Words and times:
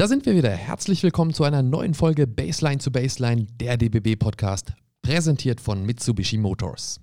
Da 0.00 0.08
sind 0.08 0.24
wir 0.24 0.34
wieder. 0.34 0.52
Herzlich 0.52 1.02
willkommen 1.02 1.34
zu 1.34 1.44
einer 1.44 1.62
neuen 1.62 1.92
Folge 1.92 2.26
Baseline 2.26 2.78
zu 2.78 2.90
Baseline, 2.90 3.46
der 3.60 3.76
DBB 3.76 4.18
Podcast, 4.18 4.72
präsentiert 5.02 5.60
von 5.60 5.84
Mitsubishi 5.84 6.38
Motors. 6.38 7.02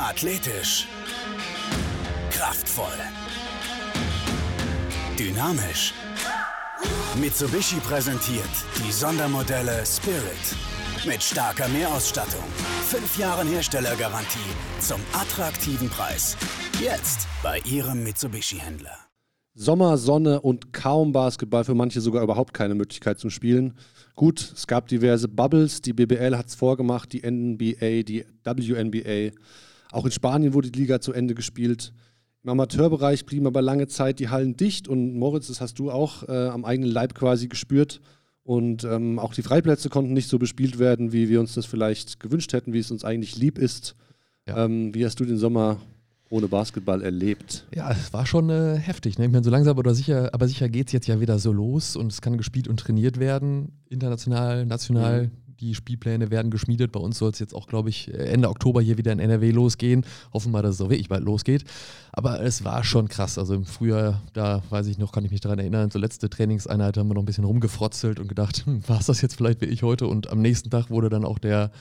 Athletisch. 0.00 0.88
Kraftvoll. 2.32 2.98
Dynamisch. 5.16 5.94
Mitsubishi 7.20 7.76
präsentiert 7.76 8.42
die 8.84 8.90
Sondermodelle 8.90 9.86
Spirit 9.86 10.56
mit 11.06 11.22
starker 11.22 11.68
Mehrausstattung, 11.68 12.42
5 12.88 13.18
Jahren 13.18 13.46
Herstellergarantie 13.46 14.50
zum 14.80 15.00
attraktiven 15.12 15.88
Preis. 15.88 16.36
Jetzt 16.80 17.28
bei 17.40 17.60
Ihrem 17.60 18.02
Mitsubishi-Händler. 18.02 19.07
Sommer, 19.60 19.98
Sonne 19.98 20.40
und 20.40 20.72
kaum 20.72 21.10
Basketball, 21.10 21.64
für 21.64 21.74
manche 21.74 22.00
sogar 22.00 22.22
überhaupt 22.22 22.54
keine 22.54 22.76
Möglichkeit 22.76 23.18
zum 23.18 23.28
Spielen. 23.30 23.74
Gut, 24.14 24.52
es 24.54 24.68
gab 24.68 24.86
diverse 24.86 25.26
Bubbles, 25.26 25.82
die 25.82 25.92
BBL 25.92 26.36
hat 26.36 26.46
es 26.46 26.54
vorgemacht, 26.54 27.12
die 27.12 27.28
NBA, 27.28 28.04
die 28.04 28.24
WNBA. 28.44 29.36
Auch 29.90 30.04
in 30.04 30.12
Spanien 30.12 30.54
wurde 30.54 30.70
die 30.70 30.78
Liga 30.78 31.00
zu 31.00 31.12
Ende 31.12 31.34
gespielt. 31.34 31.92
Im 32.44 32.50
Amateurbereich 32.50 33.26
blieben 33.26 33.48
aber 33.48 33.60
lange 33.60 33.88
Zeit 33.88 34.20
die 34.20 34.28
Hallen 34.28 34.56
dicht 34.56 34.86
und 34.86 35.16
Moritz, 35.16 35.48
das 35.48 35.60
hast 35.60 35.80
du 35.80 35.90
auch 35.90 36.28
äh, 36.28 36.48
am 36.48 36.64
eigenen 36.64 36.92
Leib 36.92 37.16
quasi 37.16 37.48
gespürt. 37.48 38.00
Und 38.44 38.84
ähm, 38.84 39.18
auch 39.18 39.34
die 39.34 39.42
Freiplätze 39.42 39.88
konnten 39.88 40.12
nicht 40.12 40.28
so 40.28 40.38
bespielt 40.38 40.78
werden, 40.78 41.12
wie 41.12 41.28
wir 41.28 41.40
uns 41.40 41.54
das 41.54 41.66
vielleicht 41.66 42.20
gewünscht 42.20 42.52
hätten, 42.52 42.72
wie 42.72 42.78
es 42.78 42.92
uns 42.92 43.04
eigentlich 43.04 43.36
lieb 43.36 43.58
ist. 43.58 43.96
Ja. 44.46 44.64
Ähm, 44.64 44.94
wie 44.94 45.04
hast 45.04 45.18
du 45.18 45.24
den 45.24 45.36
Sommer 45.36 45.78
ohne 46.30 46.48
Basketball 46.48 47.02
erlebt. 47.02 47.66
Ja, 47.74 47.90
es 47.90 48.12
war 48.12 48.26
schon 48.26 48.50
äh, 48.50 48.76
heftig. 48.76 49.18
Ne? 49.18 49.26
Ich 49.26 49.32
meine, 49.32 49.44
so 49.44 49.50
langsam 49.50 49.78
oder 49.78 49.94
sicher, 49.94 50.30
aber 50.32 50.46
sicher 50.46 50.68
geht 50.68 50.88
es 50.88 50.92
jetzt 50.92 51.06
ja 51.06 51.20
wieder 51.20 51.38
so 51.38 51.52
los 51.52 51.96
und 51.96 52.12
es 52.12 52.20
kann 52.20 52.36
gespielt 52.36 52.68
und 52.68 52.80
trainiert 52.80 53.18
werden, 53.18 53.72
international, 53.88 54.66
national. 54.66 55.24
Mhm. 55.24 55.30
Die 55.60 55.74
Spielpläne 55.74 56.30
werden 56.30 56.52
geschmiedet. 56.52 56.92
Bei 56.92 57.00
uns 57.00 57.18
soll 57.18 57.32
es 57.32 57.40
jetzt 57.40 57.52
auch, 57.52 57.66
glaube 57.66 57.88
ich, 57.88 58.14
Ende 58.14 58.48
Oktober 58.48 58.80
hier 58.80 58.96
wieder 58.96 59.10
in 59.10 59.18
NRW 59.18 59.50
losgehen. 59.50 60.04
Hoffen 60.32 60.52
wir, 60.52 60.62
dass 60.62 60.76
es 60.76 60.80
auch 60.80 60.88
wirklich 60.88 61.08
bald 61.08 61.24
losgeht. 61.24 61.64
Aber 62.12 62.40
es 62.40 62.62
war 62.64 62.84
schon 62.84 63.08
krass. 63.08 63.38
Also 63.38 63.54
im 63.54 63.64
Frühjahr, 63.64 64.22
da 64.34 64.62
weiß 64.70 64.86
ich 64.86 64.98
noch, 64.98 65.10
kann 65.10 65.24
ich 65.24 65.32
mich 65.32 65.40
daran 65.40 65.58
erinnern, 65.58 65.90
zur 65.90 66.00
letzte 66.00 66.30
Trainingseinheit 66.30 66.96
haben 66.96 67.08
wir 67.08 67.14
noch 67.14 67.22
ein 67.22 67.26
bisschen 67.26 67.42
rumgefrotzelt 67.42 68.20
und 68.20 68.28
gedacht, 68.28 68.66
hm, 68.66 68.88
war 68.88 69.00
es 69.00 69.06
das 69.06 69.20
jetzt 69.20 69.34
vielleicht 69.34 69.60
wie 69.60 69.64
ich 69.64 69.82
heute? 69.82 70.06
Und 70.06 70.30
am 70.30 70.40
nächsten 70.40 70.70
Tag 70.70 70.90
wurde 70.90 71.08
dann 71.08 71.24
auch 71.24 71.40
der 71.40 71.72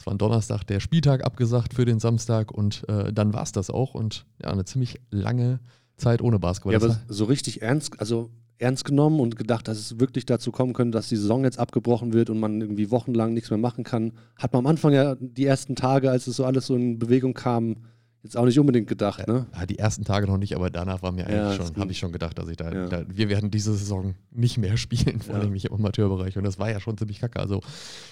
es 0.00 0.06
war 0.06 0.14
ein 0.14 0.18
Donnerstag 0.18 0.64
der 0.64 0.80
Spieltag 0.80 1.24
abgesagt 1.24 1.74
für 1.74 1.84
den 1.84 2.00
Samstag 2.00 2.52
und 2.52 2.88
äh, 2.88 3.12
dann 3.12 3.34
war 3.34 3.42
es 3.42 3.52
das 3.52 3.68
auch 3.68 3.94
und 3.94 4.24
ja, 4.42 4.48
eine 4.48 4.64
ziemlich 4.64 4.98
lange 5.10 5.60
Zeit 5.98 6.22
ohne 6.22 6.38
Basketball. 6.38 6.72
Ja, 6.72 6.80
aber 6.80 6.98
so 7.06 7.26
richtig 7.26 7.60
ernst, 7.60 8.00
also 8.00 8.30
ernst 8.56 8.86
genommen 8.86 9.20
und 9.20 9.36
gedacht, 9.36 9.68
dass 9.68 9.78
es 9.78 10.00
wirklich 10.00 10.24
dazu 10.24 10.52
kommen 10.52 10.72
könnte, 10.72 10.96
dass 10.96 11.10
die 11.10 11.16
Saison 11.16 11.44
jetzt 11.44 11.58
abgebrochen 11.58 12.14
wird 12.14 12.30
und 12.30 12.40
man 12.40 12.58
irgendwie 12.62 12.90
wochenlang 12.90 13.34
nichts 13.34 13.50
mehr 13.50 13.58
machen 13.58 13.84
kann. 13.84 14.12
Hat 14.36 14.54
man 14.54 14.60
am 14.60 14.66
Anfang 14.68 14.94
ja 14.94 15.16
die 15.20 15.44
ersten 15.44 15.76
Tage, 15.76 16.10
als 16.10 16.26
es 16.26 16.36
so 16.36 16.46
alles 16.46 16.66
so 16.66 16.74
in 16.74 16.98
Bewegung 16.98 17.34
kam, 17.34 17.84
Jetzt 18.22 18.36
auch 18.36 18.44
nicht 18.44 18.58
unbedingt 18.58 18.86
gedacht, 18.86 19.26
ne? 19.26 19.46
Ja, 19.58 19.64
die 19.64 19.78
ersten 19.78 20.04
Tage 20.04 20.26
noch 20.26 20.36
nicht, 20.36 20.54
aber 20.54 20.68
danach 20.68 21.02
war 21.02 21.10
mir 21.10 21.26
eigentlich 21.26 21.58
ja, 21.58 21.66
schon, 21.66 21.76
habe 21.76 21.90
ich 21.90 21.98
schon 21.98 22.12
gedacht, 22.12 22.38
dass 22.38 22.48
ich 22.50 22.56
da, 22.58 22.70
ja. 22.70 22.86
da, 22.86 23.04
wir 23.08 23.30
werden 23.30 23.50
diese 23.50 23.72
Saison 23.74 24.14
nicht 24.30 24.58
mehr 24.58 24.76
spielen, 24.76 25.20
vor 25.20 25.36
allem 25.36 25.54
im 25.54 25.72
Amateurbereich. 25.72 26.36
Und 26.36 26.44
das 26.44 26.58
war 26.58 26.70
ja 26.70 26.80
schon 26.80 26.98
ziemlich 26.98 27.20
kacke. 27.20 27.40
Also 27.40 27.62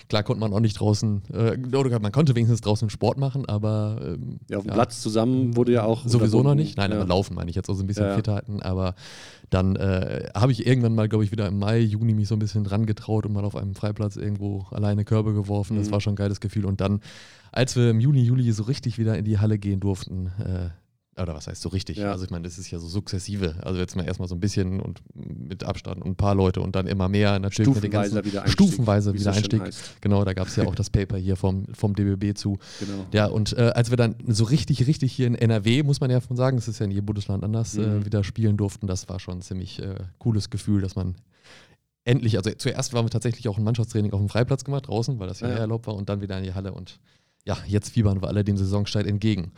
klar 0.08 0.22
konnte 0.22 0.40
man 0.40 0.54
auch 0.54 0.60
nicht 0.60 0.80
draußen, 0.80 1.22
äh, 1.34 1.76
oder 1.76 2.00
man 2.00 2.10
konnte 2.10 2.34
wenigstens 2.34 2.62
draußen 2.62 2.88
Sport 2.88 3.18
machen, 3.18 3.46
aber 3.46 4.00
ähm, 4.02 4.40
ja, 4.48 4.56
auf 4.56 4.64
dem 4.64 4.72
Platz 4.72 5.02
zusammen 5.02 5.56
wurde 5.56 5.72
ja 5.72 5.82
auch. 5.82 6.06
Sowieso 6.06 6.42
noch 6.42 6.54
nicht. 6.54 6.78
Nein, 6.78 6.90
aber 6.92 7.04
laufen 7.04 7.34
meine 7.34 7.50
ich 7.50 7.56
jetzt, 7.56 7.68
also 7.68 7.82
ein 7.82 7.86
bisschen 7.86 8.14
fit 8.14 8.28
halten, 8.28 8.62
aber 8.62 8.94
dann 9.50 9.76
äh, 9.76 10.28
habe 10.34 10.52
ich 10.52 10.66
irgendwann 10.66 10.94
mal, 10.94 11.08
glaube 11.08 11.24
ich, 11.24 11.32
wieder 11.32 11.46
im 11.48 11.58
Mai, 11.58 11.80
Juni 11.80 12.14
mich 12.14 12.28
so 12.28 12.34
ein 12.34 12.38
bisschen 12.38 12.64
dran 12.64 12.86
getraut 12.86 13.26
und 13.26 13.32
mal 13.32 13.44
auf 13.44 13.56
einem 13.56 13.74
Freiplatz 13.74 14.16
irgendwo 14.16 14.66
alleine 14.70 15.04
Körbe 15.04 15.32
geworfen. 15.32 15.76
Mhm. 15.76 15.80
Das 15.80 15.90
war 15.90 16.00
schon 16.00 16.14
ein 16.14 16.16
geiles 16.16 16.40
Gefühl. 16.40 16.66
Und 16.66 16.80
dann 16.80 17.00
als 17.52 17.76
wir 17.76 17.90
im 17.90 18.00
Juni, 18.00 18.22
Juli 18.22 18.50
so 18.52 18.64
richtig 18.64 18.98
wieder 18.98 19.16
in 19.16 19.24
die 19.24 19.38
Halle 19.38 19.58
gehen 19.58 19.80
durften, 19.80 20.26
äh, 20.38 20.70
oder 21.20 21.34
was 21.34 21.46
heißt 21.46 21.62
so 21.62 21.68
richtig? 21.68 21.98
Ja. 21.98 22.12
Also 22.12 22.24
ich 22.24 22.30
meine, 22.30 22.44
das 22.44 22.58
ist 22.58 22.70
ja 22.70 22.78
so 22.78 22.86
sukzessive. 22.86 23.56
Also 23.62 23.80
jetzt 23.80 23.96
mal 23.96 24.04
erstmal 24.04 24.28
so 24.28 24.34
ein 24.34 24.40
bisschen 24.40 24.80
und 24.80 25.02
mit 25.14 25.64
Abstand 25.64 26.02
und 26.02 26.10
ein 26.12 26.16
paar 26.16 26.34
Leute 26.34 26.60
und 26.60 26.76
dann 26.76 26.86
immer 26.86 27.08
mehr 27.08 27.38
natürlich 27.38 27.74
mit 27.74 27.82
den 27.82 27.90
ganzen 27.90 28.24
wieder 28.24 28.46
stufenweise 28.46 29.14
wieder 29.14 29.32
Einstieg. 29.32 29.62
Genau, 30.00 30.24
da 30.24 30.32
gab 30.32 30.48
es 30.48 30.56
ja 30.56 30.66
auch 30.66 30.74
das 30.74 30.90
Paper 30.90 31.16
hier 31.16 31.36
vom, 31.36 31.66
vom 31.74 31.94
DBB 31.94 32.36
zu. 32.36 32.58
Genau. 32.80 33.06
Ja, 33.12 33.26
und 33.26 33.56
äh, 33.56 33.72
als 33.74 33.90
wir 33.90 33.96
dann 33.96 34.14
so 34.26 34.44
richtig, 34.44 34.86
richtig 34.86 35.12
hier 35.12 35.26
in 35.26 35.34
NRW, 35.34 35.82
muss 35.82 36.00
man 36.00 36.10
ja 36.10 36.20
von 36.20 36.36
sagen, 36.36 36.58
es 36.58 36.68
ist 36.68 36.78
ja 36.78 36.84
in 36.84 36.92
jedem 36.92 37.06
Bundesland 37.06 37.44
anders, 37.44 37.76
äh, 37.76 37.80
mhm. 37.80 38.02
äh, 38.02 38.06
wieder 38.06 38.24
spielen 38.24 38.56
durften, 38.56 38.86
das 38.86 39.08
war 39.08 39.18
schon 39.18 39.38
ein 39.38 39.42
ziemlich 39.42 39.80
äh, 39.82 39.96
cooles 40.18 40.50
Gefühl, 40.50 40.80
dass 40.80 40.94
man 40.94 41.16
endlich, 42.04 42.36
also 42.36 42.50
zuerst 42.50 42.92
waren 42.92 43.04
wir 43.04 43.10
tatsächlich 43.10 43.48
auch 43.48 43.58
ein 43.58 43.64
Mannschaftstraining 43.64 44.12
auf 44.12 44.20
dem 44.20 44.28
Freiplatz 44.28 44.64
gemacht, 44.64 44.86
draußen, 44.86 45.18
weil 45.18 45.28
das 45.28 45.40
ja, 45.40 45.48
ja. 45.48 45.56
erlaubt 45.56 45.86
war 45.86 45.94
und 45.94 46.08
dann 46.08 46.20
wieder 46.20 46.38
in 46.38 46.44
die 46.44 46.54
Halle 46.54 46.72
und 46.72 47.00
ja, 47.48 47.56
jetzt 47.66 47.90
fiebern 47.90 48.20
wir 48.20 48.28
alle 48.28 48.44
dem 48.44 48.58
Saisonstart 48.58 49.06
entgegen. 49.06 49.52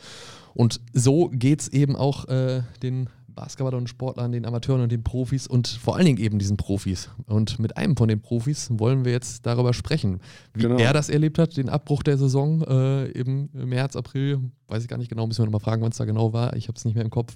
Und 0.55 0.81
so 0.93 1.29
geht 1.29 1.61
es 1.61 1.69
eben 1.69 1.97
auch 1.97 2.29
äh, 2.29 2.63
den 2.83 3.09
Basketballern 3.35 3.81
und 3.81 3.89
Sportlern, 3.89 4.33
den 4.33 4.47
Amateuren 4.47 4.83
und 4.83 4.93
den 4.93 5.03
Profis 5.03 5.47
und 5.47 5.67
vor 5.67 5.97
allen 5.97 6.07
Dingen 6.07 6.19
eben 6.19 6.39
diesen 6.39 6.57
Profis. 6.57 7.11
Und 7.27 7.59
mit 7.59 7.77
einem 7.77 7.97
von 7.97 8.09
den 8.09 8.21
Profis 8.21 8.69
wollen 8.71 9.05
wir 9.05 9.13
jetzt 9.13 9.47
darüber 9.47 9.73
sprechen, 9.73 10.21
wie 10.55 10.63
genau. 10.63 10.77
er 10.77 10.93
das 10.93 11.09
erlebt 11.09 11.39
hat, 11.39 11.57
den 11.57 11.69
Abbruch 11.69 12.03
der 12.03 12.19
Saison 12.19 12.63
äh, 12.63 13.07
im 13.07 13.49
März, 13.53 13.97
April, 13.97 14.41
weiß 14.69 14.83
ich 14.83 14.89
gar 14.89 14.99
nicht 14.99 15.09
genau, 15.09 15.27
müssen 15.27 15.41
wir 15.41 15.47
nochmal 15.47 15.61
fragen, 15.61 15.83
wann 15.83 15.91
es 15.91 15.99
da 15.99 16.05
genau 16.05 16.33
war, 16.33 16.55
ich 16.55 16.69
habe 16.69 16.77
es 16.77 16.85
nicht 16.85 16.95
mehr 16.95 17.05
im 17.05 17.11
Kopf, 17.11 17.35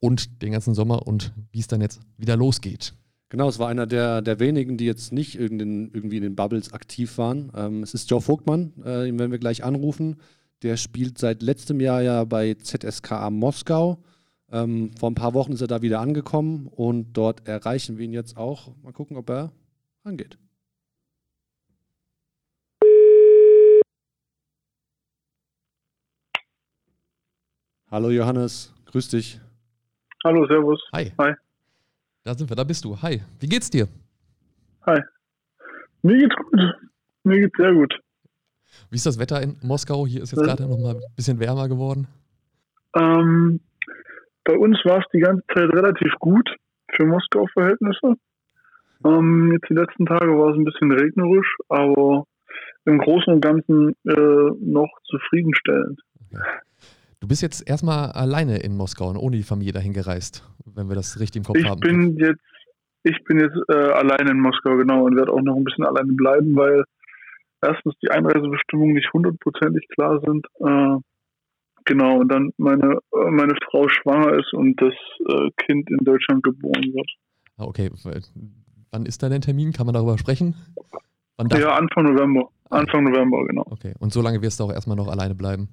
und 0.00 0.42
den 0.42 0.52
ganzen 0.52 0.74
Sommer 0.74 1.06
und 1.06 1.32
wie 1.52 1.60
es 1.60 1.68
dann 1.68 1.80
jetzt 1.80 2.00
wieder 2.18 2.36
losgeht. 2.36 2.94
Genau, 3.32 3.48
es 3.48 3.58
war 3.58 3.68
einer 3.68 3.86
der, 3.86 4.20
der 4.20 4.40
wenigen, 4.40 4.76
die 4.76 4.84
jetzt 4.84 5.10
nicht 5.10 5.36
in 5.36 5.90
irgendwie 5.94 6.18
in 6.18 6.22
den 6.22 6.36
Bubbles 6.36 6.74
aktiv 6.74 7.16
waren. 7.16 7.50
Ähm, 7.56 7.82
es 7.82 7.94
ist 7.94 8.10
Joe 8.10 8.20
Vogtmann, 8.20 8.74
äh, 8.84 9.06
den 9.06 9.18
werden 9.18 9.30
wir 9.30 9.38
gleich 9.38 9.64
anrufen. 9.64 10.20
Der 10.60 10.76
spielt 10.76 11.16
seit 11.16 11.40
letztem 11.40 11.80
Jahr 11.80 12.02
ja 12.02 12.24
bei 12.24 12.52
ZSKA 12.52 13.30
Moskau. 13.30 14.04
Ähm, 14.50 14.90
vor 15.00 15.10
ein 15.10 15.14
paar 15.14 15.32
Wochen 15.32 15.52
ist 15.52 15.62
er 15.62 15.66
da 15.66 15.80
wieder 15.80 16.00
angekommen 16.00 16.66
und 16.66 17.14
dort 17.14 17.48
erreichen 17.48 17.96
wir 17.96 18.04
ihn 18.04 18.12
jetzt 18.12 18.36
auch. 18.36 18.76
Mal 18.82 18.92
gucken, 18.92 19.16
ob 19.16 19.30
er 19.30 19.50
angeht. 20.04 20.36
Hallo 27.90 28.10
Johannes, 28.10 28.74
grüß 28.84 29.08
dich. 29.08 29.40
Hallo, 30.22 30.46
Servus. 30.46 30.82
Hi. 30.92 31.12
Hi. 31.18 31.32
Da 32.24 32.34
sind 32.34 32.48
wir, 32.48 32.54
da 32.54 32.62
bist 32.62 32.84
du. 32.84 32.96
Hi, 33.02 33.20
wie 33.40 33.48
geht's 33.48 33.68
dir? 33.68 33.88
Hi. 34.86 35.00
Mir 36.02 36.18
geht's 36.18 36.36
gut. 36.36 36.60
Mir 37.24 37.40
geht's 37.40 37.56
sehr 37.56 37.72
gut. 37.72 37.98
Wie 38.90 38.96
ist 38.96 39.06
das 39.06 39.18
Wetter 39.18 39.42
in 39.42 39.56
Moskau? 39.62 40.06
Hier 40.06 40.22
ist 40.22 40.30
jetzt 40.30 40.44
gerade 40.44 40.62
noch 40.62 40.78
mal 40.78 40.94
ein 40.94 41.02
bisschen 41.16 41.40
wärmer 41.40 41.68
geworden. 41.68 42.06
Ähm, 42.96 43.60
bei 44.44 44.56
uns 44.56 44.78
war 44.84 44.98
es 44.98 45.04
die 45.12 45.18
ganze 45.18 45.44
Zeit 45.48 45.68
relativ 45.72 46.12
gut 46.20 46.48
für 46.94 47.06
Moskau-Verhältnisse. 47.06 48.14
Ähm, 49.04 49.52
jetzt 49.52 49.68
die 49.68 49.74
letzten 49.74 50.06
Tage 50.06 50.38
war 50.38 50.50
es 50.50 50.56
ein 50.56 50.64
bisschen 50.64 50.92
regnerisch, 50.92 51.56
aber 51.68 52.24
im 52.84 52.98
Großen 52.98 53.32
und 53.32 53.40
Ganzen 53.40 53.96
äh, 54.04 54.50
noch 54.60 54.90
zufriedenstellend. 55.10 56.00
Okay. 56.30 56.42
Du 57.22 57.28
bist 57.28 57.40
jetzt 57.40 57.70
erstmal 57.70 58.10
alleine 58.10 58.58
in 58.58 58.76
Moskau 58.76 59.08
und 59.08 59.16
ohne 59.16 59.36
die 59.36 59.44
Familie 59.44 59.72
dahin 59.72 59.92
gereist, 59.92 60.42
wenn 60.64 60.88
wir 60.88 60.96
das 60.96 61.20
richtig 61.20 61.42
im 61.42 61.44
Kopf 61.44 61.56
ich 61.56 61.68
haben. 61.68 61.78
Bin 61.78 62.16
jetzt, 62.16 62.42
ich 63.04 63.16
bin 63.22 63.38
jetzt 63.38 63.56
äh, 63.68 63.92
alleine 63.92 64.32
in 64.32 64.40
Moskau, 64.40 64.76
genau, 64.76 65.04
und 65.04 65.14
werde 65.14 65.32
auch 65.32 65.40
noch 65.40 65.54
ein 65.54 65.62
bisschen 65.62 65.84
alleine 65.84 66.12
bleiben, 66.14 66.56
weil 66.56 66.82
erstens 67.62 67.94
die 68.02 68.10
Einreisebestimmungen 68.10 68.94
nicht 68.94 69.12
hundertprozentig 69.12 69.86
klar 69.90 70.20
sind. 70.26 70.44
Äh, 70.58 70.98
genau, 71.84 72.18
und 72.22 72.28
dann 72.28 72.50
meine, 72.56 72.98
äh, 73.14 73.30
meine 73.30 73.54
Frau 73.70 73.88
schwanger 73.88 74.36
ist 74.40 74.52
und 74.52 74.82
das 74.82 74.94
äh, 75.28 75.50
Kind 75.64 75.88
in 75.90 75.98
Deutschland 75.98 76.42
geboren 76.42 76.92
wird. 76.92 77.08
Ah, 77.56 77.66
okay. 77.66 77.88
Wann 78.90 79.06
ist 79.06 79.22
da 79.22 79.28
dein 79.28 79.42
Termin? 79.42 79.72
Kann 79.72 79.86
man 79.86 79.94
darüber 79.94 80.18
sprechen? 80.18 80.56
ja, 81.38 81.76
Anfang 81.76 82.02
November. 82.02 82.48
Anfang 82.70 83.04
November, 83.04 83.46
genau. 83.46 83.64
Okay, 83.70 83.94
und 84.00 84.12
so 84.12 84.22
lange 84.22 84.42
wirst 84.42 84.58
du 84.58 84.64
auch 84.64 84.72
erstmal 84.72 84.96
noch 84.96 85.06
alleine 85.06 85.36
bleiben? 85.36 85.68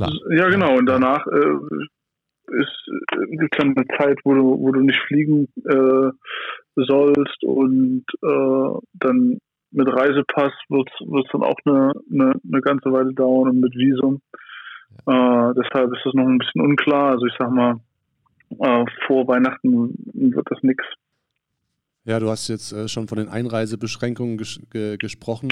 Klar. 0.00 0.12
Ja, 0.30 0.48
genau. 0.48 0.76
Und 0.76 0.86
danach 0.86 1.26
äh, 1.26 1.86
ist 2.52 2.90
gibt 3.38 3.58
dann 3.58 3.76
eine 3.76 3.86
Zeit, 3.98 4.18
wo 4.24 4.34
du, 4.34 4.58
wo 4.58 4.72
du 4.72 4.80
nicht 4.80 4.98
fliegen 5.06 5.48
äh, 5.64 6.10
sollst 6.76 7.42
und 7.44 8.04
äh, 8.22 8.80
dann 8.94 9.38
mit 9.72 9.88
Reisepass 9.88 10.52
wird 10.68 10.88
es 11.00 11.30
dann 11.32 11.42
auch 11.42 11.58
eine, 11.64 11.92
eine, 12.12 12.32
eine, 12.44 12.60
ganze 12.60 12.90
Weile 12.90 13.12
dauern 13.14 13.50
und 13.50 13.60
mit 13.60 13.74
Visum. 13.74 14.20
Ja. 15.06 15.50
Äh, 15.50 15.54
deshalb 15.54 15.94
ist 15.94 16.04
das 16.04 16.14
noch 16.14 16.26
ein 16.26 16.38
bisschen 16.38 16.62
unklar. 16.62 17.12
Also 17.12 17.26
ich 17.26 17.34
sag 17.38 17.50
mal, 17.50 17.76
äh, 18.58 18.84
vor 19.06 19.28
Weihnachten 19.28 19.94
wird 20.12 20.46
das 20.50 20.58
nichts. 20.62 20.84
Ja, 22.04 22.18
du 22.18 22.28
hast 22.28 22.48
jetzt 22.48 22.72
äh, 22.72 22.88
schon 22.88 23.06
von 23.06 23.18
den 23.18 23.28
Einreisebeschränkungen 23.28 24.38
ges 24.38 24.60
ge 24.70 24.96
gesprochen. 24.96 25.50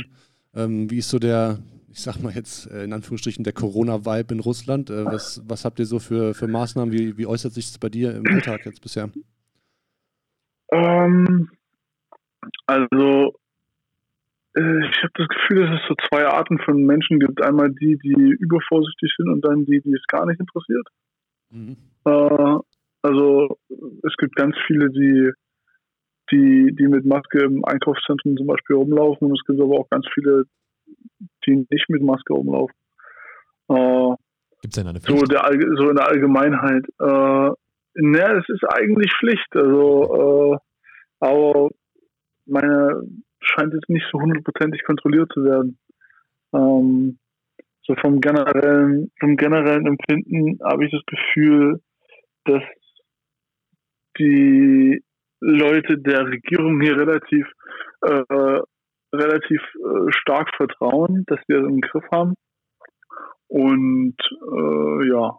Ähm, 0.59 0.91
wie 0.91 0.99
ist 0.99 1.11
so 1.11 1.19
der, 1.19 1.59
ich 1.91 2.01
sag 2.03 2.21
mal 2.23 2.33
jetzt 2.33 2.71
äh, 2.71 2.85
in 2.85 2.93
Anführungsstrichen, 2.93 3.45
der 3.45 3.53
Corona-Vibe 3.53 4.35
in 4.35 4.41
Russland? 4.41 4.91
Äh, 4.91 5.05
was, 5.05 5.43
was 5.49 5.65
habt 5.65 5.79
ihr 5.79 5.87
so 5.87 5.99
für, 5.99 6.35
für 6.35 6.49
Maßnahmen? 6.49 6.93
Wie, 6.93 7.17
wie 7.17 7.27
äußert 7.27 7.53
sich 7.53 7.67
das 7.67 7.79
bei 7.79 7.89
dir 7.89 8.15
im 8.17 8.27
Alltag 8.27 8.67
jetzt 8.67 8.83
bisher? 8.83 9.11
Ähm, 10.73 11.49
Also 12.67 13.35
äh, 14.55 14.89
ich 14.89 15.03
habe 15.03 15.13
das 15.15 15.29
Gefühl, 15.29 15.67
dass 15.67 15.81
es 15.81 15.89
so 15.89 15.95
zwei 16.09 16.27
Arten 16.27 16.59
von 16.59 16.85
Menschen 16.85 17.19
gibt. 17.19 17.43
Einmal 17.43 17.71
die, 17.71 17.99
die 18.03 18.37
übervorsichtig 18.39 19.13
sind 19.17 19.29
und 19.29 19.45
dann 19.45 19.65
die, 19.65 19.81
die 19.81 19.95
es 19.95 20.05
gar 20.09 20.27
nicht 20.27 20.41
interessiert. 20.41 20.87
Mhm. 21.51 21.77
Äh, 22.05 22.59
also 23.03 23.59
es 24.03 24.15
gibt 24.19 24.35
ganz 24.37 24.55
viele, 24.67 24.91
die, 24.91 25.33
die, 26.31 26.75
die 26.79 26.89
mit 26.89 27.05
Maske 27.05 27.45
im 27.45 27.65
Einkaufszentrum 27.65 28.37
zum 28.37 28.47
Beispiel 28.47 28.77
rumlaufen 28.77 29.29
und 29.29 29.39
es 29.39 29.45
gibt 29.47 29.61
aber 29.61 29.81
auch 29.81 29.91
ganz 29.91 30.07
viele, 30.13 30.45
die 31.47 31.67
nicht 31.71 31.89
mit 31.89 32.03
Maske 32.03 32.35
rumlaufen. 32.35 32.75
Äh, 33.69 34.15
Gibt 34.63 34.75
es 34.75 34.83
denn 34.83 34.89
eine 34.89 35.01
Pflicht? 35.01 35.21
So, 35.21 35.27
der, 35.27 35.43
so 35.77 35.91
in 35.91 35.97
der 35.97 36.09
Allgemeinheit. 36.09 36.85
Äh, 37.01 37.51
ne, 37.95 38.41
es 38.41 38.49
ist 38.49 38.65
eigentlich 38.69 39.13
Pflicht. 39.19 39.49
Also, 39.55 40.55
äh, 40.55 40.59
aber 41.21 41.71
meine 42.47 43.03
scheint 43.41 43.73
jetzt 43.73 43.89
nicht 43.89 44.07
so 44.11 44.21
hundertprozentig 44.21 44.83
kontrolliert 44.85 45.31
zu 45.33 45.45
werden. 45.45 45.79
Ähm, 46.53 47.19
so 47.87 47.95
vom 47.97 48.21
generellen, 48.21 49.11
vom 49.19 49.37
generellen 49.37 49.87
Empfinden 49.87 50.59
habe 50.63 50.85
ich 50.85 50.93
das 50.93 51.03
Gefühl, 51.07 51.81
dass 52.45 52.63
die 54.19 55.03
Leute 55.41 55.99
der 55.99 56.27
Regierung 56.27 56.81
hier 56.81 56.97
relativ 56.97 57.47
äh, 58.03 58.61
relativ 59.13 59.61
äh, 59.75 60.13
stark 60.13 60.55
vertrauen, 60.57 61.25
dass 61.27 61.41
wir 61.47 61.61
das 61.61 61.69
im 61.69 61.81
Griff 61.81 62.05
haben. 62.13 62.35
Und 63.49 64.17
äh, 64.21 65.09
ja, 65.09 65.39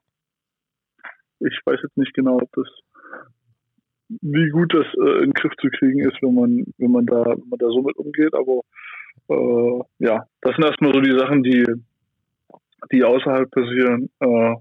ich 1.40 1.60
weiß 1.66 1.80
jetzt 1.84 1.98
nicht 1.98 2.13
genau, 2.13 2.38
ob 2.38 2.51
das 2.54 2.68
wie 4.22 4.50
gut 4.50 4.74
das 4.74 4.88
äh, 4.96 5.18
in 5.19 5.30
den 5.30 5.34
Griff 5.34 5.54
zu 5.62 5.69
kriegen 5.69 6.00
ist, 6.00 6.22
wenn 6.22 6.34
man, 6.34 6.66
wenn 6.78 6.92
man 6.92 7.06
da, 7.06 7.25
wenn 7.25 7.50
man 7.50 7.60
da 7.60 7.68
so 7.68 7.81
mit 7.81 7.96
umgeht. 7.98 8.34
Aber 8.34 8.62
äh, 9.30 9.84
ja, 10.00 10.25
das 10.42 10.56
sind 10.56 10.66
erstmal 10.66 10.94
so 10.94 11.01
die 11.01 11.18
Sachen, 11.18 11.44
die, 11.44 11.66
die 12.92 13.04
außerhalb 13.04 13.50
passieren. 13.51 14.10
Äh, 14.19 14.56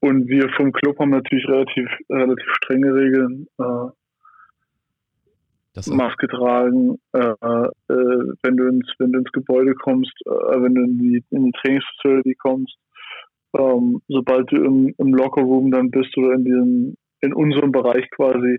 und 0.00 0.28
wir 0.28 0.48
vom 0.56 0.72
Club 0.72 0.98
haben 0.98 1.10
natürlich 1.10 1.46
relativ, 1.46 1.88
relativ 2.10 2.46
strenge 2.56 2.94
Regeln. 2.94 3.46
Äh, 3.58 3.88
Maske 5.88 6.28
tragen, 6.28 6.98
äh, 7.12 7.18
äh, 7.18 7.68
wenn 8.42 8.56
du 8.56 8.68
ins, 8.68 8.88
wenn 8.98 9.12
du 9.12 9.18
ins 9.18 9.32
Gebäude 9.32 9.74
kommst, 9.74 10.12
äh, 10.26 10.30
wenn 10.30 10.74
du 10.74 10.82
in 10.82 10.98
die, 10.98 11.24
in 11.30 11.46
die 11.46 11.52
Trainingsfacility 11.60 12.34
kommst, 12.36 12.76
ähm, 13.58 14.00
sobald 14.08 14.50
du 14.52 14.56
im, 14.56 14.94
im 14.98 15.14
Lockerroom 15.14 15.70
dann 15.70 15.90
bist 15.90 16.16
oder 16.16 16.34
in 16.34 16.44
diesem 16.44 16.96
in 17.24 17.32
unserem 17.32 17.72
Bereich 17.72 18.08
quasi, 18.10 18.58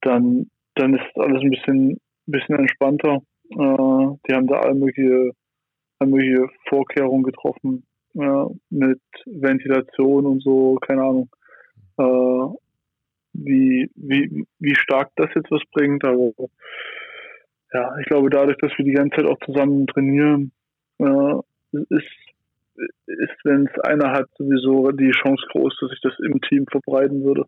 dann, 0.00 0.50
dann 0.74 0.94
ist 0.94 1.16
alles 1.16 1.40
ein 1.42 1.50
bisschen, 1.50 2.00
bisschen 2.26 2.56
entspannter. 2.56 3.18
Äh, 3.50 3.56
die 3.56 4.34
haben 4.34 4.46
da 4.48 4.60
all 4.60 4.74
mögliche, 4.74 5.32
all 5.98 6.08
mögliche 6.08 6.48
Vorkehrungen 6.68 7.22
getroffen 7.22 7.84
äh, 8.14 8.44
mit 8.70 9.00
Ventilation 9.26 10.26
und 10.26 10.42
so, 10.42 10.76
keine 10.86 11.02
Ahnung. 11.02 11.28
Wie, 13.34 13.90
wie, 13.94 14.46
wie 14.58 14.74
stark 14.74 15.10
das 15.16 15.30
jetzt 15.34 15.50
was 15.50 15.62
bringt, 15.72 16.04
aber 16.04 16.32
ja, 17.72 17.96
ich 17.98 18.06
glaube, 18.06 18.28
dadurch, 18.28 18.58
dass 18.58 18.72
wir 18.76 18.84
die 18.84 18.92
ganze 18.92 19.16
Zeit 19.16 19.26
auch 19.26 19.38
zusammen 19.46 19.86
trainieren, 19.86 20.52
äh, 20.98 21.34
ist, 21.72 22.04
ist, 23.06 23.44
wenn 23.44 23.66
es 23.66 23.80
einer 23.80 24.12
hat, 24.12 24.28
sowieso 24.36 24.90
die 24.90 25.10
Chance 25.10 25.42
groß, 25.52 25.74
dass 25.80 25.90
sich 25.90 26.00
das 26.02 26.12
im 26.20 26.40
Team 26.42 26.66
verbreiten 26.70 27.24
würde 27.24 27.46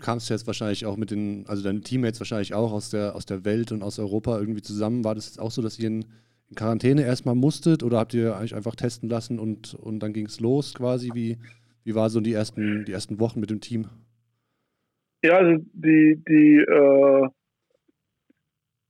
kamst 0.00 0.28
du 0.28 0.34
jetzt 0.34 0.46
wahrscheinlich 0.46 0.86
auch 0.86 0.96
mit 0.96 1.10
den, 1.10 1.44
also 1.48 1.62
deine 1.62 1.80
Teammates 1.80 2.20
wahrscheinlich 2.20 2.54
auch 2.54 2.72
aus 2.72 2.90
der, 2.90 3.14
aus 3.14 3.26
der 3.26 3.44
Welt 3.44 3.72
und 3.72 3.82
aus 3.82 3.98
Europa 3.98 4.38
irgendwie 4.38 4.62
zusammen. 4.62 5.04
War 5.04 5.14
das 5.14 5.26
jetzt 5.26 5.40
auch 5.40 5.50
so, 5.50 5.62
dass 5.62 5.78
ihr 5.78 5.88
in, 5.88 6.04
in 6.48 6.56
Quarantäne 6.56 7.02
erstmal 7.02 7.34
musstet 7.34 7.82
oder 7.82 7.98
habt 7.98 8.14
ihr 8.14 8.36
eigentlich 8.36 8.54
einfach 8.54 8.74
testen 8.74 9.08
lassen 9.08 9.38
und, 9.38 9.74
und 9.74 10.00
dann 10.00 10.12
ging 10.12 10.26
es 10.26 10.40
los 10.40 10.74
quasi? 10.74 11.10
Wie, 11.14 11.38
wie 11.84 11.94
war 11.94 12.10
so 12.10 12.20
die 12.20 12.32
ersten, 12.32 12.84
die 12.84 12.92
ersten 12.92 13.20
Wochen 13.20 13.40
mit 13.40 13.50
dem 13.50 13.60
Team? 13.60 13.86
Ja, 15.22 15.38
also 15.38 15.64
die, 15.72 16.22
die, 16.28 16.58
äh, 16.58 17.28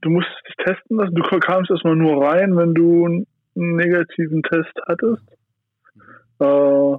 du 0.03 0.11
musstest 0.11 0.47
dich 0.47 0.57
testen 0.57 0.99
lassen. 0.99 1.15
Du 1.15 1.23
kamst 1.41 1.71
erstmal 1.71 1.97
nur 1.97 2.23
rein, 2.25 2.57
wenn 2.57 2.75
du 2.75 3.07
einen 3.07 3.27
negativen 3.55 4.43
Test 4.43 4.73
hattest. 4.87 5.25
Äh, 6.41 6.99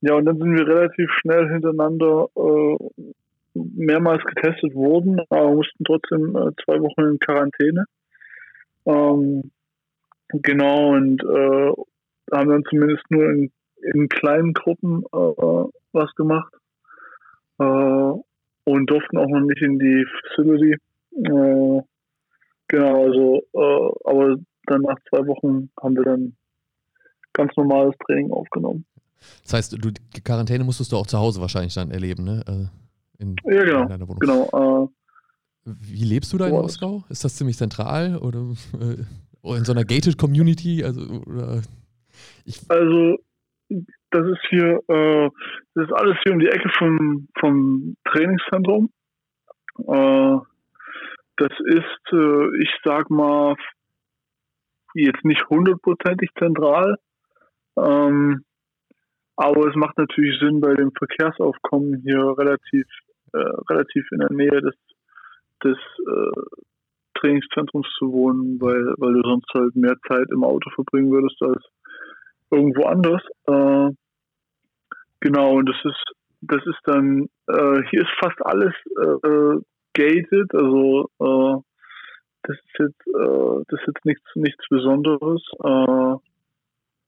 ja, 0.00 0.14
und 0.14 0.26
dann 0.26 0.38
sind 0.38 0.56
wir 0.56 0.68
relativ 0.68 1.10
schnell 1.20 1.48
hintereinander 1.48 2.28
äh, 2.36 2.76
mehrmals 3.54 4.22
getestet 4.24 4.74
wurden, 4.74 5.20
aber 5.30 5.54
mussten 5.54 5.84
trotzdem 5.84 6.36
äh, 6.36 6.52
zwei 6.64 6.80
Wochen 6.80 7.12
in 7.12 7.18
Quarantäne. 7.18 7.86
Ähm, 8.86 9.50
genau, 10.28 10.90
und 10.92 11.22
äh, 11.24 11.72
haben 12.32 12.50
dann 12.50 12.64
zumindest 12.68 13.04
nur 13.10 13.24
in, 13.30 13.50
in 13.94 14.08
kleinen 14.08 14.52
Gruppen 14.52 15.04
äh, 15.12 15.64
was 15.92 16.14
gemacht 16.14 16.52
äh, 17.58 18.12
und 18.68 18.86
durften 18.86 19.16
auch 19.16 19.28
noch 19.28 19.40
nicht 19.40 19.62
in 19.62 19.78
die 19.78 20.04
Facility. 20.36 20.72
Äh, 20.72 21.82
genau, 22.68 23.04
also, 23.04 23.42
äh, 23.54 24.10
aber 24.10 24.36
dann 24.66 24.82
nach 24.82 24.96
zwei 25.08 25.26
Wochen 25.26 25.70
haben 25.80 25.96
wir 25.96 26.04
dann 26.04 26.36
ganz 27.32 27.52
normales 27.56 27.94
Training 28.06 28.30
aufgenommen. 28.30 28.84
Das 29.42 29.54
heißt, 29.54 29.72
du, 29.72 29.90
die 29.90 30.20
Quarantäne 30.22 30.64
musstest 30.64 30.92
du 30.92 30.96
auch 30.96 31.06
zu 31.06 31.18
Hause 31.18 31.40
wahrscheinlich 31.40 31.74
dann 31.74 31.90
erleben, 31.90 32.24
ne? 32.24 32.42
Also 32.46 32.68
in, 33.18 33.36
ja, 33.44 33.64
genau. 33.64 33.82
In 33.82 33.88
deiner 33.88 34.08
Wohnung. 34.08 34.20
genau 34.20 34.88
äh, 35.64 35.70
Wie 35.80 36.04
lebst 36.04 36.32
du 36.32 36.38
da 36.38 36.46
in 36.46 36.52
Moskau? 36.52 37.04
Ist 37.08 37.24
das 37.24 37.36
ziemlich 37.36 37.56
zentral 37.56 38.16
oder, 38.18 38.54
äh, 38.80 39.56
in 39.56 39.64
so 39.64 39.72
einer 39.72 39.84
gated 39.84 40.18
Community? 40.18 40.84
Also, 40.84 41.00
oder, 41.26 41.62
also 42.68 43.16
das 44.10 44.26
ist 44.26 44.46
hier, 44.48 44.80
äh, 44.88 45.30
das 45.74 45.84
ist 45.86 45.92
alles 45.92 46.16
hier 46.22 46.32
um 46.32 46.38
die 46.38 46.48
Ecke 46.48 46.68
vom, 46.78 47.28
vom 47.38 47.96
Trainingszentrum. 48.04 48.90
Äh, 49.86 50.38
das 51.36 51.52
ist, 51.66 52.12
äh, 52.12 52.62
ich 52.62 52.70
sag 52.84 53.10
mal, 53.10 53.54
jetzt 54.94 55.24
nicht 55.24 55.48
hundertprozentig 55.48 56.30
zentral. 56.38 56.96
Ähm, 57.76 58.44
aber 59.36 59.68
es 59.68 59.76
macht 59.76 59.98
natürlich 59.98 60.38
Sinn, 60.40 60.60
bei 60.60 60.74
dem 60.74 60.90
Verkehrsaufkommen 60.92 62.02
hier 62.02 62.34
relativ 62.36 62.86
äh, 63.32 63.38
relativ 63.70 64.10
in 64.12 64.18
der 64.18 64.32
Nähe 64.32 64.60
des, 64.60 64.74
des 65.62 65.76
äh, 65.76 66.58
Trainingszentrums 67.14 67.86
zu 67.98 68.12
wohnen, 68.12 68.60
weil, 68.60 68.94
weil 68.98 69.14
du 69.14 69.22
sonst 69.22 69.52
halt 69.54 69.74
mehr 69.76 69.96
Zeit 70.08 70.26
im 70.30 70.44
Auto 70.44 70.70
verbringen 70.70 71.10
würdest 71.10 71.40
als 71.42 71.62
irgendwo 72.50 72.84
anders. 72.84 73.22
Äh, 73.46 73.90
genau, 75.20 75.56
und 75.56 75.68
das 75.68 75.76
ist, 75.84 76.04
das 76.40 76.64
ist 76.66 76.80
dann, 76.84 77.28
äh, 77.48 77.82
hier 77.90 78.02
ist 78.02 78.12
fast 78.20 78.40
alles 78.44 78.74
äh, 78.96 79.60
gated, 79.94 80.54
also 80.54 81.08
äh, 81.20 81.62
das 82.42 82.56
ist 82.56 82.78
jetzt, 82.78 83.06
äh, 83.08 83.64
das 83.68 83.80
ist 83.80 83.86
jetzt 83.86 84.04
nichts, 84.04 84.30
nichts 84.34 84.64
Besonderes. 84.68 85.42
Äh, 85.62 86.16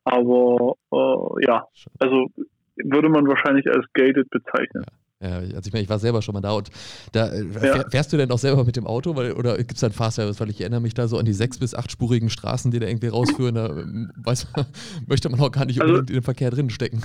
aber 0.04 0.74
äh, 0.92 1.46
ja, 1.46 1.66
also 1.98 2.26
würde 2.76 3.08
man 3.08 3.26
wahrscheinlich 3.26 3.66
als 3.68 3.86
gated 3.92 4.28
bezeichnen. 4.30 4.84
Ja. 4.84 5.09
Ja, 5.22 5.36
also 5.36 5.66
ich 5.66 5.72
meine, 5.72 5.82
ich 5.82 5.90
war 5.90 5.98
selber 5.98 6.22
schon 6.22 6.32
mal 6.32 6.40
da 6.40 6.52
und 6.52 6.70
da 7.12 7.28
äh, 7.28 7.44
ja. 7.62 7.84
fährst 7.90 8.10
du 8.10 8.16
denn 8.16 8.30
auch 8.30 8.38
selber 8.38 8.64
mit 8.64 8.76
dem 8.76 8.86
Auto 8.86 9.16
weil, 9.16 9.32
oder 9.32 9.58
gibt 9.58 9.74
es 9.74 9.80
da 9.80 9.88
einen 9.88 9.94
Fahrservice? 9.94 10.40
Weil 10.40 10.48
ich 10.48 10.62
erinnere 10.62 10.80
mich 10.80 10.94
da 10.94 11.08
so 11.08 11.18
an 11.18 11.26
die 11.26 11.34
sechs- 11.34 11.58
bis 11.58 11.74
achtspurigen 11.74 12.30
Straßen, 12.30 12.70
die 12.70 12.78
da 12.78 12.86
irgendwie 12.86 13.08
rausführen. 13.08 13.54
Da 13.54 13.68
ähm, 13.68 14.10
weiß 14.16 14.48
man, 14.56 14.66
möchte 15.06 15.28
man 15.28 15.40
auch 15.40 15.52
gar 15.52 15.66
nicht 15.66 15.80
also, 15.80 15.92
unbedingt 15.92 16.10
in 16.10 16.16
den 16.16 16.22
Verkehr 16.22 16.50
drin 16.50 16.70
stecken. 16.70 17.02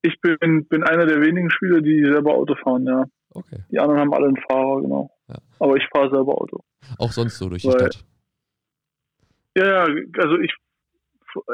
Ich 0.00 0.18
bin, 0.20 0.66
bin 0.66 0.82
einer 0.84 1.04
der 1.04 1.20
wenigen 1.20 1.50
Spieler, 1.50 1.82
die 1.82 2.02
selber 2.04 2.34
Auto 2.34 2.54
fahren, 2.56 2.86
ja. 2.86 3.04
Okay. 3.34 3.58
Die 3.70 3.78
anderen 3.78 4.00
haben 4.00 4.14
alle 4.14 4.28
einen 4.28 4.38
Fahrer, 4.48 4.80
genau. 4.80 5.10
Ja. 5.28 5.36
Aber 5.58 5.76
ich 5.76 5.84
fahre 5.94 6.10
selber 6.10 6.40
Auto. 6.40 6.60
Auch 6.98 7.12
sonst 7.12 7.36
so 7.36 7.48
durch 7.48 7.62
die 7.62 7.68
weil, 7.68 7.92
Stadt? 7.92 8.04
Ja, 9.56 9.66
ja, 9.66 9.94
also 10.18 10.38
ich 10.38 10.54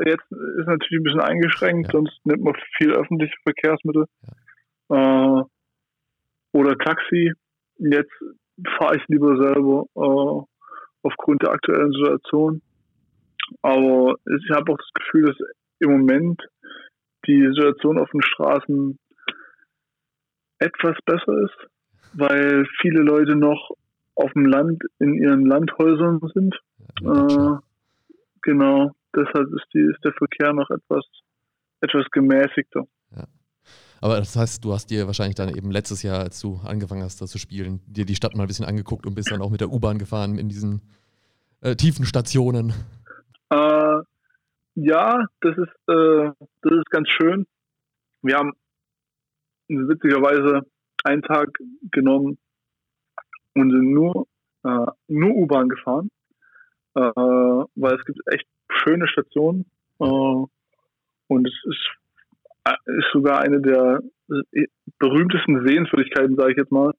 jetzt 0.05 0.31
ist 0.31 0.67
natürlich 0.67 1.01
ein 1.01 1.03
bisschen 1.05 1.21
eingeschränkt, 1.21 1.87
ja. 1.87 1.93
sonst 1.93 2.21
nimmt 2.25 2.45
man 2.45 2.55
viel 2.77 2.93
öffentliche 2.93 3.35
Verkehrsmittel. 3.45 4.05
Äh, 4.91 5.43
oder 6.53 6.77
Taxi. 6.77 7.33
Jetzt 7.79 8.13
fahre 8.79 8.97
ich 8.97 9.03
lieber 9.09 9.37
selber 9.37 9.87
äh, 9.97 10.45
aufgrund 11.03 11.43
der 11.43 11.53
aktuellen 11.53 11.93
Situation. 11.93 12.63
Aber 13.63 14.17
ich 14.27 14.51
habe 14.51 14.73
auch 14.73 14.79
das 14.79 14.91
Gefühl, 14.95 15.27
dass 15.27 15.37
im 15.81 15.93
Moment 15.93 16.41
die 17.27 17.47
Situation 17.55 17.99
auf 17.99 18.11
den 18.11 18.23
Straßen 18.23 18.99
etwas 20.59 20.97
besser 21.05 21.33
ist, 21.43 21.71
weil 22.13 22.67
viele 22.81 23.03
Leute 23.03 23.35
noch 23.35 23.71
auf 24.15 24.33
dem 24.33 24.47
Land 24.47 24.83
in 24.99 25.15
ihren 25.15 25.47
Landhäusern 25.47 26.21
sind. 26.35 26.55
Ja, 27.01 27.55
äh, 27.55 27.59
genau, 28.43 28.93
deshalb 29.15 29.49
ist, 29.55 29.67
die, 29.75 29.81
ist 29.81 30.05
der 30.05 30.13
Verkehr 30.13 30.53
noch 30.53 30.71
etwas, 30.71 31.05
etwas 31.81 32.05
gemäßigter. 32.11 32.85
Aber 34.01 34.17
das 34.17 34.35
heißt, 34.35 34.65
du 34.65 34.73
hast 34.73 34.91
dir 34.91 35.07
wahrscheinlich 35.07 35.35
dann 35.37 35.55
eben 35.55 35.71
letztes 35.71 36.03
Jahr, 36.03 36.21
als 36.21 36.41
du 36.41 36.61
angefangen 36.65 37.03
hast, 37.03 37.21
da 37.21 37.27
zu 37.27 37.39
spielen, 37.39 37.81
dir 37.87 38.07
die 38.07 38.15
Stadt 38.15 38.35
mal 38.35 38.45
ein 38.45 38.49
bisschen 38.49 38.65
angeguckt 38.65 39.07
und 39.07 39.15
bist 39.15 39.31
dann 39.31 39.43
auch 39.43 39.51
mit 39.51 39.61
der 39.61 39.71
U-Bahn 39.71 39.99
gefahren 39.99 40.39
in 40.39 40.49
diesen 40.49 40.81
äh, 41.61 41.77
Tiefenstationen. 41.77 42.73
Äh, 43.51 43.99
ja, 44.75 45.27
das 45.41 45.57
ist, 45.59 45.89
äh, 45.89 46.31
das 46.63 46.73
ist 46.73 46.91
ganz 46.91 47.09
schön. 47.09 47.47
Wir 48.23 48.37
haben 48.37 48.53
witzigerweise 49.69 50.63
einen 51.05 51.23
Tag 51.23 51.59
genommen 51.91 52.39
und 53.55 53.71
sind 53.71 53.93
nur, 53.93 54.27
äh, 54.65 54.87
nur 55.09 55.35
U-Bahn 55.35 55.69
gefahren, 55.69 56.11
äh, 56.95 57.01
weil 57.01 57.95
es 57.95 58.05
gibt 58.05 58.21
echt 58.33 58.47
schöne 58.71 59.09
Stationen 59.09 59.67
äh, 59.99 60.05
und 60.05 61.47
es 61.47 61.55
ist, 61.65 61.91
ist 62.87 63.11
sogar 63.13 63.41
eine 63.41 63.61
der 63.61 64.01
berühmtesten 64.99 65.67
Sehenswürdigkeiten, 65.67 66.37
sage 66.37 66.53
ich 66.53 66.59
jetzt 66.59 66.73
mal, 66.73 66.93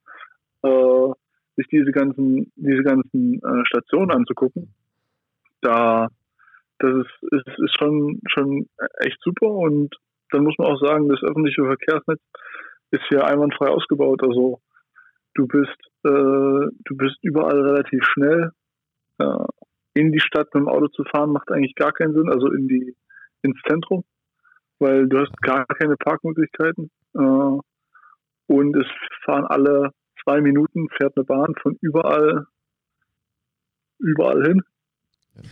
äh, 0.63 1.13
sich 1.55 1.67
diese 1.67 1.91
ganzen, 1.91 2.51
diese 2.55 2.83
ganzen 2.83 3.35
äh, 3.35 3.65
Stationen 3.65 4.11
anzugucken. 4.11 4.73
Da, 5.61 6.07
das 6.79 6.91
ist, 6.95 7.31
ist, 7.31 7.59
ist 7.59 7.77
schon, 7.77 8.19
schon 8.27 8.67
echt 8.99 9.17
super 9.21 9.47
und 9.47 9.95
dann 10.31 10.43
muss 10.43 10.57
man 10.57 10.67
auch 10.67 10.79
sagen, 10.79 11.09
das 11.09 11.21
öffentliche 11.23 11.63
Verkehrsnetz 11.63 12.21
ist 12.91 13.03
hier 13.09 13.25
einwandfrei 13.25 13.67
ausgebaut. 13.67 14.21
Also 14.23 14.61
du 15.35 15.47
bist, 15.47 15.77
äh, 16.03 16.09
du 16.09 16.97
bist 16.97 17.17
überall 17.21 17.59
relativ 17.61 18.03
schnell. 18.05 18.51
Äh, 19.19 19.45
in 19.93 20.11
die 20.11 20.21
Stadt 20.21 20.53
mit 20.53 20.63
dem 20.63 20.69
Auto 20.69 20.87
zu 20.87 21.03
fahren 21.03 21.31
macht 21.31 21.51
eigentlich 21.51 21.75
gar 21.75 21.91
keinen 21.91 22.13
Sinn, 22.13 22.29
also 22.29 22.49
in 22.51 22.67
die, 22.67 22.95
ins 23.41 23.59
Zentrum, 23.67 24.05
weil 24.81 25.07
du 25.07 25.19
hast 25.19 25.31
gar 25.41 25.65
keine 25.65 25.95
Parkmöglichkeiten. 25.95 26.89
Äh, 27.13 27.59
und 28.47 28.75
es 28.75 28.87
fahren 29.23 29.45
alle 29.45 29.91
zwei 30.23 30.41
Minuten 30.41 30.89
fährt 30.97 31.15
eine 31.15 31.23
Bahn 31.23 31.53
von 31.61 31.77
überall, 31.81 32.47
überall 33.99 34.43
hin. 34.45 34.61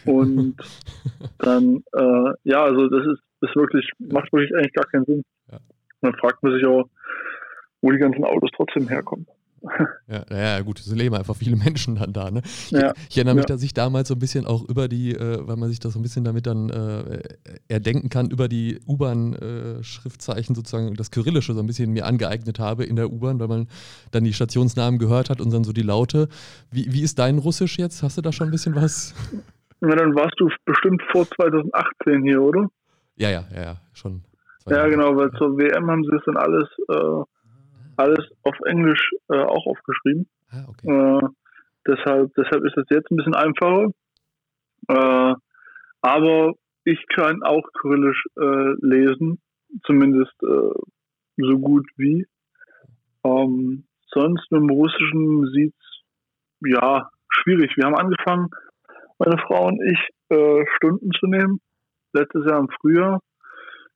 Und 0.06 0.56
dann, 1.38 1.84
äh, 1.94 2.34
ja, 2.44 2.64
also 2.64 2.90
das 2.90 3.06
ist, 3.06 3.22
ist 3.42 3.56
wirklich, 3.56 3.90
macht 4.00 4.34
wirklich 4.34 4.54
eigentlich 4.56 4.74
gar 4.74 4.86
keinen 4.86 5.06
Sinn. 5.06 5.24
Ja. 5.52 5.60
Man 6.02 6.16
fragt 6.16 6.44
man 6.44 6.54
sich 6.54 6.66
auch, 6.66 6.90
wo 7.82 7.92
die 7.92 8.00
ganzen 8.00 8.24
Autos 8.24 8.50
trotzdem 8.56 8.88
herkommen. 8.88 9.28
Ja, 10.08 10.24
ja, 10.32 10.62
gut, 10.62 10.80
es 10.80 10.92
leben 10.92 11.16
einfach 11.16 11.36
viele 11.36 11.56
Menschen 11.56 11.96
dann 11.96 12.14
da. 12.14 12.32
Ne? 12.32 12.42
Ich, 12.44 12.72
ja, 12.72 12.94
ich 13.10 13.18
erinnere 13.18 13.36
mich, 13.36 13.44
ja. 13.44 13.56
dass 13.56 13.64
ich 13.64 13.74
damals 13.74 14.08
so 14.08 14.16
ein 14.16 14.20
bisschen 14.20 14.46
auch 14.46 14.68
über 14.68 14.88
die, 14.88 15.14
äh, 15.14 15.48
weil 15.48 15.56
man 15.56 15.70
sich 15.70 15.80
das 15.80 15.94
so 15.94 16.00
ein 16.00 16.02
bisschen 16.02 16.24
damit 16.24 16.48
dann 16.48 16.70
äh, 16.70 17.22
erdenken 17.68 18.10
kann, 18.10 18.32
über 18.32 18.48
die 18.48 18.80
U-Bahn-Schriftzeichen 18.88 20.54
äh, 20.54 20.56
sozusagen 20.56 20.96
das 20.96 21.12
Kyrillische 21.12 21.54
so 21.54 21.60
ein 21.60 21.68
bisschen 21.68 21.92
mir 21.92 22.06
angeeignet 22.06 22.60
habe 22.60 22.86
in 22.86 22.96
der 22.96 23.12
U-Bahn, 23.12 23.40
weil 23.40 23.48
man 23.48 23.68
dann 24.12 24.24
die 24.24 24.34
Stationsnamen 24.34 25.00
gehört 25.00 25.30
hat 25.30 25.42
und 25.42 25.54
dann 25.54 25.64
so 25.64 25.74
die 25.74 25.84
Laute. 25.84 26.28
Wie, 26.72 26.92
wie 26.92 27.04
ist 27.04 27.20
dein 27.20 27.38
Russisch 27.38 27.78
jetzt? 27.78 28.02
Hast 28.02 28.18
du 28.18 28.22
da 28.22 28.32
schon 28.32 28.48
ein 28.48 28.52
bisschen 28.52 28.76
was? 28.76 29.14
Na, 29.82 29.96
dann 29.96 30.14
warst 30.16 30.36
du 30.38 30.50
bestimmt 30.66 31.02
vor 31.12 31.26
2018 31.30 32.24
hier, 32.24 32.42
oder? 32.42 32.68
Ja, 33.16 33.30
ja, 33.30 33.46
ja, 33.54 33.62
ja 33.62 33.76
schon. 33.94 34.24
Ja, 34.68 34.88
genau, 34.88 35.16
weil 35.16 35.32
zur 35.32 35.58
WM 35.58 35.90
haben 35.90 36.04
sie 36.04 36.16
es 36.16 36.22
dann 36.26 36.38
alles 36.38 36.68
äh, 36.90 37.24
alles 38.00 38.26
auf 38.44 38.56
Englisch 38.66 39.12
äh, 39.30 39.38
auch 39.38 39.66
aufgeschrieben. 39.66 40.28
Ah, 40.52 40.66
okay. 40.70 40.88
äh, 40.88 41.28
deshalb, 41.88 42.34
deshalb 42.36 42.64
ist 42.66 42.78
es 42.78 42.86
jetzt 42.90 43.12
ein 43.12 43.18
bisschen 43.18 43.36
einfacher. 43.36 43.92
Äh, 44.88 45.36
aber 46.02 46.54
ich 46.86 47.06
kann 47.14 47.44
auch 47.44 47.64
Kyrillisch 47.74 48.24
äh, 48.40 48.74
lesen, 48.82 49.42
zumindest 49.86 50.34
äh, 50.44 50.74
so 51.38 51.60
gut 51.60 51.88
wie. 51.98 52.26
Ähm, 53.24 53.86
sonst 54.08 54.50
mit 54.52 54.62
dem 54.62 54.70
Russischen 54.70 55.52
sieht 55.54 55.76
es 55.76 56.72
ja 56.72 57.10
schwierig. 57.30 57.76
Wir 57.76 57.86
haben 57.86 57.96
angefangen, 57.96 58.50
meine 59.20 59.38
Frau 59.40 59.68
und 59.68 59.82
ich, 59.84 60.00
äh, 60.30 60.66
Stunden 60.78 61.12
zu 61.12 61.28
nehmen. 61.28 61.60
Letztes 62.14 62.46
Jahr 62.46 62.60
im 62.60 62.70
Frühjahr. 62.80 63.20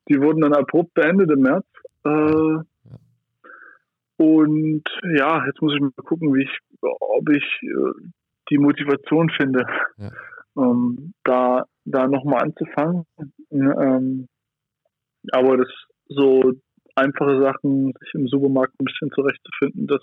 Die 0.10 0.20
wurden 0.20 0.42
dann 0.42 0.54
abrupt 0.54 0.94
beendet 0.94 1.32
im 1.32 1.40
März. 1.40 1.66
Und 4.18 4.84
ja, 5.16 5.46
jetzt 5.46 5.62
muss 5.62 5.74
ich 5.74 5.82
mal 5.82 5.92
gucken, 6.04 6.34
wie 6.34 6.44
ich, 6.44 6.60
ob 6.82 7.30
ich 7.30 7.44
äh, 7.64 8.10
die 8.50 8.58
Motivation 8.58 9.30
finde, 9.30 9.66
ja. 9.98 10.12
ähm, 10.58 11.14
da, 11.24 11.66
da 11.86 12.08
nochmal 12.08 12.44
anzufangen. 12.44 13.06
Ähm, 13.52 14.28
aber 15.32 15.58
das 15.58 15.70
so 16.08 16.54
einfache 16.96 17.42
Sachen, 17.42 17.94
sich 18.00 18.14
im 18.14 18.28
Supermarkt 18.28 18.80
ein 18.80 18.86
bisschen 18.86 19.10
zurechtzufinden, 19.12 19.88
das, 19.88 20.02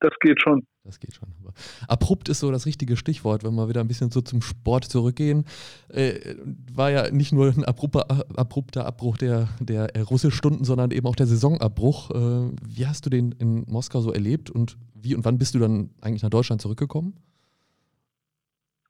das 0.00 0.12
geht 0.20 0.40
schon. 0.40 0.66
Das 0.84 1.00
geht 1.00 1.14
schon. 1.14 1.28
Aber 1.42 1.52
abrupt 1.88 2.28
ist 2.28 2.40
so 2.40 2.50
das 2.50 2.66
richtige 2.66 2.96
Stichwort, 2.96 3.44
wenn 3.44 3.54
wir 3.54 3.68
wieder 3.68 3.80
ein 3.80 3.88
bisschen 3.88 4.10
so 4.10 4.20
zum 4.20 4.40
Sport 4.42 4.84
zurückgehen. 4.84 5.44
Äh, 5.88 6.36
war 6.72 6.90
ja 6.90 7.10
nicht 7.10 7.32
nur 7.32 7.48
ein 7.48 7.64
abrupter, 7.64 8.06
abrupter 8.36 8.86
Abbruch 8.86 9.16
der, 9.18 9.48
der 9.60 9.90
Russischstunden, 10.04 10.64
sondern 10.64 10.90
eben 10.92 11.06
auch 11.06 11.16
der 11.16 11.26
Saisonabbruch. 11.26 12.10
Äh, 12.10 12.56
wie 12.64 12.86
hast 12.86 13.06
du 13.06 13.10
den 13.10 13.32
in 13.32 13.64
Moskau 13.68 14.00
so 14.00 14.12
erlebt 14.12 14.50
und 14.50 14.78
wie 14.94 15.14
und 15.14 15.24
wann 15.24 15.38
bist 15.38 15.54
du 15.54 15.58
dann 15.58 15.90
eigentlich 16.00 16.22
nach 16.22 16.30
Deutschland 16.30 16.62
zurückgekommen? 16.62 17.14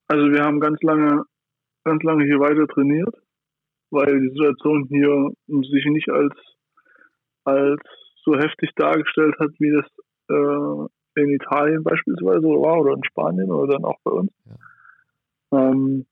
Also 0.08 0.30
wir 0.30 0.42
haben 0.42 0.60
ganz 0.60 0.80
lange, 0.82 1.24
ganz 1.84 2.02
lange 2.02 2.24
hier 2.24 2.38
weiter 2.38 2.66
trainiert, 2.68 3.14
weil 3.90 4.20
die 4.20 4.30
Situation 4.30 4.86
hier 4.88 5.30
sich 5.70 5.84
nicht 5.86 6.08
als, 6.10 6.34
als 7.44 7.82
so 8.24 8.36
heftig 8.36 8.70
dargestellt 8.76 9.34
hat, 9.38 9.50
wie 9.58 9.70
das 9.70 9.86
äh, 10.30 10.88
in 11.20 11.30
Italien 11.30 11.82
beispielsweise 11.82 12.42
war 12.42 12.80
oder 12.80 12.94
in 12.94 13.04
Spanien 13.04 13.50
oder 13.50 13.74
dann 13.74 13.84
auch 13.84 13.98
bei 14.04 14.10
uns. 14.10 14.32
Ja. 14.46 15.70
Ähm, 15.70 16.06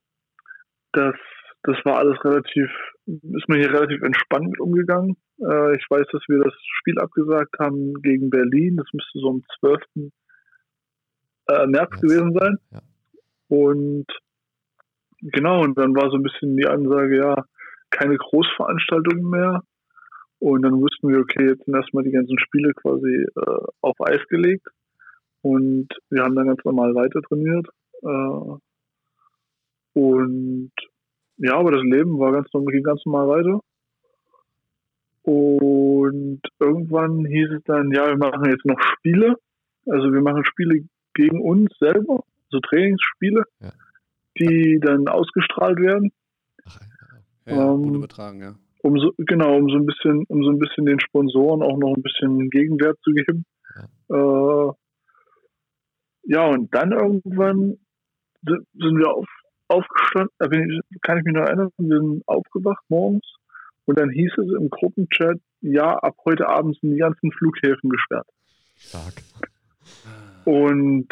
das, 0.92 1.14
das 1.62 1.76
war 1.84 1.98
alles 1.98 2.22
relativ, 2.24 2.70
ist 3.06 3.48
man 3.48 3.58
hier 3.58 3.72
relativ 3.72 4.02
entspannt 4.02 4.48
mit 4.48 4.60
umgegangen. 4.60 5.16
Äh, 5.40 5.76
ich 5.76 5.84
weiß, 5.88 6.06
dass 6.12 6.22
wir 6.28 6.42
das 6.42 6.54
Spiel 6.78 6.98
abgesagt 6.98 7.58
haben 7.58 7.94
gegen 8.02 8.30
Berlin. 8.30 8.76
Das 8.76 8.86
müsste 8.92 9.18
so 9.18 9.28
am 9.28 9.44
12. 9.60 10.12
Äh, 11.48 11.66
März 11.66 11.90
ja. 11.94 12.00
gewesen 12.00 12.32
sein. 12.38 12.58
Ja. 12.70 12.80
Und 13.48 14.06
genau, 15.20 15.62
und 15.62 15.78
dann 15.78 15.94
war 15.94 16.10
so 16.10 16.16
ein 16.16 16.22
bisschen 16.22 16.56
die 16.56 16.66
Ansage, 16.66 17.18
ja, 17.18 17.44
keine 17.90 18.16
Großveranstaltungen 18.16 19.28
mehr. 19.28 19.62
Und 20.38 20.62
dann 20.62 20.80
wussten 20.80 21.08
wir, 21.08 21.20
okay, 21.20 21.46
jetzt 21.46 21.64
sind 21.64 21.74
erstmal 21.74 22.04
die 22.04 22.10
ganzen 22.10 22.38
Spiele 22.38 22.72
quasi 22.74 23.24
äh, 23.36 23.66
auf 23.80 23.96
Eis 24.00 24.20
gelegt. 24.28 24.66
Und 25.46 25.88
wir 26.10 26.24
haben 26.24 26.34
dann 26.34 26.48
ganz 26.48 26.64
normal 26.64 26.92
weiter 26.96 27.22
trainiert. 27.22 27.68
Äh, 28.02 28.58
und 29.92 30.72
ja, 31.36 31.56
aber 31.56 31.70
das 31.70 31.82
Leben 31.82 32.18
war 32.18 32.32
ganz, 32.32 32.48
ging 32.50 32.82
ganz 32.82 33.00
normal 33.06 33.28
weiter. 33.28 33.60
Und 35.22 36.40
irgendwann 36.58 37.24
hieß 37.24 37.50
es 37.58 37.62
dann, 37.64 37.92
ja, 37.92 38.08
wir 38.08 38.16
machen 38.16 38.50
jetzt 38.50 38.64
noch 38.64 38.80
Spiele. 38.80 39.36
Also 39.86 40.12
wir 40.12 40.20
machen 40.20 40.44
Spiele 40.44 40.84
gegen 41.14 41.40
uns 41.40 41.70
selber, 41.78 42.24
so 42.50 42.58
Trainingsspiele, 42.58 43.44
ja. 43.60 43.72
die 44.40 44.80
dann 44.82 45.06
ausgestrahlt 45.06 45.78
werden. 45.78 46.10
Ach, 46.64 46.80
ja, 47.46 47.72
ähm, 47.72 47.94
übertragen, 47.94 48.40
ja. 48.40 48.54
Um 48.82 48.98
so, 48.98 49.12
genau, 49.18 49.56
um 49.56 49.68
so 49.68 49.76
ein 49.76 49.86
bisschen, 49.86 50.24
um 50.26 50.42
so 50.42 50.50
ein 50.50 50.58
bisschen 50.58 50.86
den 50.86 50.98
Sponsoren 50.98 51.62
auch 51.62 51.78
noch 51.78 51.94
ein 51.94 52.02
bisschen 52.02 52.50
Gegenwert 52.50 52.98
zu 53.02 53.12
geben. 53.12 53.44
Ja. 54.08 54.70
Äh, 54.70 54.72
ja, 56.26 56.46
und 56.46 56.74
dann 56.74 56.92
irgendwann 56.92 57.78
sind 58.42 58.98
wir 58.98 59.10
auf, 59.12 59.28
aufgestanden, 59.68 60.30
da 60.38 60.48
kann 61.02 61.18
ich 61.18 61.24
mich 61.24 61.34
noch 61.34 61.46
erinnern, 61.46 61.70
wir 61.78 61.98
sind 61.98 62.22
aufgewacht 62.26 62.84
morgens 62.88 63.26
und 63.84 63.98
dann 63.98 64.10
hieß 64.10 64.32
es 64.36 64.54
im 64.58 64.68
Gruppenchat, 64.70 65.38
ja, 65.60 65.94
ab 65.94 66.16
heute 66.24 66.48
Abend 66.48 66.78
sind 66.80 66.92
die 66.92 66.98
ganzen 66.98 67.32
Flughäfen 67.32 67.90
gesperrt. 67.90 68.26
Stark. 68.76 69.14
Und 70.44 71.08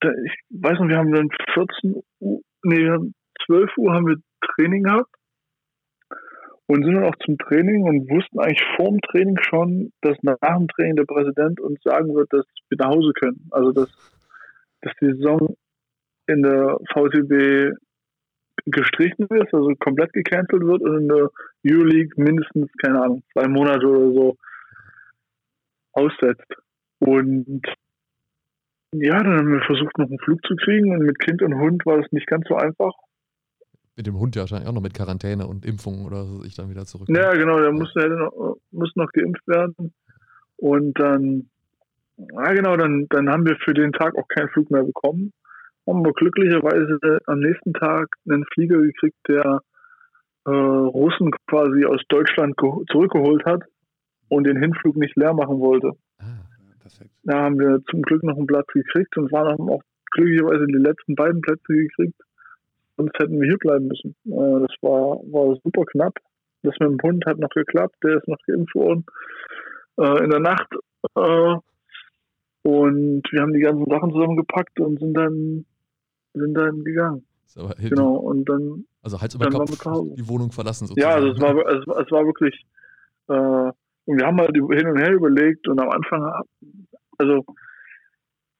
da, 0.00 0.10
ich 0.24 0.32
weiß 0.50 0.78
noch, 0.78 0.88
wir 0.88 0.98
haben 0.98 1.12
dann 1.12 1.28
14 1.54 2.02
Uhr, 2.20 2.40
nee, 2.62 3.12
12 3.46 3.70
Uhr 3.76 3.92
haben 3.92 4.06
wir 4.06 4.16
Training 4.40 4.84
gehabt 4.84 5.10
und 6.68 6.84
sind 6.84 6.94
dann 6.94 7.04
auch 7.04 7.16
zum 7.24 7.38
Training 7.38 7.84
und 7.84 8.10
wussten 8.10 8.40
eigentlich 8.40 8.64
vor 8.76 8.86
dem 8.86 9.00
Training 9.00 9.36
schon, 9.40 9.92
dass 10.00 10.16
nach 10.22 10.36
dem 10.40 10.68
Training 10.68 10.96
der 10.96 11.04
Präsident 11.04 11.60
uns 11.60 11.80
sagen 11.82 12.14
wird, 12.14 12.32
dass 12.32 12.44
wir 12.68 12.78
nach 12.78 12.90
Hause 12.90 13.12
können. 13.12 13.48
Also 13.52 13.72
dass, 13.72 13.88
dass 14.82 14.92
die 15.00 15.12
Saison 15.12 15.56
in 16.26 16.42
der 16.42 16.78
VTB 16.92 17.76
gestrichen 18.64 19.26
ist, 19.30 19.54
also 19.54 19.72
komplett 19.78 20.12
gecancelt 20.12 20.62
wird 20.62 20.82
und 20.82 21.02
in 21.02 21.08
der 21.08 21.30
Euroleague 21.64 22.10
mindestens, 22.16 22.68
keine 22.82 23.00
Ahnung, 23.00 23.22
zwei 23.32 23.46
Monate 23.46 23.86
oder 23.86 24.12
so 24.12 24.36
aussetzt. 25.92 26.52
Und 26.98 27.62
ja, 28.92 29.22
dann 29.22 29.38
haben 29.38 29.52
wir 29.52 29.60
versucht, 29.60 29.96
noch 29.98 30.08
einen 30.08 30.18
Flug 30.18 30.44
zu 30.46 30.56
kriegen 30.56 30.92
und 30.92 31.04
mit 31.04 31.18
Kind 31.20 31.42
und 31.42 31.54
Hund 31.60 31.86
war 31.86 31.98
das 31.98 32.10
nicht 32.10 32.26
ganz 32.26 32.48
so 32.48 32.56
einfach 32.56 32.92
mit 33.96 34.06
dem 34.06 34.18
Hund 34.18 34.36
ja 34.36 34.42
wahrscheinlich 34.42 34.68
auch 34.68 34.74
noch 34.74 34.82
mit 34.82 34.94
Quarantäne 34.94 35.46
und 35.46 35.64
Impfungen 35.64 36.04
oder 36.06 36.24
so 36.24 36.44
ich 36.44 36.54
dann 36.54 36.70
wieder 36.70 36.84
zurück. 36.84 37.08
Ja, 37.08 37.32
genau, 37.34 37.58
der 37.60 37.72
muss, 37.72 37.92
der 37.94 38.08
noch, 38.08 38.56
muss 38.70 38.92
noch 38.94 39.10
geimpft 39.12 39.46
werden. 39.48 39.94
Und 40.56 40.98
dann, 41.00 41.48
ja 42.18 42.52
genau, 42.52 42.76
dann, 42.76 43.06
dann 43.08 43.30
haben 43.30 43.46
wir 43.46 43.56
für 43.64 43.74
den 43.74 43.92
Tag 43.92 44.14
auch 44.16 44.28
keinen 44.28 44.48
Flug 44.50 44.70
mehr 44.70 44.84
bekommen. 44.84 45.32
haben 45.86 46.04
wir 46.04 46.12
glücklicherweise 46.12 47.20
am 47.26 47.40
nächsten 47.40 47.72
Tag 47.72 48.08
einen 48.28 48.44
Flieger 48.52 48.80
gekriegt, 48.80 49.16
der 49.28 49.60
äh, 50.44 50.50
Russen 50.50 51.30
quasi 51.48 51.86
aus 51.86 52.00
Deutschland 52.08 52.54
zurückgeholt 52.90 53.44
hat 53.46 53.62
und 54.28 54.44
den 54.44 54.60
Hinflug 54.60 54.96
nicht 54.96 55.16
leer 55.16 55.32
machen 55.32 55.58
wollte. 55.58 55.92
Ah, 56.18 56.44
perfekt. 56.80 57.10
Da 57.24 57.44
haben 57.44 57.58
wir 57.58 57.80
zum 57.90 58.02
Glück 58.02 58.22
noch 58.22 58.36
einen 58.36 58.46
Platz 58.46 58.66
gekriegt 58.72 59.16
und 59.16 59.32
waren 59.32 59.68
auch 59.70 59.82
glücklicherweise 60.12 60.66
die 60.66 60.74
letzten 60.74 61.14
beiden 61.14 61.40
Plätze 61.40 61.72
gekriegt. 61.72 62.20
Sonst 62.96 63.18
hätten 63.18 63.40
wir 63.40 63.48
hier 63.48 63.58
bleiben 63.58 63.88
müssen. 63.88 64.16
Äh, 64.26 64.60
das 64.60 64.74
war, 64.80 65.20
war 65.30 65.56
super 65.62 65.84
knapp. 65.84 66.14
Das 66.62 66.74
mit 66.80 66.90
dem 66.90 67.02
Hund 67.02 67.24
hat 67.26 67.38
noch 67.38 67.50
geklappt, 67.50 67.96
der 68.02 68.16
ist 68.16 68.28
noch 68.28 68.38
geimpft 68.46 68.74
worden. 68.74 69.04
Äh, 69.98 70.24
in 70.24 70.30
der 70.30 70.40
Nacht. 70.40 70.68
Äh, 71.14 71.56
und 72.62 73.22
wir 73.30 73.40
haben 73.40 73.52
die 73.52 73.60
ganzen 73.60 73.88
Sachen 73.88 74.10
zusammengepackt 74.10 74.80
und 74.80 74.98
sind 74.98 75.14
dann, 75.14 75.64
sind 76.34 76.54
dann 76.54 76.82
gegangen. 76.82 77.24
genau, 77.78 78.16
und 78.16 78.48
dann. 78.48 78.86
Also 79.02 79.20
Hals 79.20 79.36
über 79.36 79.48
Kopf 79.48 79.70
die 80.16 80.28
Wohnung 80.28 80.50
verlassen 80.50 80.88
sozusagen. 80.88 81.10
Ja, 81.10 81.16
also 81.16 81.32
es 81.32 81.40
war, 81.40 81.56
es, 81.68 82.06
es 82.06 82.10
war 82.10 82.24
wirklich. 82.26 82.66
Äh, 83.28 83.72
und 84.08 84.18
wir 84.18 84.26
haben 84.26 84.38
halt 84.38 84.54
hin 84.54 84.88
und 84.88 84.98
her 84.98 85.12
überlegt 85.12 85.66
und 85.68 85.80
am 85.80 85.90
Anfang, 85.90 86.42
also 87.18 87.44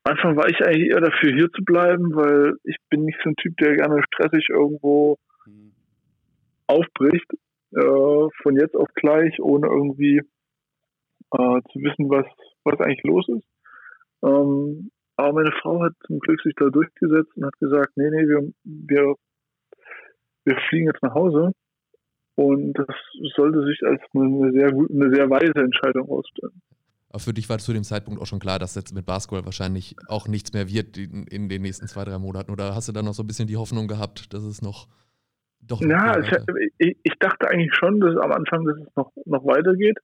Anfang 0.07 0.37
war 0.37 0.49
ich 0.49 0.61
eigentlich 0.63 0.91
eher 0.91 1.01
dafür, 1.01 1.33
hier 1.33 1.51
zu 1.53 1.65
bleiben, 1.65 2.15
weil 2.15 2.55
ich 2.65 2.77
bin 2.91 3.05
nicht 3.05 3.19
so 3.23 3.31
ein 3.31 3.37
Typ, 3.37 3.57
der 3.59 3.77
gerne 3.77 4.03
stressig 4.03 4.49
irgendwo 4.51 5.17
mhm. 5.47 5.73
aufbricht, 6.67 7.31
äh, 7.73 8.29
von 8.43 8.57
jetzt 8.57 8.77
auf 8.77 8.89
gleich, 8.95 9.41
ohne 9.41 9.67
irgendwie 9.67 10.19
äh, 11.33 11.61
zu 11.73 11.81
wissen, 11.81 12.11
was, 12.11 12.27
was 12.65 12.81
eigentlich 12.81 13.05
los 13.05 13.29
ist. 13.29 13.47
Ähm, 14.23 14.91
aber 15.17 15.33
meine 15.33 15.53
Frau 15.63 15.83
hat 15.83 15.93
zum 16.07 16.19
Glück 16.21 16.41
sich 16.43 16.55
da 16.57 16.67
durchgesetzt 16.67 17.37
und 17.37 17.47
hat 17.47 17.59
gesagt, 17.59 17.97
nee, 17.97 18.11
nee, 18.11 18.29
wir, 18.29 18.53
wir, 18.65 19.15
wir 20.45 20.57
fliegen 20.69 20.87
jetzt 20.87 21.03
nach 21.03 21.15
Hause. 21.15 21.53
Und 22.35 22.75
das 22.75 22.87
sollte 23.35 23.65
sich 23.65 23.81
als 23.83 24.03
eine 24.15 24.53
sehr, 24.53 24.69
eine 24.69 25.15
sehr 25.15 25.31
weise 25.31 25.55
Entscheidung 25.55 26.11
ausstellen. 26.11 26.61
Aber 27.17 27.23
für 27.23 27.33
dich 27.33 27.49
war 27.49 27.57
zu 27.57 27.73
dem 27.73 27.83
Zeitpunkt 27.83 28.21
auch 28.21 28.27
schon 28.27 28.41
klar, 28.41 28.59
dass 28.59 28.75
jetzt 28.75 28.95
mit 28.95 29.07
Basketball 29.07 29.47
wahrscheinlich 29.47 29.97
auch 30.07 30.29
nichts 30.29 30.53
mehr 30.53 30.69
wird 30.69 30.99
in, 30.99 31.27
in 31.29 31.49
den 31.49 31.63
nächsten 31.63 31.89
zwei, 31.89 32.05
drei 32.05 32.19
Monaten. 32.19 32.53
Oder 32.53 32.75
hast 32.75 32.89
du 32.89 32.93
da 32.93 33.03
noch 33.03 33.15
so 33.15 33.23
ein 33.23 33.27
bisschen 33.27 33.49
die 33.49 33.57
Hoffnung 33.57 33.89
gehabt, 33.89 34.35
dass 34.35 34.43
es 34.43 34.61
noch 34.61 34.87
doch. 35.63 35.81
Ja, 35.81 36.21
ich, 36.77 36.99
ich, 37.03 37.15
dachte 37.19 37.49
eigentlich 37.49 37.75
schon, 37.75 38.01
dass 38.01 38.19
am 38.19 38.33
Anfang, 38.33 38.67
dass 38.67 38.77
es 38.77 38.97
noch, 38.97 39.13
noch 39.25 39.47
weitergeht. 39.47 39.97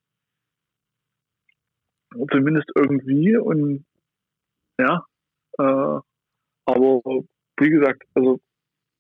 Zumindest 2.31 2.71
irgendwie. 2.75 3.37
Und 3.37 3.85
ja, 4.81 5.05
äh, 5.59 6.01
aber 6.65 7.03
wie 7.59 7.69
gesagt, 7.69 8.05
also 8.15 8.41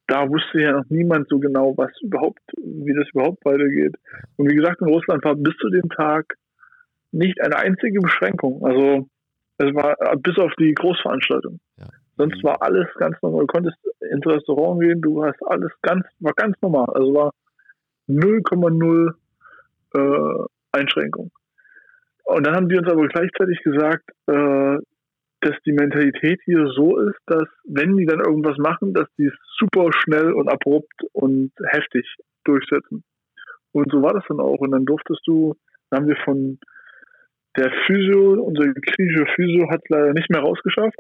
da 0.07 0.28
wusste 0.28 0.61
ja 0.61 0.73
noch 0.73 0.85
niemand 0.90 1.28
so 1.31 1.38
genau, 1.38 1.75
was 1.78 1.90
überhaupt, 2.02 2.42
wie 2.59 2.92
das 2.92 3.09
überhaupt 3.14 3.42
weitergeht. 3.47 3.97
Und 4.37 4.50
wie 4.50 4.57
gesagt, 4.57 4.83
in 4.83 4.88
Russland 4.88 5.25
war 5.25 5.35
bis 5.35 5.57
zu 5.57 5.71
dem 5.71 5.88
Tag 5.88 6.37
nicht 7.12 7.40
eine 7.40 7.57
einzige 7.57 8.00
Beschränkung. 8.00 8.64
Also 8.64 9.09
es 9.59 9.75
war 9.75 9.97
bis 10.16 10.38
auf 10.38 10.52
die 10.59 10.75
Großveranstaltung. 10.75 11.61
Ja. 11.78 11.87
Sonst 12.16 12.42
mhm. 12.42 12.49
war 12.49 12.62
alles 12.62 12.88
ganz 12.97 13.16
normal. 13.23 13.42
Du 13.42 13.47
konntest 13.47 13.76
ins 14.11 14.26
Restaurant 14.26 14.81
gehen, 14.81 15.00
du 15.00 15.25
hast 15.25 15.40
alles 15.47 15.73
ganz, 15.83 16.04
war 16.21 16.33
ganz 16.35 16.57
normal. 16.61 16.87
Also 16.95 17.14
war 17.14 17.33
0,0 18.09 19.14
äh, 19.95 20.47
Einschränkung. 20.73 21.31
Und 22.25 22.46
dann 22.46 22.55
haben 22.55 22.68
die 22.68 22.79
uns 22.79 22.88
aber 22.88 23.07
gleichzeitig 23.09 23.62
gesagt, 23.62 24.09
äh, 24.27 24.79
dass 25.40 25.57
die 25.66 25.72
Mentalität 25.72 26.40
hier 26.44 26.68
so 26.68 26.98
ist, 26.98 27.18
dass 27.27 27.48
wenn 27.64 27.96
die 27.96 28.07
dann 28.07 28.20
irgendwas 28.20 28.57
machen, 28.59 28.94
dass 28.94 29.09
die 29.18 29.27
es 29.27 29.35
super 29.59 29.90
schnell 29.92 30.33
und 30.33 30.48
abrupt 30.48 31.03
und 31.12 31.51
heftig 31.70 32.07
durchsetzen. 32.44 33.03
Und 33.72 33.90
so 33.90 34.03
war 34.03 34.14
das 34.14 34.25
dann 34.29 34.40
auch. 34.40 34.59
Und 34.59 34.70
dann 34.70 34.85
durftest 34.85 35.22
du, 35.27 35.55
dann 35.90 36.01
haben 36.01 36.09
wir 36.09 36.16
von 36.25 36.59
der 37.56 37.70
Physio, 37.86 38.42
unser 38.42 38.72
griechischer 38.72 39.26
Physio 39.34 39.70
hat 39.70 39.80
es 39.82 39.88
leider 39.88 40.12
nicht 40.12 40.30
mehr 40.30 40.40
rausgeschafft. 40.40 40.98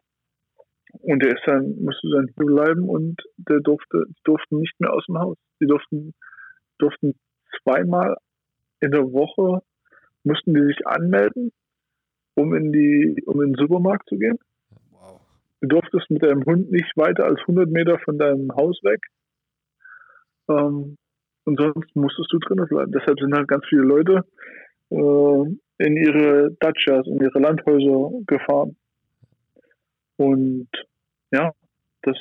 Und 1.00 1.22
der 1.22 1.32
ist 1.32 1.42
dann, 1.46 1.76
musste 1.82 2.08
dann 2.10 2.28
hier 2.36 2.46
bleiben 2.46 2.88
und 2.88 3.16
der 3.36 3.60
durfte, 3.60 4.04
durften 4.24 4.58
nicht 4.58 4.78
mehr 4.78 4.92
aus 4.92 5.04
dem 5.06 5.18
Haus. 5.18 5.38
Die 5.60 5.66
durften, 5.66 6.14
durften 6.78 7.14
zweimal 7.62 8.16
in 8.80 8.90
der 8.90 9.04
Woche 9.12 9.62
mussten 10.24 10.54
die 10.54 10.64
sich 10.66 10.86
anmelden 10.86 11.50
um 12.34 12.54
in 12.54 12.72
die, 12.72 13.22
um 13.26 13.42
in 13.42 13.52
den 13.52 13.60
Supermarkt 13.60 14.08
zu 14.08 14.16
gehen. 14.16 14.38
Wow. 14.90 15.20
Du 15.60 15.68
durftest 15.68 16.10
mit 16.10 16.22
deinem 16.22 16.44
Hund 16.44 16.70
nicht 16.70 16.96
weiter 16.96 17.24
als 17.24 17.40
100 17.40 17.68
Meter 17.68 17.98
von 17.98 18.18
deinem 18.18 18.50
Haus 18.54 18.78
weg. 18.82 19.00
Ähm, 20.48 20.96
und 21.44 21.60
sonst 21.60 21.94
musstest 21.94 22.32
du 22.32 22.38
drinnen 22.38 22.68
bleiben. 22.68 22.92
Deshalb 22.92 23.18
sind 23.18 23.34
halt 23.34 23.48
ganz 23.48 23.64
viele 23.68 23.82
Leute 23.82 24.24
äh, 24.90 25.56
in 25.82 25.96
ihre 25.96 26.52
Dachas, 26.60 27.06
in 27.06 27.20
ihre 27.20 27.38
Landhäuser 27.38 28.10
gefahren. 28.26 28.76
Und 30.16 30.68
ja, 31.32 31.52
das, 32.02 32.16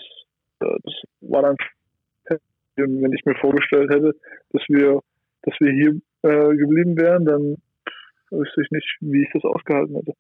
äh, 0.62 0.78
das 0.84 0.94
war 1.22 1.44
dann, 1.44 1.58
wenn 2.76 3.14
ich 3.14 3.26
mir 3.26 3.36
vorgestellt 3.36 3.92
hätte, 3.92 4.16
dass 4.52 4.64
wir, 4.68 5.02
dass 5.44 5.56
wir 5.60 5.72
hier 5.72 6.02
äh, 6.24 6.56
geblieben 6.56 6.98
wären, 6.98 7.26
dann 7.26 7.58
wüsste 8.32 8.62
ich 8.62 8.72
nicht, 8.72 8.98
wie 9.02 9.24
ich 9.24 9.30
das 9.34 9.44
ausgehalten 9.44 9.96
hätte. 9.96 10.14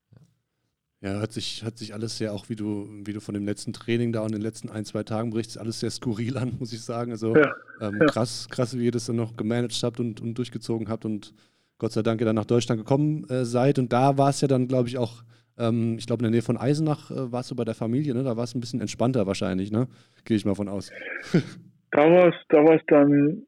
Ja, 1.03 1.19
hat 1.19 1.31
sich, 1.31 1.63
hat 1.63 1.79
sich 1.79 1.95
alles 1.95 2.19
sehr 2.19 2.31
auch, 2.31 2.49
wie 2.49 2.55
du, 2.55 2.87
wie 3.03 3.13
du 3.13 3.21
von 3.21 3.33
dem 3.33 3.45
letzten 3.45 3.73
Training 3.73 4.11
da 4.11 4.21
und 4.21 4.33
den 4.33 4.41
letzten 4.41 4.69
ein, 4.69 4.85
zwei 4.85 5.01
Tagen 5.01 5.31
berichtest, 5.31 5.57
alles 5.57 5.79
sehr 5.79 5.89
skurril 5.89 6.37
an, 6.37 6.53
muss 6.59 6.73
ich 6.73 6.81
sagen. 6.81 7.11
Also 7.11 7.35
ja, 7.35 7.55
ähm, 7.79 7.97
ja. 7.99 8.05
krass, 8.05 8.47
krass, 8.51 8.77
wie 8.77 8.85
ihr 8.85 8.91
das 8.91 9.07
dann 9.07 9.15
noch 9.15 9.35
gemanagt 9.35 9.81
habt 9.81 9.99
und, 9.99 10.21
und 10.21 10.35
durchgezogen 10.35 10.89
habt 10.89 11.05
und 11.05 11.33
Gott 11.81 11.93
sei 11.93 12.03
Dank 12.03 12.21
ihr 12.21 12.25
dann 12.25 12.35
nach 12.35 12.45
Deutschland 12.45 12.79
gekommen 12.79 13.25
äh, 13.27 13.43
seid. 13.43 13.79
Und 13.79 13.91
da 13.91 14.15
war 14.15 14.29
es 14.29 14.39
ja 14.41 14.47
dann, 14.47 14.67
glaube 14.67 14.87
ich, 14.87 14.99
auch, 14.99 15.23
ähm, 15.57 15.95
ich 15.97 16.05
glaube, 16.05 16.19
in 16.19 16.25
der 16.25 16.31
Nähe 16.31 16.43
von 16.43 16.55
Eisenach 16.55 17.09
äh, 17.09 17.31
warst 17.31 17.49
du 17.49 17.55
bei 17.55 17.65
der 17.65 17.73
Familie, 17.73 18.13
ne? 18.13 18.21
Da 18.23 18.37
war 18.37 18.43
es 18.43 18.53
ein 18.53 18.59
bisschen 18.59 18.81
entspannter 18.81 19.25
wahrscheinlich, 19.25 19.71
ne? 19.71 19.87
Gehe 20.23 20.37
ich 20.37 20.45
mal 20.45 20.53
von 20.53 20.69
aus. 20.69 20.91
da 21.91 22.01
war 22.01 22.27
es 22.27 22.35
da 22.49 22.57
war's 22.59 22.83
dann 22.85 23.47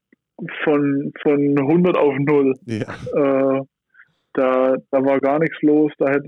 von, 0.63 1.13
von 1.21 1.59
100 1.59 1.95
auf 1.95 2.15
0. 2.17 2.55
Ja. 2.65 2.79
Äh, 2.79 3.61
da, 4.33 4.77
da 4.89 5.05
war 5.05 5.19
gar 5.19 5.37
nichts 5.37 5.61
los. 5.61 5.91
Da 5.99 6.09
hat 6.09 6.23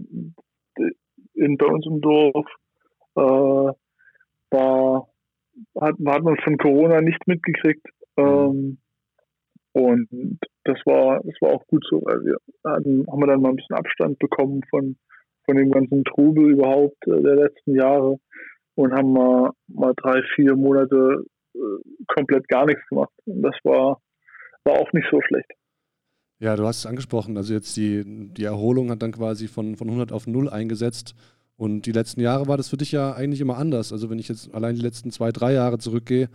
in, 1.33 1.57
bei 1.57 1.65
uns 1.65 1.87
im 1.87 2.01
Dorf 2.01 2.45
äh, 3.15 3.73
war, 4.51 5.07
hat, 5.81 5.95
hat 6.05 6.23
man 6.23 6.37
von 6.43 6.57
Corona 6.59 7.01
nicht 7.01 7.25
mitgekriegt. 7.25 7.87
Ähm, 8.15 8.77
und 9.75 10.39
das 10.63 10.77
war, 10.85 11.19
das 11.25 11.35
war 11.41 11.49
auch 11.49 11.67
gut 11.67 11.85
so, 11.89 12.01
weil 12.05 12.23
wir 12.23 12.37
hatten, 12.63 13.05
haben 13.11 13.19
wir 13.19 13.27
dann 13.27 13.41
mal 13.41 13.49
ein 13.49 13.57
bisschen 13.57 13.75
Abstand 13.75 14.17
bekommen 14.19 14.61
von, 14.69 14.95
von 15.43 15.57
dem 15.57 15.69
ganzen 15.69 16.05
Trubel 16.05 16.51
überhaupt 16.51 17.05
äh, 17.07 17.21
der 17.21 17.35
letzten 17.35 17.75
Jahre 17.75 18.17
und 18.75 18.93
haben 18.93 19.11
mal, 19.11 19.51
mal 19.67 19.93
drei, 19.97 20.21
vier 20.33 20.55
Monate 20.55 21.25
äh, 21.55 21.59
komplett 22.07 22.47
gar 22.47 22.65
nichts 22.65 22.87
gemacht. 22.87 23.11
Und 23.25 23.41
das 23.41 23.55
war, 23.65 23.99
war 24.63 24.79
auch 24.79 24.93
nicht 24.93 25.07
so 25.11 25.19
schlecht. 25.21 25.51
Ja, 26.39 26.55
du 26.55 26.65
hast 26.65 26.79
es 26.79 26.85
angesprochen. 26.85 27.35
Also 27.35 27.53
jetzt 27.53 27.75
die, 27.75 28.03
die 28.05 28.45
Erholung 28.45 28.89
hat 28.91 29.01
dann 29.01 29.11
quasi 29.11 29.49
von, 29.49 29.75
von 29.75 29.89
100 29.89 30.13
auf 30.13 30.25
0 30.25 30.49
eingesetzt. 30.49 31.15
Und 31.57 31.85
die 31.85 31.91
letzten 31.91 32.21
Jahre 32.21 32.47
war 32.47 32.55
das 32.55 32.69
für 32.69 32.77
dich 32.77 32.93
ja 32.93 33.13
eigentlich 33.13 33.41
immer 33.41 33.57
anders. 33.57 33.91
Also 33.91 34.09
wenn 34.09 34.19
ich 34.19 34.29
jetzt 34.29 34.55
allein 34.55 34.75
die 34.75 34.81
letzten 34.81 35.11
zwei, 35.11 35.33
drei 35.33 35.51
Jahre 35.51 35.79
zurückgehe, 35.79 36.29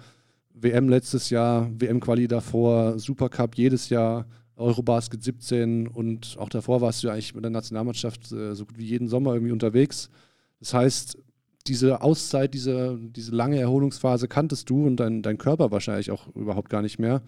WM 0.54 0.88
letztes 0.88 1.30
Jahr, 1.30 1.70
WM-Quali 1.78 2.28
davor, 2.28 2.98
Supercup 2.98 3.56
jedes 3.56 3.88
Jahr, 3.88 4.26
Eurobasket 4.56 5.22
17 5.22 5.88
und 5.88 6.36
auch 6.38 6.50
davor 6.50 6.80
warst 6.80 7.02
du 7.02 7.06
ja 7.06 7.14
eigentlich 7.14 7.34
mit 7.34 7.44
der 7.44 7.50
Nationalmannschaft 7.50 8.30
äh, 8.32 8.54
so 8.54 8.66
gut 8.66 8.78
wie 8.78 8.84
jeden 8.84 9.08
Sommer 9.08 9.32
irgendwie 9.32 9.52
unterwegs. 9.52 10.10
Das 10.58 10.74
heißt, 10.74 11.18
diese 11.66 12.02
Auszeit, 12.02 12.54
diese, 12.54 12.98
diese 13.00 13.34
lange 13.34 13.58
Erholungsphase 13.58 14.28
kanntest 14.28 14.68
du 14.70 14.86
und 14.86 14.96
dein, 14.96 15.22
dein 15.22 15.38
Körper 15.38 15.70
wahrscheinlich 15.70 16.10
auch 16.10 16.28
überhaupt 16.34 16.68
gar 16.68 16.82
nicht 16.82 16.98
mehr. 16.98 17.22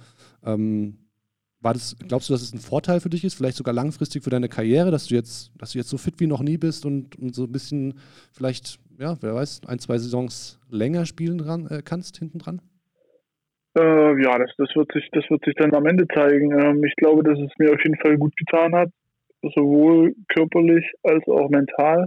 Ähm, 0.45 0.99
war 1.61 1.75
das, 1.75 1.97
glaubst 2.09 2.29
du, 2.29 2.33
dass 2.35 2.43
es 2.43 2.53
ein 2.53 2.59
Vorteil 2.59 3.01
für 3.01 3.09
dich 3.09 3.25
ist, 3.25 3.35
vielleicht 3.35 3.57
sogar 3.57 3.73
langfristig 3.73 4.25
für 4.25 4.31
deine 4.31 4.49
Karriere, 4.49 4.91
dass 4.91 5.07
du 5.07 5.15
jetzt, 5.15 5.53
dass 5.57 5.73
du 5.73 5.79
jetzt 5.79 5.91
so 5.91 5.97
fit 5.97 6.19
wie 6.19 6.27
noch 6.27 6.43
nie 6.43 6.59
bist 6.59 6.85
und, 6.85 7.17
und 7.17 7.35
so 7.35 7.45
ein 7.45 7.53
bisschen 7.53 7.95
vielleicht, 8.33 8.81
ja, 8.99 9.17
wer 9.21 9.35
weiß, 9.35 9.61
ein, 9.67 9.79
zwei 9.79 9.99
Saisons 9.99 10.59
länger 10.69 11.07
spielen 11.07 11.39
dran, 11.39 11.69
äh, 11.69 11.83
kannst 11.85 12.19
hinten 12.19 12.39
dran? 12.39 12.61
Äh, 13.75 14.23
ja, 14.23 14.39
das, 14.39 14.51
das, 14.59 14.69
wird 14.75 14.93
sich, 14.93 15.09
das 15.13 15.25
wird 15.31 15.45
sich 15.45 15.55
dann 15.55 15.75
am 15.75 15.87
Ende 15.87 16.07
zeigen. 16.09 16.59
Ähm, 16.59 16.85
ich 16.85 16.95
glaube, 16.97 17.23
dass 17.23 17.39
es 17.39 17.51
mir 17.59 17.73
auf 17.73 17.83
jeden 17.83 17.97
Fall 17.97 18.19
gut 18.19 18.37
getan 18.37 18.75
hat, 18.75 18.91
sowohl 19.55 20.15
körperlich 20.29 20.85
als 21.03 21.27
auch 21.27 21.49
mental, 21.49 22.07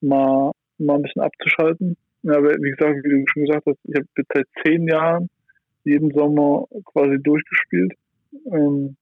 mal, 0.00 0.52
mal 0.78 0.96
ein 0.96 1.02
bisschen 1.02 1.22
abzuschalten. 1.22 1.96
Ja, 2.22 2.42
wie 2.42 2.70
gesagt, 2.70 3.04
wie 3.04 3.10
du 3.10 3.24
schon 3.26 3.44
gesagt 3.44 3.66
hast, 3.66 3.78
ich 3.84 3.94
habe 3.94 4.06
seit 4.34 4.46
zehn 4.64 4.88
Jahren 4.88 5.28
jeden 5.84 6.10
Sommer 6.12 6.66
quasi 6.84 7.22
durchgespielt 7.22 7.94
ähm, 8.52 8.96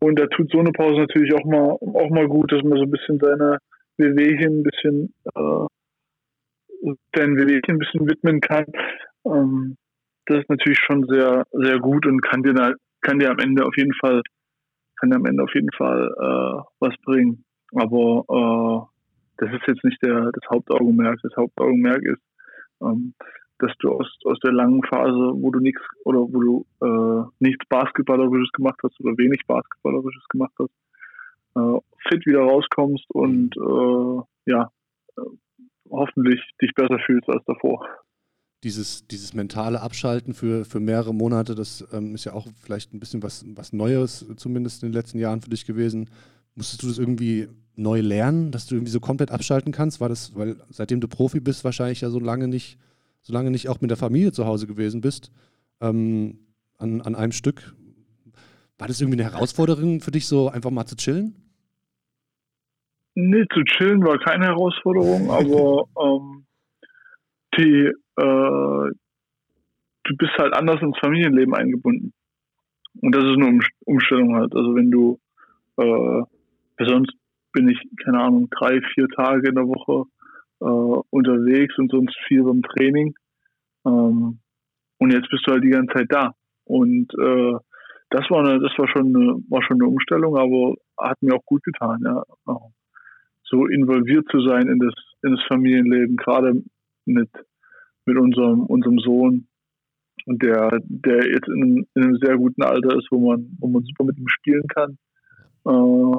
und 0.00 0.18
da 0.18 0.26
tut 0.26 0.50
so 0.50 0.60
eine 0.60 0.72
Pause 0.72 1.00
natürlich 1.00 1.32
auch 1.34 1.44
mal, 1.44 1.70
auch 1.70 2.10
mal 2.10 2.28
gut, 2.28 2.52
dass 2.52 2.62
man 2.62 2.78
so 2.78 2.84
ein 2.84 2.90
bisschen 2.90 3.18
seine 3.18 3.58
Wehwehchen 3.96 4.60
ein 4.60 4.62
bisschen 4.62 5.12
äh, 5.34 5.66
der 7.16 7.24
NWD 7.24 7.68
ein 7.68 7.78
bisschen 7.78 8.08
widmen 8.08 8.40
kann, 8.40 8.66
ähm, 9.24 9.76
das 10.28 10.40
ist 10.40 10.50
natürlich 10.50 10.78
schon 10.78 11.06
sehr, 11.06 11.46
sehr 11.52 11.78
gut 11.78 12.06
und 12.06 12.20
kann 12.20 12.42
dir, 12.42 12.54
kann 13.00 13.18
dir 13.18 13.30
am 13.30 13.38
Ende 13.38 13.64
auf 13.64 13.76
jeden 13.76 13.94
Fall, 13.94 14.22
kann 15.00 15.10
dir 15.10 15.16
am 15.16 15.24
Ende 15.24 15.42
auf 15.42 15.54
jeden 15.54 15.72
Fall 15.72 16.14
äh, 16.18 16.62
was 16.80 16.94
bringen. 17.04 17.44
Aber 17.72 18.24
äh, 18.28 18.98
das 19.38 19.54
ist 19.54 19.66
jetzt 19.66 19.84
nicht 19.84 20.02
der, 20.02 20.30
das 20.32 20.50
Hauptaugenmerk. 20.50 21.18
Das 21.22 21.34
Hauptaugenmerk 21.36 22.02
ist, 22.02 22.22
ähm, 22.82 23.14
dass 23.58 23.72
du 23.78 23.92
aus, 23.92 24.06
aus 24.24 24.38
der 24.40 24.52
langen 24.52 24.82
Phase, 24.84 25.32
wo 25.34 25.50
du 25.50 25.60
nichts 25.60 25.82
oder 26.04 26.20
wo 26.20 26.40
du 26.40 26.66
äh, 26.82 27.28
nichts 27.40 27.66
Basketballerisches 27.68 28.52
gemacht 28.52 28.78
hast 28.82 29.00
oder 29.00 29.16
wenig 29.16 29.40
Basketballerisches 29.46 30.28
gemacht 30.28 30.52
hast, 30.58 30.72
äh, 31.56 31.80
fit 32.08 32.26
wieder 32.26 32.40
rauskommst 32.40 33.06
und 33.10 33.56
äh, 33.56 34.50
ja, 34.50 34.70
äh, 35.16 35.22
hoffentlich 35.90 36.40
dich 36.60 36.74
besser 36.74 36.98
fühlst 36.98 37.28
als 37.30 37.44
davor. 37.46 37.86
Dieses, 38.64 39.06
dieses 39.06 39.34
mentale 39.34 39.80
Abschalten 39.80 40.34
für, 40.34 40.64
für 40.64 40.80
mehrere 40.80 41.14
Monate, 41.14 41.54
das 41.54 41.86
ähm, 41.92 42.14
ist 42.14 42.24
ja 42.24 42.32
auch 42.32 42.48
vielleicht 42.60 42.92
ein 42.92 42.98
bisschen 42.98 43.22
was, 43.22 43.44
was 43.54 43.72
Neues, 43.72 44.26
zumindest 44.36 44.82
in 44.82 44.88
den 44.88 44.94
letzten 44.94 45.18
Jahren 45.18 45.40
für 45.40 45.50
dich 45.50 45.64
gewesen. 45.64 46.10
Musstest 46.56 46.82
du 46.82 46.88
das 46.88 46.98
irgendwie 46.98 47.48
neu 47.76 48.00
lernen, 48.00 48.50
dass 48.50 48.66
du 48.66 48.74
irgendwie 48.74 48.90
so 48.90 48.98
komplett 48.98 49.30
abschalten 49.30 49.72
kannst? 49.72 50.00
War 50.00 50.08
das, 50.08 50.34
weil 50.34 50.56
seitdem 50.70 51.00
du 51.00 51.06
Profi 51.06 51.38
bist, 51.38 51.62
wahrscheinlich 51.62 52.00
ja 52.00 52.10
so 52.10 52.18
lange 52.18 52.48
nicht, 52.48 52.78
so 53.22 53.32
lange 53.32 53.52
nicht 53.52 53.68
auch 53.68 53.80
mit 53.80 53.90
der 53.90 53.96
Familie 53.96 54.32
zu 54.32 54.44
Hause 54.44 54.66
gewesen 54.66 55.00
bist, 55.00 55.30
ähm, 55.80 56.40
an, 56.78 57.00
an 57.00 57.14
einem 57.14 57.32
Stück. 57.32 57.74
War 58.78 58.88
das 58.88 59.00
irgendwie 59.00 59.20
eine 59.20 59.32
Herausforderung 59.32 60.00
für 60.00 60.10
dich, 60.10 60.26
so 60.26 60.48
einfach 60.48 60.70
mal 60.70 60.86
zu 60.86 60.96
chillen? 60.96 61.34
Nee, 63.14 63.44
zu 63.52 63.62
chillen 63.64 64.04
war 64.04 64.18
keine 64.18 64.46
Herausforderung, 64.46 65.30
aber 65.30 65.88
ähm, 66.00 66.46
die, 67.56 67.90
äh, 68.18 68.92
du 70.04 70.16
bist 70.16 70.32
halt 70.38 70.54
anders 70.54 70.80
ins 70.82 70.98
Familienleben 70.98 71.54
eingebunden. 71.54 72.12
Und 73.00 73.14
das 73.14 73.22
ist 73.24 73.36
eine 73.36 73.60
Umstellung 73.84 74.36
halt. 74.36 74.54
Also 74.54 74.74
wenn 74.74 74.90
du 74.90 75.18
äh, 75.76 76.22
sonst 76.84 77.12
bin 77.52 77.68
ich, 77.68 77.78
keine 78.04 78.20
Ahnung, 78.20 78.48
drei, 78.50 78.80
vier 78.94 79.08
Tage 79.08 79.48
in 79.48 79.54
der 79.54 79.66
Woche 79.66 80.08
äh, 80.60 81.02
unterwegs 81.10 81.76
und 81.78 81.90
sonst 81.90 82.16
viel 82.26 82.42
beim 82.42 82.62
Training. 82.62 83.14
Ähm, 83.86 84.38
und 84.98 85.12
jetzt 85.12 85.30
bist 85.30 85.46
du 85.46 85.52
halt 85.52 85.64
die 85.64 85.70
ganze 85.70 85.94
Zeit 85.94 86.06
da. 86.10 86.34
Und 86.64 87.12
äh, 87.14 87.54
das 88.10 88.28
war 88.30 88.40
eine, 88.40 88.60
das 88.60 88.72
war 88.78 88.88
schon 88.88 89.14
eine, 89.14 89.34
war 89.48 89.62
schon 89.62 89.80
eine 89.80 89.88
Umstellung, 89.88 90.36
aber 90.36 90.74
hat 90.98 91.22
mir 91.22 91.34
auch 91.34 91.44
gut 91.44 91.62
getan, 91.62 92.00
ja. 92.04 92.22
So 93.44 93.66
involviert 93.66 94.26
zu 94.30 94.40
sein 94.42 94.68
in 94.68 94.78
das, 94.78 94.94
in 95.22 95.32
das 95.34 95.42
Familienleben, 95.48 96.16
gerade 96.16 96.62
mit, 97.06 97.30
mit 98.08 98.18
unserem, 98.18 98.64
unserem 98.64 98.98
Sohn, 98.98 99.46
der, 100.26 100.80
der 100.84 101.30
jetzt 101.30 101.48
in 101.48 101.62
einem, 101.62 101.86
in 101.94 102.02
einem 102.02 102.16
sehr 102.16 102.36
guten 102.36 102.62
Alter 102.62 102.96
ist, 102.96 103.08
wo 103.10 103.30
man, 103.30 103.56
wo 103.60 103.68
man 103.68 103.84
super 103.84 104.04
mit 104.04 104.18
ihm 104.18 104.28
spielen 104.28 104.66
kann. 104.68 104.98
Äh, 105.66 106.16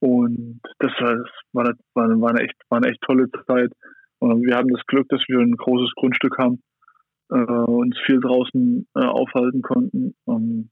und 0.00 0.60
das 0.78 0.92
war, 1.00 1.16
das 1.16 1.30
war, 1.52 2.04
eine, 2.04 2.20
war, 2.20 2.30
eine, 2.30 2.40
echt, 2.40 2.54
war 2.68 2.78
eine 2.78 2.88
echt 2.88 3.02
tolle 3.02 3.28
Zeit. 3.46 3.72
Und 4.18 4.42
wir 4.46 4.56
haben 4.56 4.68
das 4.68 4.86
Glück, 4.86 5.08
dass 5.08 5.22
wir 5.28 5.38
ein 5.38 5.56
großes 5.56 5.92
Grundstück 5.96 6.38
haben, 6.38 6.62
äh, 7.30 7.36
uns 7.36 7.96
viel 8.06 8.20
draußen 8.20 8.86
äh, 8.94 9.00
aufhalten 9.00 9.62
konnten. 9.62 10.14
Um, 10.24 10.70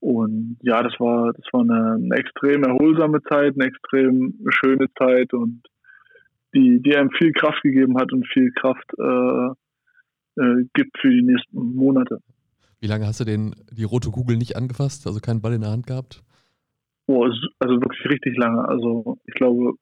und 0.00 0.56
ja, 0.62 0.82
das 0.82 0.94
war, 0.98 1.32
das 1.34 1.44
war 1.52 1.60
eine, 1.60 1.98
eine, 2.02 2.16
extrem 2.16 2.64
erholsame 2.64 3.22
Zeit, 3.22 3.54
eine 3.54 3.66
extrem 3.66 4.38
schöne 4.48 4.86
Zeit 4.98 5.32
und 5.34 5.62
die, 6.54 6.80
die 6.82 6.96
einem 6.96 7.10
viel 7.10 7.32
Kraft 7.32 7.62
gegeben 7.62 7.96
hat 7.98 8.12
und 8.12 8.26
viel 8.28 8.50
Kraft 8.52 8.90
äh, 8.98 10.40
äh, 10.40 10.64
gibt 10.74 10.98
für 10.98 11.10
die 11.10 11.22
nächsten 11.22 11.74
Monate. 11.74 12.18
Wie 12.80 12.86
lange 12.86 13.06
hast 13.06 13.20
du 13.20 13.24
den, 13.24 13.54
die 13.70 13.84
rote 13.84 14.10
Kugel 14.10 14.36
nicht 14.36 14.56
angefasst, 14.56 15.06
also 15.06 15.20
keinen 15.20 15.42
Ball 15.42 15.52
in 15.52 15.60
der 15.60 15.70
Hand 15.70 15.86
gehabt? 15.86 16.22
Oh, 17.06 17.24
also 17.24 17.80
wirklich 17.80 18.08
richtig 18.08 18.36
lange. 18.38 18.66
Also 18.66 19.18
ich 19.26 19.34
glaube, 19.34 19.74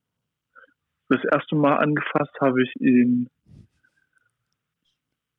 das 1.09 1.21
erste 1.33 1.57
Mal 1.57 1.77
angefasst 1.77 2.33
habe 2.41 2.63
ich 2.63 2.75
ihn, 2.81 3.29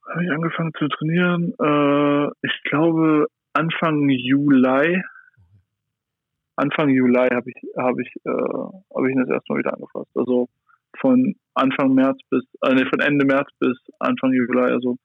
habe 0.07 0.23
ich 0.23 0.31
angefangen 0.31 0.71
zu 0.77 0.87
trainieren. 0.87 1.53
Äh, 1.59 2.27
ich 2.47 2.63
glaube 2.63 3.27
Anfang 3.53 4.09
Juli. 4.09 5.01
Anfang 6.55 6.89
Juli 6.89 7.29
habe 7.29 7.49
ich 7.49 7.77
habe 7.77 8.01
ich 8.01 8.15
äh, 8.23 8.29
habe 8.29 9.09
ich 9.09 9.15
ihn 9.15 9.21
das 9.21 9.29
erste 9.29 9.53
Mal 9.53 9.59
wieder 9.59 9.73
angefasst. 9.73 10.11
Also 10.15 10.47
von 11.01 11.35
Anfang 11.53 11.93
März 11.93 12.19
bis 12.29 12.43
äh, 12.61 12.73
nee, 12.73 12.85
von 12.89 12.99
Ende 12.99 13.25
März 13.25 13.49
bis 13.59 13.77
Anfang 13.99 14.31
Juli, 14.33 14.59
also 14.59 14.97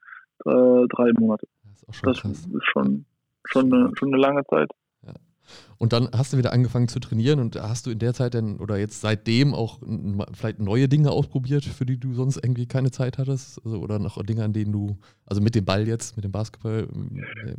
äh, 0.45 0.87
drei 0.89 1.13
Monate. 1.19 1.47
Das 1.65 1.83
ist, 1.83 2.07
das 2.07 2.25
ist 2.25 2.67
schon 2.73 3.05
schon 3.47 3.73
eine, 3.73 3.91
schon 3.97 4.09
eine 4.09 4.21
lange 4.21 4.45
Zeit. 4.47 4.71
Und 5.79 5.93
dann 5.93 6.09
hast 6.17 6.33
du 6.33 6.39
wieder 6.39 6.53
angefangen 6.53 6.89
zu 6.89 7.01
trainieren 7.01 7.39
und 7.39 7.57
hast 7.57 7.87
du 7.87 7.91
in 7.91 7.99
der 7.99 8.15
Zeit 8.15 8.35
dann 8.35 8.57
oder 8.57 8.79
jetzt 8.79 9.03
seitdem 9.03 9.55
auch 9.55 9.81
vielleicht 10.33 10.59
neue 10.59 10.89
Dinge 10.89 11.11
ausprobiert, 11.11 11.65
für 11.65 11.85
die 11.85 11.99
du 11.99 12.15
sonst 12.15 12.43
irgendwie 12.43 12.67
keine 12.67 12.91
Zeit 12.91 13.19
hattest? 13.19 13.61
Also, 13.65 13.79
oder 13.81 13.99
noch 13.99 14.23
Dinge, 14.23 14.45
an 14.45 14.55
denen 14.55 14.73
du, 14.73 14.97
also 15.27 15.43
mit 15.43 15.55
dem 15.55 15.65
Ball 15.65 15.87
jetzt, 15.87 16.17
mit 16.17 16.25
dem 16.25 16.33
Basketball? 16.33 16.89
Äh, 17.45 17.57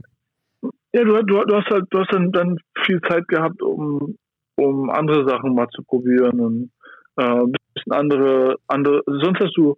ja, 0.94 1.04
du, 1.04 1.22
du, 1.24 1.44
du 1.46 1.56
hast 1.56 1.70
halt, 1.70 1.86
du 1.92 2.00
hast 2.00 2.12
dann, 2.12 2.32
dann 2.32 2.58
viel 2.86 3.00
Zeit 3.02 3.28
gehabt, 3.28 3.62
um, 3.62 4.18
um 4.56 4.90
andere 4.90 5.28
Sachen 5.28 5.54
mal 5.54 5.68
zu 5.70 5.84
probieren 5.84 6.40
und 6.40 6.72
äh, 7.18 7.24
ein 7.24 7.54
bisschen 7.74 7.94
andere, 7.94 8.58
andere, 8.68 9.04
sonst 9.06 9.40
hast 9.40 9.56
du 9.58 9.78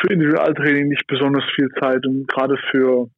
für 0.00 0.12
Individualtraining 0.12 0.88
nicht 0.88 1.06
besonders 1.06 1.44
viel 1.54 1.68
Zeit 1.80 2.06
und 2.06 2.26
gerade 2.28 2.56
für 2.70 3.08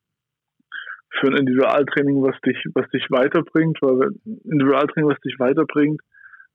für 1.21 1.29
ein 1.29 1.37
Individualtraining, 1.37 2.23
was 2.23 2.39
dich, 2.43 2.59
was 2.75 2.89
dich 2.91 3.07
weiterbringt, 3.11 3.79
weil 3.81 4.11
Individualtraining, 4.45 5.11
was 5.11 5.21
dich 5.21 5.39
weiterbringt, 5.39 6.01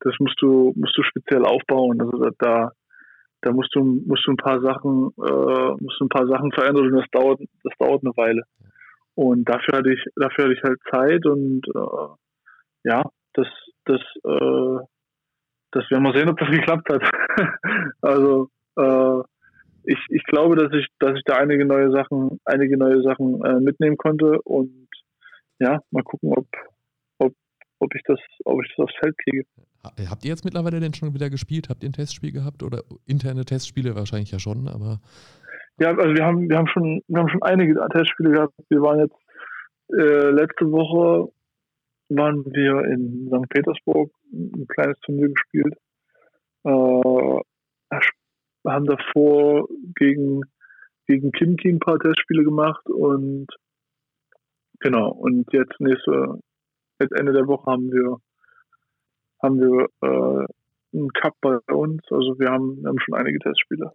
das 0.02 0.14
musst 0.20 0.42
du, 0.42 0.74
musst 0.76 0.98
du 0.98 1.04
speziell 1.04 1.46
aufbauen. 1.46 2.02
Also 2.02 2.30
da, 2.38 2.72
da 3.42 3.52
musst 3.52 3.74
du, 3.76 3.84
musst 3.84 4.28
du 4.28 4.32
ein 4.32 4.38
paar 4.38 4.62
Sachen, 4.62 5.12
äh, 5.18 5.84
musst 5.84 6.00
du 6.00 6.06
ein 6.06 6.10
paar 6.10 6.28
Sachen 6.28 6.52
verändern 6.52 6.88
und 6.88 7.00
das 7.00 7.10
dauert, 7.12 7.40
das 7.64 7.74
dauert 7.80 8.04
eine 8.04 8.16
Weile. 8.18 8.44
Und 9.16 9.46
dafür 9.50 9.80
hatte 9.80 9.94
ich, 9.94 10.04
dafür 10.16 10.46
hatte 10.46 10.54
ich 10.54 10.64
halt 10.64 10.80
Zeit 10.92 11.26
und 11.26 11.62
äh, 11.68 12.90
ja, 12.90 13.04
das, 13.34 13.48
das, 13.86 14.02
äh, 14.24 14.86
das 15.72 15.90
werden 15.90 16.04
wir 16.04 16.14
sehen, 16.14 16.30
ob 16.30 16.38
das 16.38 16.50
geklappt 16.50 16.90
hat. 16.90 17.02
also 18.02 18.50
äh, 18.78 19.24
ich, 19.84 20.00
ich 20.10 20.24
glaube, 20.26 20.56
dass 20.56 20.72
ich, 20.74 20.88
dass 21.00 21.18
ich 21.18 21.24
da 21.26 21.36
einige 21.36 21.66
neue 21.66 21.92
Sachen, 21.92 22.40
einige 22.46 22.78
neue 22.78 23.02
Sachen 23.02 23.44
äh, 23.44 23.60
mitnehmen 23.60 23.98
konnte 23.98 24.42
und 24.44 24.88
ja, 25.60 25.80
mal 25.92 26.04
gucken, 26.04 26.34
ob, 26.34 26.48
ob, 27.20 27.34
ob 27.80 27.96
ich 27.96 28.02
das, 28.06 28.20
ob 28.46 28.64
ich 28.64 28.74
das 28.76 28.86
aufs 28.86 28.96
Feld 29.00 29.16
kriege. 29.18 29.44
Habt 30.10 30.24
ihr 30.24 30.30
jetzt 30.30 30.46
mittlerweile 30.46 30.80
denn 30.80 30.94
schon 30.94 31.14
wieder 31.14 31.30
gespielt? 31.30 31.70
Habt 31.70 31.84
ihr 31.84 31.90
ein 31.90 31.94
Testspiel 31.94 32.32
gehabt 32.32 32.62
oder 32.62 32.84
interne 33.08 33.46
Testspiele 33.46 33.96
wahrscheinlich 33.96 34.32
ja 34.32 34.40
schon, 34.40 34.68
aber 34.68 35.00
ja, 35.80 35.90
also 35.90 36.14
wir 36.14 36.24
haben, 36.24 36.48
wir 36.48 36.58
haben 36.58 36.68
schon, 36.68 37.02
wir 37.08 37.20
haben 37.20 37.30
schon 37.30 37.42
einige 37.42 37.74
Testspiele 37.92 38.32
gehabt. 38.32 38.54
Wir 38.70 38.82
waren 38.82 39.00
jetzt 39.00 39.16
äh, 39.98 40.30
letzte 40.30 40.72
Woche 40.72 41.32
waren 42.16 42.46
wir 42.46 42.86
in 42.86 43.28
St. 43.28 43.50
Petersburg 43.50 44.12
ein 44.32 44.68
kleines 44.68 45.00
Turnier 45.00 45.30
gespielt. 45.30 45.76
Äh, 46.64 47.40
haben 48.68 48.86
davor 48.86 49.68
gegen, 49.96 50.42
gegen 51.08 51.32
Kimki 51.32 51.70
ein 51.70 51.80
paar 51.80 52.00
Testspiele 52.00 52.44
gemacht 52.44 52.88
und 52.90 53.48
genau, 54.80 55.10
und 55.12 55.52
jetzt 55.52 55.80
nächste, 55.80 56.40
jetzt 57.00 57.14
Ende 57.14 57.34
der 57.34 57.48
Woche 57.48 57.72
haben 57.72 57.92
wir 57.92 58.18
haben 59.42 59.60
wir 59.60 59.88
äh, 60.02 60.46
einen 60.94 61.10
Cup 61.14 61.36
bei 61.42 61.58
uns. 61.74 62.02
Also 62.12 62.38
wir 62.40 62.50
haben, 62.50 62.82
wir 62.82 62.90
haben 62.90 63.00
schon 63.00 63.16
einige 63.16 63.40
Testspiele. 63.40 63.92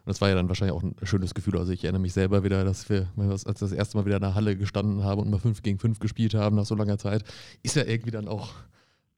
Und 0.00 0.08
das 0.08 0.20
war 0.20 0.28
ja 0.28 0.34
dann 0.34 0.48
wahrscheinlich 0.48 0.76
auch 0.76 0.82
ein 0.82 0.94
schönes 1.02 1.34
Gefühl. 1.34 1.58
Also 1.58 1.72
ich 1.72 1.84
erinnere 1.84 2.02
mich 2.02 2.12
selber 2.12 2.44
wieder, 2.44 2.64
dass 2.64 2.88
wir, 2.88 3.08
als 3.16 3.44
das 3.44 3.72
erste 3.72 3.96
Mal 3.96 4.06
wieder 4.06 4.16
in 4.16 4.22
der 4.22 4.34
Halle 4.34 4.56
gestanden 4.56 5.04
haben 5.04 5.20
und 5.20 5.30
mal 5.30 5.38
5 5.38 5.62
gegen 5.62 5.78
5 5.78 5.98
gespielt 5.98 6.34
haben 6.34 6.56
nach 6.56 6.64
so 6.64 6.74
langer 6.74 6.98
Zeit, 6.98 7.22
ist 7.62 7.76
ja 7.76 7.84
irgendwie 7.84 8.10
dann 8.10 8.28
auch 8.28 8.52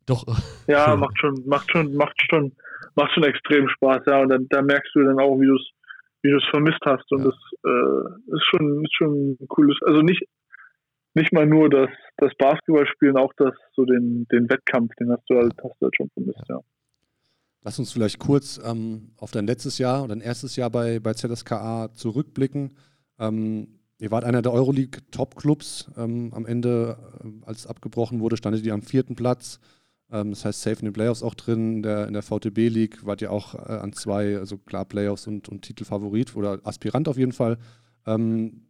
doch. 0.07 0.27
Ja, 0.67 0.97
macht 0.97 1.19
schon, 1.19 1.43
macht 1.47 1.71
schon, 1.71 1.95
macht 1.95 2.21
schon, 2.31 2.53
macht 2.95 3.13
schon 3.13 3.25
extrem 3.25 3.69
Spaß, 3.69 4.03
ja. 4.07 4.23
Und 4.23 4.29
dann, 4.29 4.47
da 4.49 4.63
merkst 4.63 4.95
du 4.95 5.05
dann 5.05 5.19
auch, 5.21 5.39
wie 5.39 5.47
du 5.47 5.57
es 5.57 5.69
wie 6.25 6.31
du 6.31 6.37
es 6.37 6.45
vermisst 6.51 6.81
hast. 6.85 7.11
Und 7.11 7.25
ja. 7.25 7.31
das 7.31 7.35
äh, 7.65 8.35
ist 8.37 8.45
schon 8.51 8.85
ist 8.85 8.95
schon 8.95 9.37
ein 9.41 9.49
cooles, 9.49 9.77
also 9.83 10.03
nicht 10.03 10.23
nicht 11.15 11.33
mal 11.33 11.47
nur 11.47 11.69
das, 11.69 11.91
das 12.17 12.33
Basketballspielen, 12.39 13.17
auch 13.17 13.33
das 13.37 13.55
so 13.75 13.85
den, 13.85 14.27
den 14.33 14.49
Wettkampf, 14.49 14.95
den 14.99 15.11
hast 15.11 15.25
du 15.29 15.37
halt, 15.37 15.53
hast 15.63 15.77
du 15.81 15.85
halt 15.85 15.97
schon 15.97 16.09
vermisst, 16.11 16.43
ja. 16.49 16.59
Lass 17.65 17.79
uns 17.79 17.93
vielleicht 17.93 18.19
kurz 18.19 18.61
ähm, 18.65 19.13
auf 19.17 19.31
dein 19.31 19.47
letztes 19.47 19.79
Jahr 19.79 20.03
oder 20.03 20.17
dein 20.17 20.21
erstes 20.21 20.57
Jahr 20.57 20.71
bei, 20.71 20.99
bei 20.99 21.15
ZSKA 21.15 21.91
zurückblicken. 21.95 22.73
Ähm, 23.21 23.69
ihr 23.99 24.11
wart 24.11 24.25
einer 24.25 24.43
der 24.43 24.53
Euroleague-Top-Clubs. 24.53 25.93
Ähm, 25.97 26.33
am 26.35 26.45
Ende, 26.45 26.99
äh, 27.23 27.47
als 27.47 27.69
abgebrochen 27.69 28.19
wurde, 28.19 28.37
standet 28.37 28.65
ihr 28.65 28.75
am 28.75 28.83
vierten 28.83 29.15
Platz. 29.15 29.61
Ähm, 30.11 30.31
das 30.31 30.45
heißt, 30.45 30.61
safe 30.61 30.81
in 30.81 30.87
den 30.87 30.93
Playoffs 30.93 31.23
auch 31.23 31.35
drin. 31.35 31.77
In 31.77 31.83
der, 31.83 32.09
in 32.09 32.15
der 32.15 32.23
VTB 32.23 32.69
League 32.69 33.07
wart 33.07 33.23
ihr 33.23 33.31
auch 33.31 33.55
äh, 33.55 33.75
an 33.75 33.93
zwei, 33.93 34.39
also 34.39 34.59
klar 34.59 34.85
Playoffs 34.85 35.29
und, 35.29 35.49
und 35.49 35.63
Titelfavorit 35.63 36.35
oder 36.35 36.59
Aspirant 36.65 37.07
auf 37.07 37.17
jeden 37.17 37.33
Fall. 37.33 37.59
Ähm, 38.07 38.63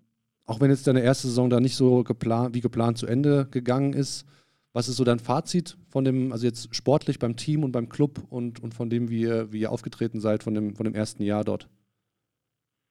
auch 0.44 0.60
wenn 0.60 0.70
jetzt 0.70 0.86
deine 0.86 1.00
erste 1.00 1.28
Saison 1.28 1.48
da 1.48 1.60
nicht 1.60 1.76
so 1.76 2.04
geplant, 2.04 2.54
wie 2.54 2.60
geplant 2.60 2.98
zu 2.98 3.06
Ende 3.06 3.46
gegangen 3.50 3.94
ist, 3.94 4.26
was 4.72 4.88
ist 4.88 4.96
so 4.96 5.04
dein 5.04 5.18
Fazit 5.18 5.76
von 5.90 6.04
dem, 6.04 6.32
also 6.32 6.46
jetzt 6.46 6.74
sportlich 6.74 7.18
beim 7.18 7.36
Team 7.36 7.62
und 7.62 7.72
beim 7.72 7.88
Club 7.88 8.20
und, 8.30 8.62
und 8.62 8.74
von 8.74 8.88
dem, 8.88 9.10
wie 9.10 9.22
ihr, 9.22 9.52
wie 9.52 9.60
ihr 9.60 9.70
aufgetreten 9.70 10.20
seid, 10.20 10.42
von 10.42 10.54
dem, 10.54 10.74
von 10.74 10.84
dem 10.84 10.94
ersten 10.94 11.22
Jahr 11.22 11.44
dort? 11.44 11.68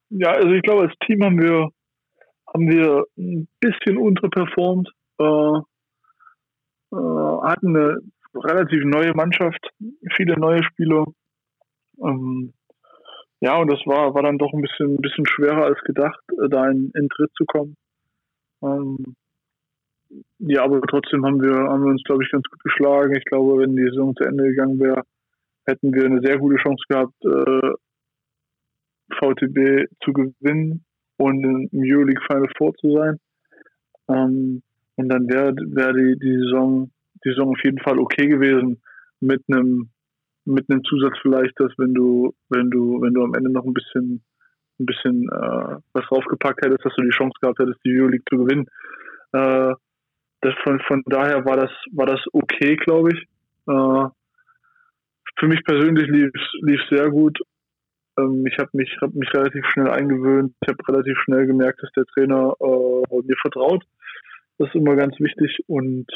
Ja, 0.09 0.31
also 0.31 0.49
ich 0.49 0.61
glaube, 0.61 0.83
als 0.83 0.93
Team 1.05 1.23
haben 1.23 1.41
wir, 1.41 1.69
haben 2.53 2.69
wir 2.69 3.05
ein 3.17 3.47
bisschen 3.59 3.97
unterperformt, 3.97 4.89
äh, 5.19 5.23
äh, 6.91 7.41
hatten 7.43 7.75
eine 7.75 7.97
relativ 8.35 8.83
neue 8.83 9.13
Mannschaft, 9.13 9.69
viele 10.15 10.37
neue 10.37 10.63
Spieler. 10.63 11.05
Ähm, 12.03 12.53
ja, 13.39 13.57
und 13.57 13.71
das 13.71 13.79
war, 13.85 14.13
war 14.13 14.21
dann 14.21 14.37
doch 14.37 14.53
ein 14.53 14.61
bisschen, 14.61 14.95
ein 14.95 15.01
bisschen 15.01 15.25
schwerer 15.25 15.65
als 15.65 15.79
gedacht, 15.81 16.19
äh, 16.43 16.49
da 16.49 16.69
in, 16.69 16.91
in 16.93 17.09
Tritt 17.09 17.31
zu 17.35 17.45
kommen. 17.45 17.75
Ähm, 18.61 19.15
ja, 20.39 20.63
aber 20.63 20.81
trotzdem 20.81 21.25
haben 21.25 21.41
wir, 21.41 21.53
haben 21.53 21.83
wir 21.83 21.91
uns, 21.91 22.03
glaube 22.03 22.23
ich, 22.23 22.31
ganz 22.31 22.43
gut 22.49 22.63
geschlagen. 22.63 23.15
Ich 23.15 23.25
glaube, 23.25 23.59
wenn 23.59 23.75
die 23.75 23.83
Saison 23.89 24.15
zu 24.15 24.23
Ende 24.23 24.43
gegangen 24.43 24.79
wäre, 24.79 25.03
hätten 25.65 25.93
wir 25.93 26.05
eine 26.05 26.21
sehr 26.21 26.37
gute 26.37 26.57
Chance 26.57 26.83
gehabt, 26.89 27.13
äh, 27.23 27.71
VTB 29.19 29.87
zu 30.03 30.13
gewinnen 30.13 30.83
und 31.17 31.43
im 31.43 31.69
Euroleague 31.73 32.23
Final 32.27 32.49
Four 32.57 32.73
zu 32.75 32.93
sein. 32.93 33.19
Ähm, 34.09 34.63
und 34.95 35.09
dann 35.09 35.27
wäre 35.29 35.53
wär 35.55 35.93
die, 35.93 36.17
die 36.19 36.37
Saison, 36.43 36.91
die 37.23 37.29
Saison 37.29 37.49
auf 37.49 37.63
jeden 37.63 37.79
Fall 37.79 37.99
okay 37.99 38.27
gewesen 38.27 38.81
mit 39.19 39.43
einem 39.47 39.89
mit 40.45 40.69
einem 40.69 40.83
Zusatz 40.83 41.17
vielleicht, 41.21 41.59
dass 41.59 41.71
wenn 41.77 41.93
du, 41.93 42.33
wenn 42.49 42.69
du, 42.69 43.01
wenn 43.01 43.13
du 43.13 43.23
am 43.23 43.33
Ende 43.35 43.51
noch 43.51 43.65
ein 43.65 43.73
bisschen, 43.73 44.23
ein 44.79 44.85
bisschen 44.85 45.29
äh, 45.29 45.77
was 45.93 46.05
draufgepackt 46.07 46.65
hättest, 46.65 46.85
dass 46.85 46.95
du 46.95 47.03
die 47.03 47.15
Chance 47.15 47.37
gehabt 47.41 47.59
hättest, 47.59 47.79
die 47.85 47.95
Euroleague 47.99 48.25
zu 48.29 48.37
gewinnen. 48.37 48.65
Äh, 49.33 49.73
das 50.41 50.53
von, 50.63 50.79
von 50.81 51.03
daher 51.05 51.45
war 51.45 51.57
das, 51.57 51.71
war 51.91 52.05
das 52.05 52.19
okay, 52.33 52.75
glaube 52.75 53.09
ich. 53.13 53.19
Äh, 53.67 54.09
für 55.39 55.47
mich 55.47 55.63
persönlich 55.63 56.07
lief 56.07 56.31
es 56.33 56.97
sehr 56.97 57.09
gut. 57.09 57.39
Ähm, 58.17 58.45
ich 58.45 58.57
habe 58.57 58.69
mich, 58.73 58.95
hab 59.01 59.13
mich 59.13 59.33
relativ 59.33 59.65
schnell 59.67 59.89
eingewöhnt. 59.89 60.53
Ich 60.61 60.69
habe 60.69 60.87
relativ 60.87 61.17
schnell 61.23 61.47
gemerkt, 61.47 61.81
dass 61.81 61.91
der 61.93 62.05
Trainer 62.05 62.55
äh, 62.59 63.21
mir 63.23 63.37
vertraut. 63.41 63.83
Das 64.57 64.67
ist 64.69 64.75
immer 64.75 64.95
ganz 64.95 65.19
wichtig. 65.19 65.59
Und 65.67 66.07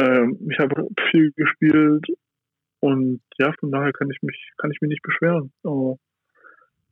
ähm, 0.00 0.38
ich 0.50 0.58
habe 0.58 0.88
viel 1.10 1.32
gespielt 1.32 2.06
und 2.80 3.20
ja, 3.38 3.52
von 3.58 3.72
daher 3.72 3.92
kann 3.92 4.10
ich 4.10 4.22
mich, 4.22 4.52
kann 4.58 4.70
ich 4.70 4.80
mich 4.80 4.90
nicht 4.90 5.02
beschweren. 5.02 5.52
Aber 5.64 5.96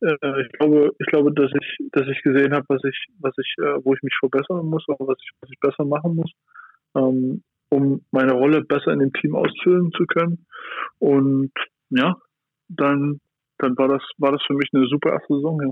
äh, 0.01 0.41
ich 0.41 0.51
glaube, 0.53 0.91
ich 0.99 1.07
glaube, 1.07 1.33
dass 1.33 1.51
ich, 1.51 1.89
dass 1.91 2.07
ich 2.07 2.21
gesehen 2.23 2.53
habe, 2.53 2.65
was 2.69 2.83
ich, 2.83 3.07
was 3.19 3.33
ich, 3.37 3.55
äh, 3.59 3.83
wo 3.83 3.93
ich 3.93 4.01
mich 4.01 4.15
verbessern 4.19 4.65
muss 4.65 4.87
oder 4.87 5.07
was 5.07 5.17
ich, 5.21 5.31
was 5.41 5.49
ich 5.49 5.59
besser 5.59 5.85
machen 5.85 6.15
muss, 6.15 6.31
ähm, 6.95 7.43
um 7.69 8.05
meine 8.11 8.33
Rolle 8.33 8.61
besser 8.61 8.93
in 8.93 8.99
dem 8.99 9.13
Team 9.13 9.35
ausfüllen 9.35 9.91
zu 9.91 10.05
können. 10.05 10.45
Und 10.99 11.51
ja, 11.89 12.15
dann, 12.69 13.19
dann 13.57 13.77
war 13.77 13.87
das, 13.87 14.03
war 14.17 14.31
das 14.31 14.41
für 14.45 14.53
mich 14.53 14.69
eine 14.73 14.87
super 14.87 15.11
erste 15.11 15.35
Saison. 15.35 15.61
Ja. 15.61 15.71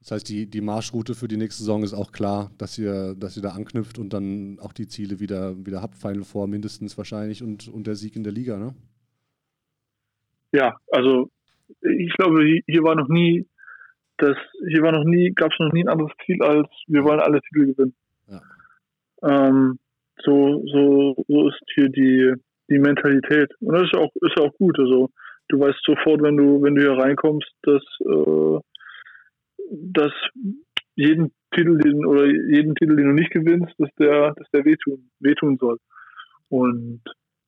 Das 0.00 0.10
heißt, 0.10 0.28
die, 0.28 0.48
die 0.48 0.60
Marschroute 0.60 1.14
für 1.14 1.26
die 1.26 1.36
nächste 1.36 1.62
Saison 1.62 1.82
ist 1.82 1.94
auch 1.94 2.12
klar, 2.12 2.50
dass 2.58 2.78
ihr, 2.78 3.14
dass 3.16 3.36
ihr 3.36 3.42
da 3.42 3.50
anknüpft 3.50 3.98
und 3.98 4.12
dann 4.12 4.58
auch 4.60 4.72
die 4.72 4.86
Ziele 4.86 5.20
wieder, 5.20 5.56
wieder 5.66 5.82
habt, 5.82 5.96
Final 5.96 6.22
Four 6.22 6.46
mindestens 6.46 6.96
wahrscheinlich 6.96 7.42
und, 7.42 7.68
und 7.68 7.86
der 7.86 7.96
Sieg 7.96 8.14
in 8.14 8.22
der 8.22 8.32
Liga, 8.32 8.58
ne? 8.58 8.74
Ja, 10.52 10.76
also 10.92 11.30
ich 11.80 12.12
glaube, 12.14 12.44
hier 12.66 12.82
war 12.82 12.94
noch 12.94 13.08
nie, 13.08 13.46
das, 14.18 14.36
hier 14.68 14.82
war 14.82 14.92
noch 14.92 15.04
nie, 15.04 15.32
gab 15.32 15.52
es 15.52 15.58
noch 15.58 15.72
nie 15.72 15.84
ein 15.84 15.88
anderes 15.88 16.12
Ziel 16.24 16.42
als 16.42 16.68
wir 16.86 17.04
wollen 17.04 17.20
alle 17.20 17.40
Titel 17.42 17.66
gewinnen. 17.66 17.94
Ja. 18.28 18.40
Ähm, 19.22 19.78
so, 20.24 20.62
so, 20.66 21.24
so 21.28 21.48
ist 21.48 21.60
hier 21.74 21.88
die, 21.88 22.34
die 22.70 22.78
Mentalität. 22.78 23.52
Und 23.60 23.74
das 23.74 23.84
ist 23.84 23.94
auch, 23.94 24.10
ist 24.22 24.40
auch 24.40 24.52
gut. 24.54 24.78
Also 24.78 25.10
du 25.48 25.60
weißt 25.60 25.78
sofort, 25.84 26.22
wenn 26.22 26.36
du, 26.36 26.62
wenn 26.62 26.74
du 26.74 26.82
hier 26.82 26.98
reinkommst, 26.98 27.50
dass, 27.62 27.82
äh, 28.00 28.58
dass 29.70 30.12
jeden 30.94 31.32
Titel, 31.54 31.78
den, 31.78 32.04
oder 32.06 32.26
jeden 32.26 32.74
Titel, 32.74 32.96
den 32.96 33.06
du 33.06 33.12
nicht 33.12 33.30
gewinnst, 33.30 33.74
dass 33.78 33.90
der, 33.98 34.34
dass 34.34 34.50
der 34.50 34.64
wehtun, 34.64 35.10
wehtun 35.20 35.56
soll. 35.58 35.78
Und 36.48 37.02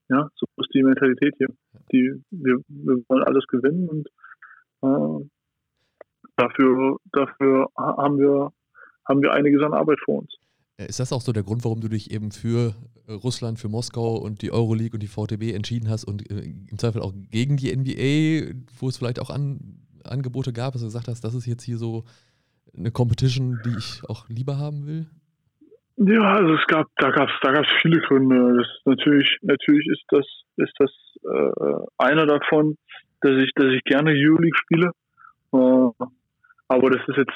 ja, 0.09 0.29
so 0.35 0.47
ist 0.57 0.75
die 0.75 0.83
Mentalität 0.83 1.35
hier. 1.39 1.49
Die, 1.93 2.23
wir, 2.31 2.59
wir 2.69 3.03
wollen 3.09 3.23
alles 3.25 3.47
gewinnen 3.47 3.89
und 3.89 4.09
äh, 4.83 5.29
dafür, 6.37 6.99
dafür 7.13 7.69
haben 7.77 8.19
wir, 8.19 8.53
haben 9.07 9.23
wir 9.23 9.33
einiges 9.33 9.63
an 9.63 9.75
Arbeit 9.75 9.99
vor 10.05 10.21
uns. 10.21 10.35
Äh, 10.79 10.87
ist 10.87 11.01
das 11.01 11.13
auch 11.13 11.21
so 11.21 11.33
der 11.33 11.43
Grund, 11.43 11.65
warum 11.65 11.81
du 11.81 11.89
dich 11.89 12.11
eben 12.11 12.31
für 12.31 12.75
äh, 13.07 13.13
Russland, 13.13 13.59
für 13.59 13.69
Moskau 13.69 14.17
und 14.17 14.43
die 14.43 14.53
Euroleague 14.53 14.95
und 14.95 15.03
die 15.03 15.09
VTB 15.09 15.55
entschieden 15.55 15.89
hast 15.89 16.05
und 16.05 16.31
äh, 16.31 16.41
im 16.41 16.79
Zweifel 16.79 17.03
auch 17.03 17.13
gegen 17.31 17.57
die 17.57 17.75
NBA, 17.75 18.55
wo 18.79 18.89
es 18.89 18.97
vielleicht 18.97 19.21
auch 19.21 19.31
an, 19.31 19.85
Angebote 20.05 20.53
gab, 20.53 20.73
dass 20.73 20.83
du 20.83 20.89
gesagt 20.89 21.09
hast, 21.09 21.23
das 21.23 21.35
ist 21.35 21.47
jetzt 21.47 21.65
hier 21.65 21.77
so 21.77 22.05
eine 22.77 22.91
Competition, 22.91 23.59
die 23.65 23.77
ich 23.77 24.03
auch 24.09 24.29
lieber 24.29 24.59
haben 24.59 24.87
will? 24.87 25.07
Ja, 26.01 26.35
also 26.35 26.55
es 26.55 26.65
gab, 26.69 26.87
da 26.99 27.11
gab 27.11 27.29
es, 27.29 27.35
da 27.43 27.51
gab 27.51 27.65
es 27.65 27.83
viele 27.83 28.01
Gründe. 28.01 28.57
Das 28.57 28.69
natürlich, 28.85 29.37
natürlich 29.43 29.89
ist 29.89 30.05
das, 30.11 30.25
ist 30.57 30.73
das 30.79 30.93
äh, 31.25 31.87
einer 31.99 32.25
davon, 32.25 32.77
dass 33.21 33.33
ich, 33.43 33.53
dass 33.57 33.73
ich 33.75 33.83
gerne 33.83 34.13
Euroleague 34.13 34.57
spiele. 34.57 34.93
Äh, 35.53 36.07
aber 36.69 36.91
das 36.91 37.03
ist 37.09 37.17
jetzt, 37.17 37.35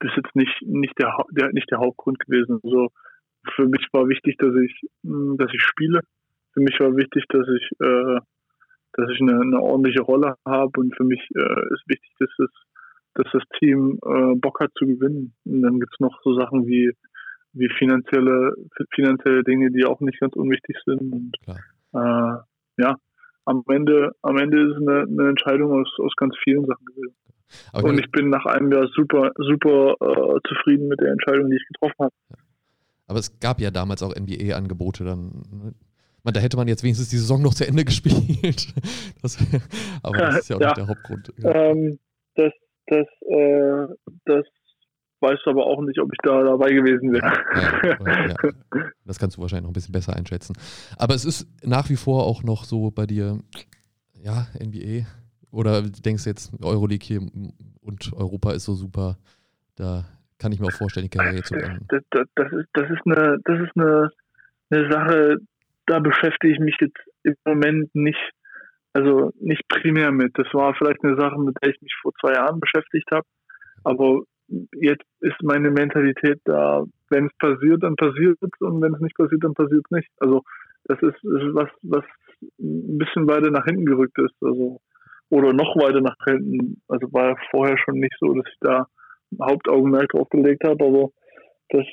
das 0.00 0.10
ist 0.10 0.16
jetzt 0.24 0.36
nicht, 0.36 0.62
nicht 0.62 0.98
der, 0.98 1.12
der, 1.32 1.52
nicht 1.52 1.70
der 1.70 1.80
Hauptgrund 1.80 2.18
gewesen. 2.20 2.58
Also 2.62 2.88
für 3.54 3.66
mich 3.66 3.86
war 3.92 4.08
wichtig, 4.08 4.38
dass 4.38 4.54
ich, 4.54 4.88
hm, 5.04 5.36
dass 5.36 5.52
ich 5.52 5.60
spiele. 5.60 6.00
Für 6.54 6.60
mich 6.60 6.80
war 6.80 6.96
wichtig, 6.96 7.24
dass 7.28 7.46
ich, 7.46 7.70
äh, 7.78 8.20
dass 8.94 9.10
ich 9.10 9.20
eine, 9.20 9.38
eine 9.38 9.60
ordentliche 9.60 10.00
Rolle 10.00 10.36
habe 10.46 10.80
und 10.80 10.96
für 10.96 11.04
mich 11.04 11.20
äh, 11.36 11.74
ist 11.74 11.84
wichtig, 11.86 12.10
dass 12.20 12.30
es, 12.38 12.50
dass 13.16 13.26
das 13.34 13.42
Team 13.58 13.98
äh, 14.02 14.34
Bock 14.36 14.60
hat 14.60 14.70
zu 14.78 14.86
gewinnen. 14.86 15.34
Und 15.44 15.60
dann 15.60 15.78
gibt's 15.78 16.00
noch 16.00 16.18
so 16.24 16.34
Sachen 16.40 16.66
wie 16.66 16.90
wie 17.52 17.68
finanzielle, 17.78 18.54
finanzielle 18.94 19.42
Dinge, 19.44 19.70
die 19.70 19.84
auch 19.84 20.00
nicht 20.00 20.20
ganz 20.20 20.34
unwichtig 20.34 20.76
sind. 20.84 21.12
Und 21.12 21.36
äh, 21.94 22.38
ja, 22.82 22.96
am 23.44 23.62
Ende, 23.68 24.12
am 24.22 24.36
Ende 24.36 24.70
ist 24.70 24.76
eine, 24.76 25.02
eine 25.02 25.28
Entscheidung 25.30 25.72
aus, 25.72 25.88
aus 25.98 26.14
ganz 26.16 26.36
vielen 26.44 26.66
Sachen 26.66 26.84
gewesen. 26.86 27.14
Okay. 27.72 27.88
Und 27.88 27.98
ich 27.98 28.10
bin 28.10 28.28
nach 28.28 28.44
einem 28.44 28.70
Jahr 28.70 28.88
super, 28.94 29.32
super 29.36 29.94
äh, 30.00 30.38
zufrieden 30.46 30.88
mit 30.88 31.00
der 31.00 31.12
Entscheidung, 31.12 31.50
die 31.50 31.56
ich 31.56 31.66
getroffen 31.68 31.96
habe. 31.98 32.14
Aber 33.06 33.18
es 33.18 33.40
gab 33.40 33.58
ja 33.60 33.70
damals 33.70 34.02
auch 34.02 34.14
NBA-Angebote 34.14 35.04
dann. 35.04 35.42
Ne? 35.50 35.74
Man, 36.24 36.34
da 36.34 36.40
hätte 36.40 36.58
man 36.58 36.68
jetzt 36.68 36.82
wenigstens 36.82 37.08
die 37.08 37.16
Saison 37.16 37.40
noch 37.40 37.54
zu 37.54 37.66
Ende 37.66 37.84
gespielt. 37.86 38.74
Das, 39.22 39.38
aber 40.02 40.18
das 40.18 40.40
ist 40.40 40.50
ja 40.50 40.56
auch 40.56 40.60
ja. 40.60 40.66
nicht 40.68 40.76
der 40.76 40.88
Hauptgrund. 40.88 41.32
Ja. 41.38 41.54
Ähm, 41.54 41.98
das, 42.34 42.52
das, 42.86 43.06
äh, 43.22 43.86
das 44.26 44.44
weiß 45.20 45.40
aber 45.46 45.66
auch 45.66 45.82
nicht, 45.82 45.98
ob 46.00 46.12
ich 46.12 46.18
da 46.22 46.42
dabei 46.42 46.72
gewesen 46.72 47.12
wäre. 47.12 47.32
Ja, 48.06 48.26
ja, 48.28 48.90
das 49.04 49.18
kannst 49.18 49.36
du 49.36 49.42
wahrscheinlich 49.42 49.64
noch 49.64 49.70
ein 49.70 49.74
bisschen 49.74 49.92
besser 49.92 50.14
einschätzen. 50.14 50.54
Aber 50.96 51.14
es 51.14 51.24
ist 51.24 51.46
nach 51.64 51.88
wie 51.90 51.96
vor 51.96 52.24
auch 52.24 52.42
noch 52.42 52.64
so 52.64 52.90
bei 52.90 53.06
dir, 53.06 53.38
ja, 54.14 54.46
NBA. 54.58 55.06
Oder 55.50 55.82
denkst 55.82 56.24
du 56.24 56.30
jetzt, 56.30 56.52
Euroleague 56.62 57.06
hier 57.06 57.20
und 57.80 58.12
Europa 58.12 58.52
ist 58.52 58.64
so 58.64 58.74
super, 58.74 59.16
da 59.76 60.04
kann 60.38 60.52
ich 60.52 60.60
mir 60.60 60.66
auch 60.66 60.72
vorstellen, 60.72 61.08
die 61.10 61.16
Karriere 61.16 61.42
zu 61.42 61.54
beenden. 61.54 61.86
Das, 61.88 62.02
das, 62.10 62.26
das, 62.34 62.52
ist, 62.52 62.68
das 62.74 62.90
ist, 62.90 63.00
eine, 63.06 63.38
das 63.44 63.60
ist 63.60 63.76
eine, 63.76 64.10
eine 64.70 64.92
Sache, 64.92 65.38
da 65.86 65.98
beschäftige 65.98 66.52
ich 66.52 66.60
mich 66.60 66.76
jetzt 66.80 66.98
im 67.24 67.34
Moment 67.44 67.94
nicht, 67.94 68.30
also 68.92 69.32
nicht 69.40 69.66
primär 69.68 70.12
mit. 70.12 70.38
Das 70.38 70.46
war 70.52 70.74
vielleicht 70.74 71.02
eine 71.02 71.16
Sache, 71.16 71.38
mit 71.40 71.56
der 71.62 71.70
ich 71.70 71.80
mich 71.80 71.94
vor 72.02 72.12
zwei 72.20 72.34
Jahren 72.34 72.60
beschäftigt 72.60 73.10
habe. 73.10 73.26
Aber 73.84 74.22
jetzt 74.48 75.04
ist 75.20 75.42
meine 75.42 75.70
Mentalität 75.70 76.40
da, 76.44 76.84
wenn 77.10 77.26
es 77.26 77.36
passiert, 77.38 77.82
dann 77.82 77.96
passiert 77.96 78.38
es 78.40 78.50
und 78.60 78.80
wenn 78.80 78.94
es 78.94 79.00
nicht 79.00 79.16
passiert, 79.16 79.44
dann 79.44 79.54
passiert 79.54 79.84
es 79.84 79.90
nicht. 79.90 80.08
Also 80.18 80.42
das 80.84 80.98
ist, 81.02 81.16
ist, 81.16 81.54
was, 81.54 81.68
was 81.82 82.04
ein 82.58 82.98
bisschen 82.98 83.28
weiter 83.28 83.50
nach 83.50 83.64
hinten 83.64 83.84
gerückt 83.84 84.18
ist, 84.18 84.34
also 84.42 84.80
oder 85.30 85.52
noch 85.52 85.76
weiter 85.76 86.00
nach 86.00 86.16
hinten. 86.26 86.80
Also 86.88 87.12
war 87.12 87.36
vorher 87.50 87.76
schon 87.78 88.00
nicht 88.00 88.14
so, 88.20 88.32
dass 88.32 88.46
ich 88.46 88.58
da 88.60 88.86
Hauptaugenmerk 89.40 90.08
drauf 90.08 90.28
gelegt 90.30 90.64
habe, 90.64 90.84
aber 90.84 91.08
das 91.68 91.84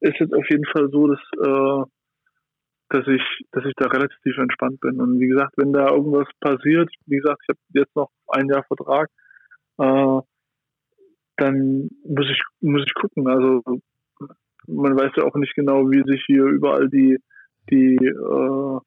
ist 0.00 0.18
jetzt 0.18 0.34
auf 0.34 0.48
jeden 0.48 0.64
Fall 0.66 0.88
so, 0.90 1.08
dass 1.08 1.20
äh, 1.44 1.84
dass 2.90 3.06
ich, 3.06 3.22
dass 3.52 3.64
ich 3.64 3.74
da 3.76 3.86
relativ 3.88 4.38
entspannt 4.38 4.80
bin. 4.80 5.00
Und 5.00 5.20
wie 5.20 5.28
gesagt, 5.28 5.52
wenn 5.56 5.72
da 5.72 5.90
irgendwas 5.90 6.28
passiert, 6.40 6.90
wie 7.06 7.18
gesagt, 7.18 7.42
ich 7.42 7.48
habe 7.50 7.58
jetzt 7.74 7.94
noch 7.94 8.10
ein 8.28 8.48
Jahr 8.48 8.64
Vertrag, 8.64 9.10
äh, 9.78 10.20
dann 11.38 11.88
muss 12.04 12.26
ich, 12.30 12.42
muss 12.60 12.82
ich 12.86 12.94
gucken. 12.94 13.26
Also 13.28 13.62
man 14.66 14.98
weiß 14.98 15.12
ja 15.16 15.24
auch 15.24 15.34
nicht 15.36 15.54
genau, 15.54 15.90
wie 15.90 16.02
sich 16.10 16.22
hier 16.26 16.44
überall 16.44 16.88
die, 16.88 17.18
die, 17.70 17.96
äh, 17.96 18.78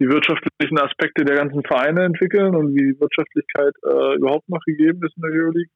die 0.00 0.08
wirtschaftlichen 0.08 0.78
Aspekte 0.78 1.24
der 1.24 1.36
ganzen 1.36 1.62
Vereine 1.62 2.04
entwickeln 2.04 2.54
und 2.56 2.74
wie 2.74 2.92
die 2.92 3.00
Wirtschaftlichkeit 3.00 3.74
äh, 3.84 4.16
überhaupt 4.16 4.48
noch 4.48 4.60
gegeben 4.66 5.00
ist 5.04 5.16
in 5.16 5.22
der 5.22 5.32
Euroleague. 5.32 5.70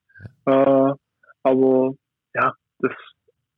Äh, 0.47 0.95
aber 1.45 1.95
ja, 2.35 2.55
das, 2.81 2.93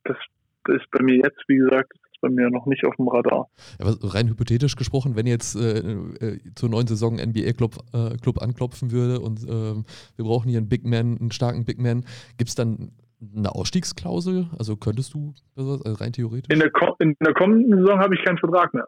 das, 0.03 0.17
das 0.65 0.75
ist 0.77 0.91
bei 0.91 1.03
mir 1.03 1.15
jetzt, 1.17 1.41
wie 1.47 1.57
gesagt, 1.57 1.93
bei 2.25 2.29
mir 2.29 2.49
noch 2.49 2.65
nicht 2.65 2.83
auf 2.85 2.95
dem 2.95 3.07
Radar. 3.07 3.47
Ja, 3.79 3.93
rein 4.01 4.27
hypothetisch 4.27 4.75
gesprochen, 4.75 5.15
wenn 5.15 5.27
jetzt 5.27 5.55
äh, 5.55 5.79
äh, 5.79 6.39
zur 6.55 6.69
neuen 6.69 6.87
Saison 6.87 7.15
NBA-Club 7.15 7.75
äh, 7.93 8.17
Club 8.17 8.41
anklopfen 8.41 8.91
würde 8.91 9.19
und 9.19 9.43
äh, 9.43 9.47
wir 9.47 10.25
brauchen 10.25 10.49
hier 10.49 10.57
einen 10.57 10.69
Big 10.69 10.85
Man, 10.85 11.17
einen 11.19 11.31
starken 11.31 11.65
Big 11.65 11.79
Man, 11.79 12.05
gibt 12.37 12.49
es 12.49 12.55
dann 12.55 12.91
eine 13.35 13.53
Ausstiegsklausel? 13.53 14.47
Also 14.57 14.75
könntest 14.75 15.13
du 15.13 15.33
also 15.55 15.79
rein 15.85 16.13
theoretisch? 16.13 16.49
In 16.49 16.59
der, 16.59 16.71
in 16.99 17.15
der 17.21 17.33
kommenden 17.33 17.79
Saison 17.79 17.99
habe 17.99 18.15
ich 18.15 18.23
keinen 18.23 18.37
Vertrag 18.37 18.73
mehr. 18.73 18.87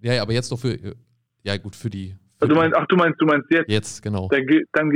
Ja, 0.00 0.14
ja, 0.14 0.22
aber 0.22 0.32
jetzt 0.32 0.50
doch 0.50 0.58
für, 0.58 0.76
ja 1.44 1.56
gut, 1.56 1.76
für 1.76 1.90
die. 1.90 2.10
Für 2.38 2.42
also 2.42 2.54
du 2.54 2.60
meinst, 2.60 2.76
ach, 2.76 2.86
du 2.86 2.96
meinst, 2.96 3.20
du 3.20 3.26
meinst 3.26 3.48
jetzt? 3.50 3.70
Jetzt, 3.70 4.02
genau. 4.02 4.28
Dann, 4.28 4.44
dann, 4.72 4.90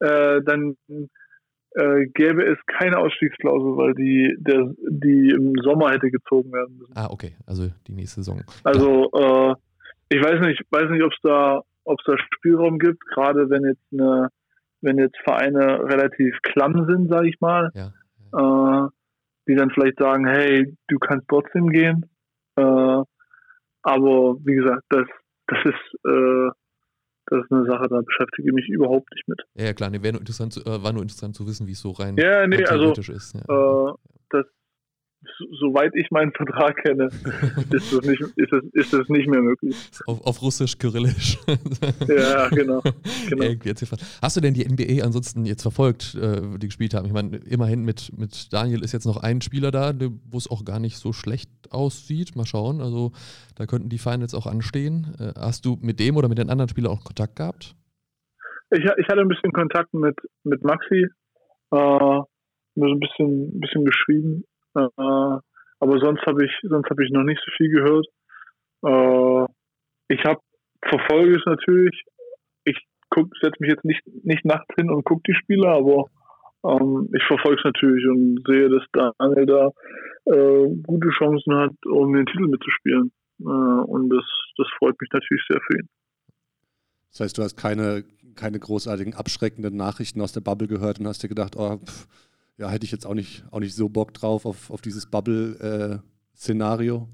äh, 0.00 0.42
dann 0.44 0.76
äh, 1.74 2.06
gäbe 2.06 2.44
es 2.44 2.58
keine 2.66 2.98
Ausstiegsklausel, 2.98 3.76
weil 3.76 3.94
die, 3.94 4.36
der, 4.38 4.72
die 4.88 5.30
im 5.30 5.54
Sommer 5.62 5.90
hätte 5.90 6.10
gezogen 6.10 6.52
werden 6.52 6.78
müssen. 6.78 6.92
Ah, 6.96 7.08
okay, 7.10 7.32
also 7.46 7.68
die 7.86 7.92
nächste 7.92 8.22
Saison. 8.22 8.42
Also 8.64 9.10
äh, 9.12 9.54
ich 10.08 10.22
weiß 10.22 10.40
nicht, 10.40 10.62
weiß 10.70 10.90
nicht, 10.90 11.02
ob 11.02 11.12
es 11.12 11.18
da, 11.22 11.62
ob 11.84 11.98
es 12.00 12.04
da 12.06 12.16
Spielraum 12.34 12.78
gibt, 12.78 13.04
gerade 13.06 13.50
wenn 13.50 13.64
jetzt 13.64 13.84
eine, 13.92 14.28
wenn 14.80 14.98
jetzt 14.98 15.18
Vereine 15.24 15.84
relativ 15.84 16.38
klamm 16.42 16.86
sind, 16.88 17.08
sage 17.08 17.28
ich 17.28 17.40
mal, 17.40 17.70
ja. 17.74 17.92
äh, 18.32 18.88
die 19.48 19.54
dann 19.54 19.70
vielleicht 19.70 19.98
sagen, 19.98 20.26
hey, 20.26 20.74
du 20.88 20.98
kannst 20.98 21.28
trotzdem 21.28 21.68
gehen. 21.70 22.06
Äh, 22.56 23.02
aber 23.82 24.36
wie 24.44 24.54
gesagt, 24.54 24.82
das, 24.88 25.06
das 25.46 25.58
ist 25.64 26.04
äh, 26.06 26.50
das 27.30 27.44
ist 27.44 27.52
eine 27.52 27.66
Sache, 27.66 27.88
da 27.88 28.00
beschäftige 28.00 28.48
ich 28.48 28.54
mich 28.54 28.68
überhaupt 28.68 29.12
nicht 29.14 29.28
mit. 29.28 29.40
Ja, 29.54 29.72
klar, 29.72 29.90
nee, 29.90 30.02
nur 30.12 30.20
interessant, 30.20 30.56
äh, 30.56 30.82
war 30.82 30.92
nur 30.92 31.02
interessant 31.02 31.36
zu 31.36 31.46
wissen, 31.46 31.66
wie 31.66 31.72
es 31.72 31.80
so 31.80 31.90
rein 31.90 32.16
ja, 32.16 32.46
nee, 32.46 32.64
also, 32.64 32.92
ist. 32.92 33.34
Ja. 33.34 33.40
Äh, 33.40 33.94
das, 34.30 34.46
soweit 35.60 35.94
ich 35.94 36.10
meinen 36.10 36.32
Vertrag 36.32 36.76
kenne, 36.82 37.06
ist 37.70 37.92
das 37.92 38.06
nicht, 38.06 38.20
ist 38.20 38.52
das, 38.52 38.62
ist 38.72 38.92
das 38.92 39.08
nicht 39.08 39.28
mehr 39.28 39.40
möglich. 39.40 39.76
Auf, 40.06 40.24
auf 40.26 40.42
Russisch, 40.42 40.78
Kyrillisch. 40.78 41.38
ja, 42.08 42.48
genau. 42.48 42.82
genau. 43.28 43.44
Hast 44.22 44.36
du 44.36 44.40
denn 44.40 44.54
die 44.54 44.64
NBA 44.64 45.04
ansonsten 45.04 45.44
jetzt 45.44 45.62
verfolgt, 45.62 46.14
äh, 46.14 46.40
die 46.58 46.68
gespielt 46.68 46.94
haben? 46.94 47.06
Ich 47.06 47.12
meine, 47.12 47.36
immerhin 47.38 47.84
mit, 47.84 48.12
mit 48.16 48.52
Daniel 48.52 48.82
ist 48.82 48.92
jetzt 48.92 49.06
noch 49.06 49.22
ein 49.22 49.40
Spieler 49.40 49.70
da, 49.70 49.92
wo 50.30 50.38
es 50.38 50.50
auch 50.50 50.64
gar 50.64 50.80
nicht 50.80 50.96
so 50.96 51.12
schlecht 51.12 51.50
aussieht. 51.70 52.36
Mal 52.36 52.46
schauen. 52.46 52.80
Also 52.80 53.12
da 53.56 53.66
könnten 53.66 53.88
die 53.88 53.98
Finals 53.98 54.34
auch 54.34 54.46
anstehen. 54.46 55.14
Äh, 55.18 55.32
hast 55.38 55.64
du 55.64 55.76
mit 55.80 56.00
dem 56.00 56.16
oder 56.16 56.28
mit 56.28 56.38
den 56.38 56.50
anderen 56.50 56.68
Spielern 56.68 56.92
auch 56.92 57.04
Kontakt 57.04 57.36
gehabt? 57.36 57.74
Ich, 58.70 58.80
ich 58.80 59.08
hatte 59.08 59.20
ein 59.20 59.28
bisschen 59.28 59.52
Kontakt 59.52 59.94
mit, 59.94 60.16
mit 60.44 60.62
Maxi. 60.62 61.06
Äh, 61.70 62.20
so 62.78 62.84
ein 62.86 63.00
bisschen, 63.00 63.56
ein 63.56 63.60
bisschen 63.60 63.84
geschrieben. 63.84 64.44
Äh, 64.74 65.38
aber 65.80 65.98
sonst 66.00 66.24
habe 66.26 66.44
ich, 66.44 66.52
sonst 66.62 66.90
habe 66.90 67.04
ich 67.04 67.10
noch 67.10 67.22
nicht 67.22 67.40
so 67.44 67.50
viel 67.56 67.70
gehört. 67.70 68.06
Äh, 68.84 70.14
ich 70.14 70.24
habe 70.24 70.40
verfolge 70.82 71.36
es 71.36 71.44
natürlich. 71.46 72.04
Ich 72.64 72.76
setze 73.14 73.56
mich 73.60 73.70
jetzt 73.70 73.84
nicht, 73.84 74.02
nicht 74.24 74.44
nachts 74.44 74.74
hin 74.76 74.90
und 74.90 75.04
gucke 75.04 75.22
die 75.26 75.34
Spiele, 75.34 75.68
aber 75.68 76.06
ähm, 76.64 77.08
ich 77.14 77.22
verfolge 77.24 77.58
es 77.58 77.64
natürlich 77.64 78.06
und 78.06 78.42
sehe, 78.46 78.68
dass 78.68 79.12
Daniel 79.18 79.46
da 79.46 79.70
äh, 80.26 80.68
gute 80.82 81.08
Chancen 81.10 81.54
hat, 81.54 81.72
um 81.86 82.12
den 82.12 82.26
Titel 82.26 82.48
mitzuspielen. 82.48 83.12
Äh, 83.40 83.44
und 83.44 84.10
das, 84.10 84.24
das 84.56 84.66
freut 84.78 85.00
mich 85.00 85.10
natürlich 85.12 85.42
sehr 85.48 85.60
für 85.66 85.78
ihn. 85.78 85.88
Das 87.10 87.20
heißt, 87.20 87.38
du 87.38 87.42
hast 87.42 87.56
keine, 87.56 88.04
keine 88.36 88.58
großartigen 88.58 89.14
abschreckenden 89.14 89.76
Nachrichten 89.76 90.20
aus 90.20 90.32
der 90.32 90.40
Bubble 90.40 90.68
gehört 90.68 91.00
und 91.00 91.06
hast 91.06 91.22
dir 91.22 91.28
gedacht, 91.28 91.56
oh, 91.56 91.78
pff, 91.78 92.06
ja, 92.58 92.68
hätte 92.68 92.84
ich 92.84 92.92
jetzt 92.92 93.06
auch 93.06 93.14
nicht, 93.14 93.44
auch 93.50 93.60
nicht 93.60 93.74
so 93.74 93.88
Bock 93.88 94.12
drauf 94.12 94.44
auf, 94.44 94.70
auf 94.70 94.82
dieses 94.82 95.06
Bubble-Szenario? 95.06 96.96
Äh, 96.96 97.06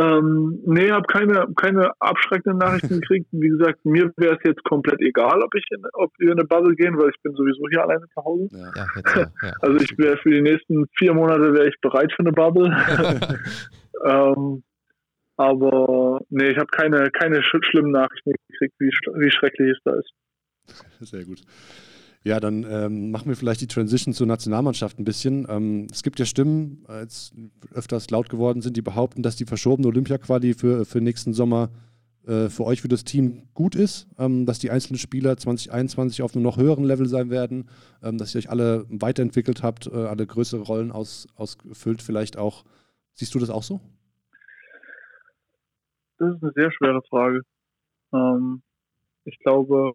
ähm, 0.00 0.60
nee, 0.66 0.90
habe 0.90 1.06
keine, 1.06 1.46
keine 1.56 1.90
abschreckenden 1.98 2.58
Nachrichten 2.58 2.88
gekriegt. 3.00 3.26
Wie 3.32 3.48
gesagt, 3.48 3.82
mir 3.84 4.12
wäre 4.16 4.36
es 4.36 4.42
jetzt 4.44 4.62
komplett 4.64 5.00
egal, 5.00 5.42
ob 5.42 5.54
ich 5.54 5.64
in, 5.70 5.82
ob 5.94 6.12
wir 6.18 6.32
in 6.32 6.38
eine 6.38 6.46
Bubble 6.46 6.76
gehen, 6.76 6.98
weil 6.98 7.08
ich 7.08 7.22
bin 7.22 7.34
sowieso 7.34 7.62
hier 7.70 7.82
alleine 7.82 8.04
zu 8.14 8.22
Hause. 8.22 8.48
Ja, 8.52 8.70
ja, 8.76 8.86
ja, 9.42 9.52
also 9.60 9.82
ich 9.82 9.96
wäre 9.96 10.18
für 10.18 10.30
die 10.30 10.42
nächsten 10.42 10.84
vier 10.98 11.14
Monate 11.14 11.54
wäre 11.54 11.68
ich 11.68 11.80
bereit 11.80 12.12
für 12.12 12.20
eine 12.20 12.32
Bubble. 12.32 12.68
ähm, 14.04 14.62
aber 15.36 16.20
nee, 16.28 16.50
ich 16.50 16.58
habe 16.58 16.66
keine, 16.66 17.10
keine 17.12 17.42
sch 17.42 17.56
schlimmen 17.70 17.92
Nachrichten 17.92 18.32
gekriegt, 18.48 18.74
wie, 18.78 18.88
wie 18.88 19.30
schrecklich 19.30 19.70
es 19.70 19.78
da 19.84 19.94
ist. 19.94 20.12
Sehr 21.00 21.24
gut. 21.24 21.40
Ja, 22.28 22.40
dann 22.40 22.66
ähm, 22.68 23.10
machen 23.10 23.30
wir 23.30 23.36
vielleicht 23.36 23.62
die 23.62 23.68
Transition 23.68 24.12
zur 24.12 24.26
Nationalmannschaft 24.26 24.98
ein 24.98 25.04
bisschen. 25.04 25.46
Ähm, 25.48 25.86
es 25.90 26.02
gibt 26.02 26.18
ja 26.18 26.26
Stimmen, 26.26 26.84
als 26.86 27.32
öfters 27.72 28.10
laut 28.10 28.28
geworden 28.28 28.60
sind, 28.60 28.76
die 28.76 28.82
behaupten, 28.82 29.22
dass 29.22 29.36
die 29.36 29.46
verschobene 29.46 29.88
Olympia-Quali 29.88 30.52
für, 30.52 30.84
für 30.84 31.00
nächsten 31.00 31.32
Sommer 31.32 31.70
äh, 32.26 32.50
für 32.50 32.64
euch, 32.64 32.82
für 32.82 32.88
das 32.88 33.04
Team 33.04 33.48
gut 33.54 33.74
ist, 33.74 34.08
ähm, 34.18 34.44
dass 34.44 34.58
die 34.58 34.70
einzelnen 34.70 34.98
Spieler 34.98 35.38
2021 35.38 36.20
auf 36.20 36.34
einem 36.34 36.42
noch 36.42 36.58
höheren 36.58 36.84
Level 36.84 37.06
sein 37.06 37.30
werden, 37.30 37.70
ähm, 38.02 38.18
dass 38.18 38.34
ihr 38.34 38.40
euch 38.40 38.50
alle 38.50 38.84
weiterentwickelt 38.90 39.62
habt, 39.62 39.86
äh, 39.86 39.96
alle 39.96 40.26
größere 40.26 40.60
Rollen 40.60 40.92
aus, 40.92 41.28
ausfüllt 41.34 42.02
vielleicht 42.02 42.36
auch. 42.36 42.66
Siehst 43.14 43.34
du 43.34 43.38
das 43.38 43.48
auch 43.48 43.62
so? 43.62 43.80
Das 46.18 46.34
ist 46.34 46.42
eine 46.42 46.52
sehr 46.54 46.70
schwere 46.72 47.00
Frage. 47.08 47.40
Ähm, 48.12 48.60
ich 49.24 49.38
glaube, 49.38 49.92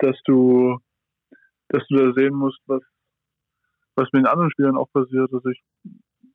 dass 0.00 0.18
du 0.26 0.78
dass 1.70 1.86
du 1.88 1.96
da 1.96 2.12
sehen 2.12 2.34
musst, 2.34 2.60
was, 2.66 2.82
was 3.96 4.08
mit 4.12 4.22
den 4.22 4.26
anderen 4.26 4.50
Spielern 4.50 4.76
auch 4.76 4.90
passiert. 4.92 5.32
Also 5.32 5.48
ich 5.48 5.62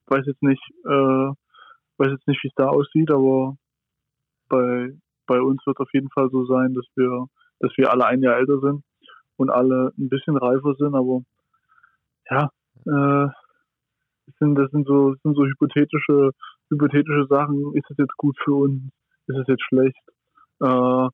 weiß 0.07 0.25
jetzt 0.25 0.41
nicht, 0.41 0.61
äh, 0.85 1.31
weiß 1.97 2.11
jetzt 2.11 2.27
nicht, 2.27 2.43
wie 2.43 2.47
es 2.47 2.55
da 2.55 2.67
aussieht, 2.67 3.11
aber 3.11 3.55
bei, 4.49 4.91
bei 5.27 5.41
uns 5.41 5.65
wird 5.65 5.79
auf 5.79 5.89
jeden 5.93 6.09
Fall 6.09 6.29
so 6.29 6.45
sein, 6.45 6.73
dass 6.73 6.85
wir, 6.95 7.27
dass 7.59 7.71
wir 7.77 7.91
alle 7.91 8.05
ein 8.05 8.21
Jahr 8.21 8.37
älter 8.37 8.59
sind 8.59 8.83
und 9.37 9.49
alle 9.49 9.91
ein 9.97 10.09
bisschen 10.09 10.37
reifer 10.37 10.75
sind, 10.75 10.95
aber 10.95 11.21
ja, 12.29 12.49
äh, 12.85 13.29
das 14.27 14.35
sind, 14.39 14.55
das 14.55 14.71
sind 14.71 14.87
so, 14.87 15.11
das 15.11 15.21
sind 15.21 15.35
so 15.35 15.45
hypothetische, 15.45 16.31
hypothetische 16.69 17.27
Sachen. 17.29 17.75
Ist 17.75 17.89
es 17.91 17.97
jetzt 17.97 18.17
gut 18.17 18.35
für 18.43 18.53
uns? 18.53 18.81
Ist 19.27 19.37
es 19.37 19.47
jetzt 19.47 19.63
schlecht? 19.63 20.01
Äh, 20.61 21.07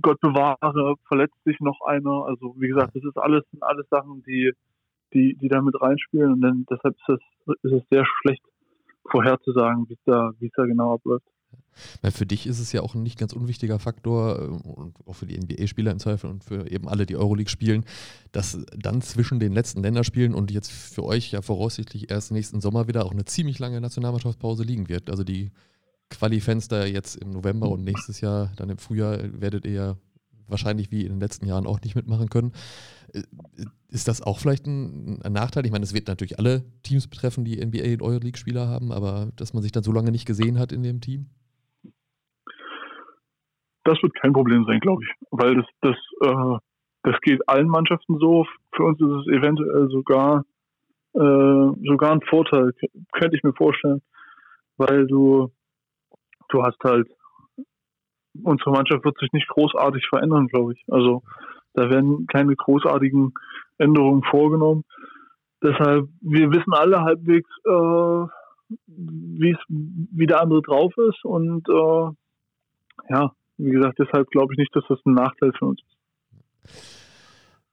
Gott 0.00 0.20
bewahre, 0.20 0.94
verletzt 1.06 1.36
sich 1.44 1.58
noch 1.60 1.80
einer. 1.86 2.26
Also 2.26 2.54
wie 2.58 2.68
gesagt, 2.68 2.94
das 2.96 3.04
ist 3.04 3.16
alles, 3.16 3.44
sind 3.50 3.62
alles 3.62 3.86
Sachen, 3.90 4.22
die, 4.24 4.52
die, 5.12 5.36
die 5.36 5.48
da 5.48 5.60
mit 5.60 5.80
reinspielen 5.80 6.32
und 6.32 6.40
dann 6.40 6.66
deshalb 6.70 6.96
ist 6.96 7.08
es, 7.08 7.54
ist 7.62 7.72
es 7.72 7.82
sehr 7.90 8.04
schlecht 8.20 8.42
vorherzusagen, 9.10 9.88
wie 9.88 9.94
es 9.94 10.00
da, 10.04 10.32
wie 10.38 10.46
es 10.46 10.52
da 10.56 10.64
genau 10.64 10.94
abläuft. 10.94 11.26
Für 12.12 12.26
dich 12.26 12.46
ist 12.46 12.60
es 12.60 12.72
ja 12.72 12.82
auch 12.82 12.94
ein 12.94 13.02
nicht 13.02 13.18
ganz 13.18 13.32
unwichtiger 13.32 13.78
Faktor 13.78 14.38
äh, 14.38 14.68
und 14.68 14.94
auch 15.06 15.14
für 15.14 15.26
die 15.26 15.38
NBA-Spieler 15.38 15.90
im 15.90 15.98
Zweifel 15.98 16.30
und 16.30 16.44
für 16.44 16.70
eben 16.70 16.88
alle, 16.88 17.06
die 17.06 17.16
Euroleague 17.16 17.50
spielen, 17.50 17.84
dass 18.32 18.64
dann 18.76 19.02
zwischen 19.02 19.40
den 19.40 19.52
letzten 19.52 19.82
Länderspielen 19.82 20.34
und 20.34 20.50
jetzt 20.50 20.70
für 20.70 21.04
euch 21.04 21.32
ja 21.32 21.42
voraussichtlich 21.42 22.10
erst 22.10 22.32
nächsten 22.32 22.60
Sommer 22.60 22.86
wieder 22.88 23.04
auch 23.04 23.12
eine 23.12 23.24
ziemlich 23.24 23.58
lange 23.58 23.80
Nationalmannschaftspause 23.80 24.62
liegen 24.62 24.88
wird. 24.88 25.10
Also 25.10 25.24
die 25.24 25.50
Quali-Fenster 26.18 26.86
jetzt 26.86 27.16
im 27.16 27.30
November 27.30 27.68
und 27.68 27.84
nächstes 27.84 28.20
Jahr, 28.20 28.50
dann 28.56 28.70
im 28.70 28.78
Frühjahr, 28.78 29.18
werdet 29.32 29.66
ihr 29.66 29.96
wahrscheinlich 30.48 30.90
wie 30.90 31.02
in 31.02 31.12
den 31.12 31.20
letzten 31.20 31.46
Jahren 31.46 31.66
auch 31.66 31.80
nicht 31.80 31.96
mitmachen 31.96 32.28
können. 32.28 32.52
Äh, 33.12 33.22
ist 33.88 34.08
das 34.08 34.22
auch 34.22 34.38
vielleicht 34.38 34.66
ein, 34.66 35.20
ein 35.22 35.32
Nachteil? 35.32 35.64
Ich 35.66 35.72
meine, 35.72 35.84
es 35.84 35.94
wird 35.94 36.08
natürlich 36.08 36.38
alle 36.38 36.64
Teams 36.82 37.08
betreffen, 37.08 37.44
die 37.44 37.64
NBA 37.64 37.94
und 37.94 38.02
Euroleague-Spieler 38.02 38.66
haben, 38.66 38.92
aber 38.92 39.30
dass 39.36 39.54
man 39.54 39.62
sich 39.62 39.72
dann 39.72 39.82
so 39.82 39.92
lange 39.92 40.10
nicht 40.10 40.26
gesehen 40.26 40.58
hat 40.58 40.72
in 40.72 40.82
dem 40.82 41.00
Team? 41.00 41.26
Das 43.84 44.02
wird 44.02 44.14
kein 44.14 44.32
Problem 44.32 44.64
sein, 44.64 44.80
glaube 44.80 45.02
ich, 45.04 45.10
weil 45.30 45.56
das, 45.56 45.66
das, 45.82 45.96
äh, 46.22 46.58
das 47.02 47.20
geht 47.20 47.46
allen 47.48 47.68
Mannschaften 47.68 48.18
so. 48.18 48.46
Für 48.74 48.84
uns 48.84 49.00
ist 49.00 49.06
es 49.06 49.26
eventuell 49.28 49.88
sogar, 49.90 50.44
äh, 51.12 51.86
sogar 51.86 52.12
ein 52.12 52.22
Vorteil, 52.22 52.72
könnte 53.12 53.36
ich 53.36 53.42
mir 53.42 53.52
vorstellen, 53.52 54.00
weil 54.78 55.06
du 55.06 55.52
du 56.54 56.62
hast 56.62 56.78
halt, 56.84 57.08
unsere 58.42 58.70
Mannschaft 58.70 59.04
wird 59.04 59.18
sich 59.18 59.32
nicht 59.32 59.48
großartig 59.48 60.06
verändern, 60.08 60.46
glaube 60.48 60.74
ich. 60.74 60.84
Also 60.88 61.22
da 61.74 61.90
werden 61.90 62.26
keine 62.26 62.54
großartigen 62.54 63.34
Änderungen 63.78 64.22
vorgenommen. 64.22 64.84
Deshalb, 65.62 66.08
wir 66.20 66.50
wissen 66.52 66.72
alle 66.72 67.02
halbwegs, 67.02 67.50
äh, 67.64 68.26
wie 68.86 70.26
der 70.26 70.40
andere 70.40 70.62
drauf 70.62 70.96
ist 70.96 71.24
und 71.24 71.68
äh, 71.68 72.10
ja, 73.10 73.32
wie 73.56 73.70
gesagt, 73.70 73.98
deshalb 73.98 74.30
glaube 74.30 74.54
ich 74.54 74.58
nicht, 74.58 74.74
dass 74.74 74.84
das 74.88 74.98
ein 75.04 75.14
Nachteil 75.14 75.52
für 75.58 75.66
uns 75.66 75.80
ist. 75.82 77.03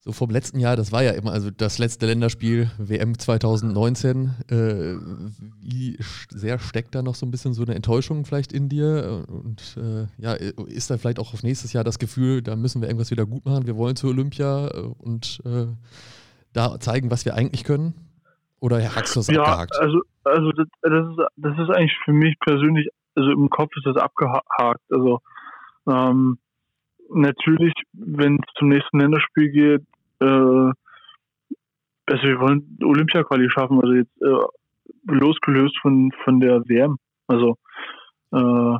So 0.03 0.13
vom 0.13 0.31
letzten 0.31 0.59
Jahr, 0.59 0.75
das 0.75 0.91
war 0.91 1.03
ja 1.03 1.11
immer, 1.11 1.31
also 1.31 1.51
das 1.51 1.77
letzte 1.77 2.07
Länderspiel, 2.07 2.71
WM 2.79 3.19
2019. 3.19 4.31
Äh, 4.49 4.95
wie 5.61 5.95
sehr 6.29 6.57
steckt 6.57 6.95
da 6.95 7.03
noch 7.03 7.13
so 7.13 7.23
ein 7.27 7.29
bisschen 7.29 7.53
so 7.53 7.61
eine 7.61 7.75
Enttäuschung 7.75 8.25
vielleicht 8.25 8.51
in 8.51 8.67
dir? 8.67 9.23
Und 9.27 9.77
äh, 9.77 10.07
ja, 10.17 10.33
ist 10.33 10.89
da 10.89 10.97
vielleicht 10.97 11.19
auch 11.19 11.35
auf 11.35 11.43
nächstes 11.43 11.71
Jahr 11.73 11.83
das 11.83 11.99
Gefühl, 11.99 12.41
da 12.41 12.55
müssen 12.55 12.81
wir 12.81 12.87
irgendwas 12.87 13.11
wieder 13.11 13.27
gut 13.27 13.45
machen, 13.45 13.67
wir 13.67 13.77
wollen 13.77 13.95
zur 13.95 14.09
Olympia 14.09 14.69
äh, 14.69 14.79
und 14.97 15.39
äh, 15.45 15.67
da 16.51 16.79
zeigen, 16.79 17.11
was 17.11 17.25
wir 17.25 17.35
eigentlich 17.35 17.63
können? 17.63 17.93
Oder 18.59 18.83
hast 18.95 19.15
du 19.15 19.19
das 19.19 19.27
ja, 19.27 19.43
abgehakt? 19.43 19.79
Also, 19.79 20.01
also 20.23 20.51
das, 20.51 20.67
das, 20.81 20.93
ist, 20.93 21.17
das 21.37 21.59
ist 21.59 21.75
eigentlich 21.75 21.97
für 22.05 22.13
mich 22.13 22.39
persönlich, 22.39 22.89
also 23.13 23.29
im 23.29 23.51
Kopf 23.51 23.69
ist 23.77 23.85
das 23.85 23.97
abgehakt. 23.97 24.81
Also 24.89 25.21
ähm, 25.87 26.39
natürlich, 27.13 27.73
wenn 27.93 28.35
es 28.35 28.53
zum 28.57 28.69
nächsten 28.69 28.99
Länderspiel 28.99 29.49
geht, 29.49 29.81
äh, 30.19 30.71
also 32.05 32.23
wir 32.23 32.39
wollen 32.39 32.77
Olympia-Quali 32.83 33.49
schaffen, 33.49 33.79
also 33.81 33.93
jetzt 33.93 34.21
äh, 34.21 35.13
losgelöst 35.13 35.77
von, 35.81 36.11
von 36.23 36.39
der 36.39 36.61
WM. 36.67 36.97
Also 37.27 37.57
äh, 38.31 38.77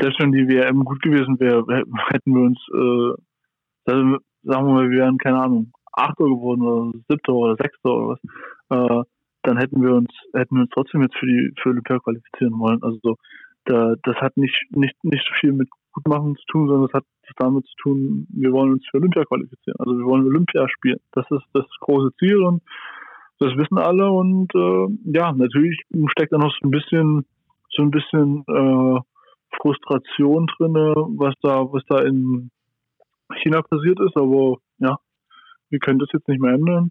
selbst 0.00 0.20
wenn 0.20 0.32
die 0.32 0.48
WM 0.48 0.84
gut 0.84 1.02
gewesen 1.02 1.38
wäre, 1.38 1.64
hätten 2.08 2.34
wir 2.34 2.42
uns, 2.42 2.58
äh, 2.72 3.90
also 3.90 4.18
sagen 4.42 4.66
wir 4.66 4.72
mal, 4.72 4.90
wir 4.90 4.98
wären, 4.98 5.18
keine 5.18 5.40
Ahnung, 5.40 5.72
Achter 5.92 6.24
geworden 6.24 6.62
oder 6.62 6.98
Siebter 7.08 7.34
oder 7.34 7.56
Sechster 7.56 7.90
oder 7.90 8.08
was, 8.08 8.20
äh, 8.70 9.04
dann 9.42 9.58
hätten 9.58 9.82
wir 9.82 9.94
uns, 9.94 10.10
hätten 10.32 10.56
wir 10.56 10.62
uns 10.62 10.70
trotzdem 10.72 11.02
jetzt 11.02 11.16
für 11.16 11.26
die 11.26 11.52
für 11.60 11.70
Olympia 11.70 11.98
qualifizieren 11.98 12.58
wollen. 12.58 12.82
Also 12.82 13.16
da, 13.64 13.94
das 14.02 14.16
hat 14.16 14.36
nicht, 14.36 14.56
nicht, 14.70 14.94
nicht 15.04 15.24
so 15.26 15.34
viel 15.40 15.52
mit 15.52 15.68
Gutmachen 15.92 16.36
zu 16.36 16.44
tun, 16.46 16.68
sondern 16.68 16.88
das 16.88 16.94
hat 16.94 17.04
damit 17.36 17.66
zu 17.66 17.74
tun, 17.82 18.26
wir 18.30 18.52
wollen 18.52 18.72
uns 18.72 18.86
für 18.90 18.98
Olympia 18.98 19.24
qualifizieren. 19.24 19.76
Also 19.78 19.98
wir 19.98 20.04
wollen 20.04 20.26
Olympia 20.26 20.68
spielen. 20.68 21.00
Das 21.12 21.26
ist 21.30 21.44
das 21.52 21.66
große 21.80 22.14
Ziel 22.18 22.42
und 22.42 22.62
das 23.38 23.50
wissen 23.56 23.78
alle 23.78 24.10
und 24.10 24.54
äh, 24.54 25.18
ja, 25.18 25.32
natürlich 25.32 25.80
steckt 26.12 26.32
da 26.32 26.38
noch 26.38 26.52
so 26.60 26.68
ein 26.68 26.70
bisschen 26.70 27.24
so 27.70 27.82
ein 27.82 27.90
bisschen 27.90 28.44
äh, 28.46 29.00
Frustration 29.60 30.46
drin, 30.58 30.74
was 31.18 31.34
da, 31.42 31.64
was 31.72 31.82
da 31.88 32.02
in 32.02 32.50
China 33.42 33.62
passiert 33.62 33.98
ist, 34.00 34.16
aber 34.16 34.58
ja, 34.78 34.98
wir 35.70 35.78
können 35.78 35.98
das 35.98 36.10
jetzt 36.12 36.28
nicht 36.28 36.40
mehr 36.40 36.54
ändern. 36.54 36.90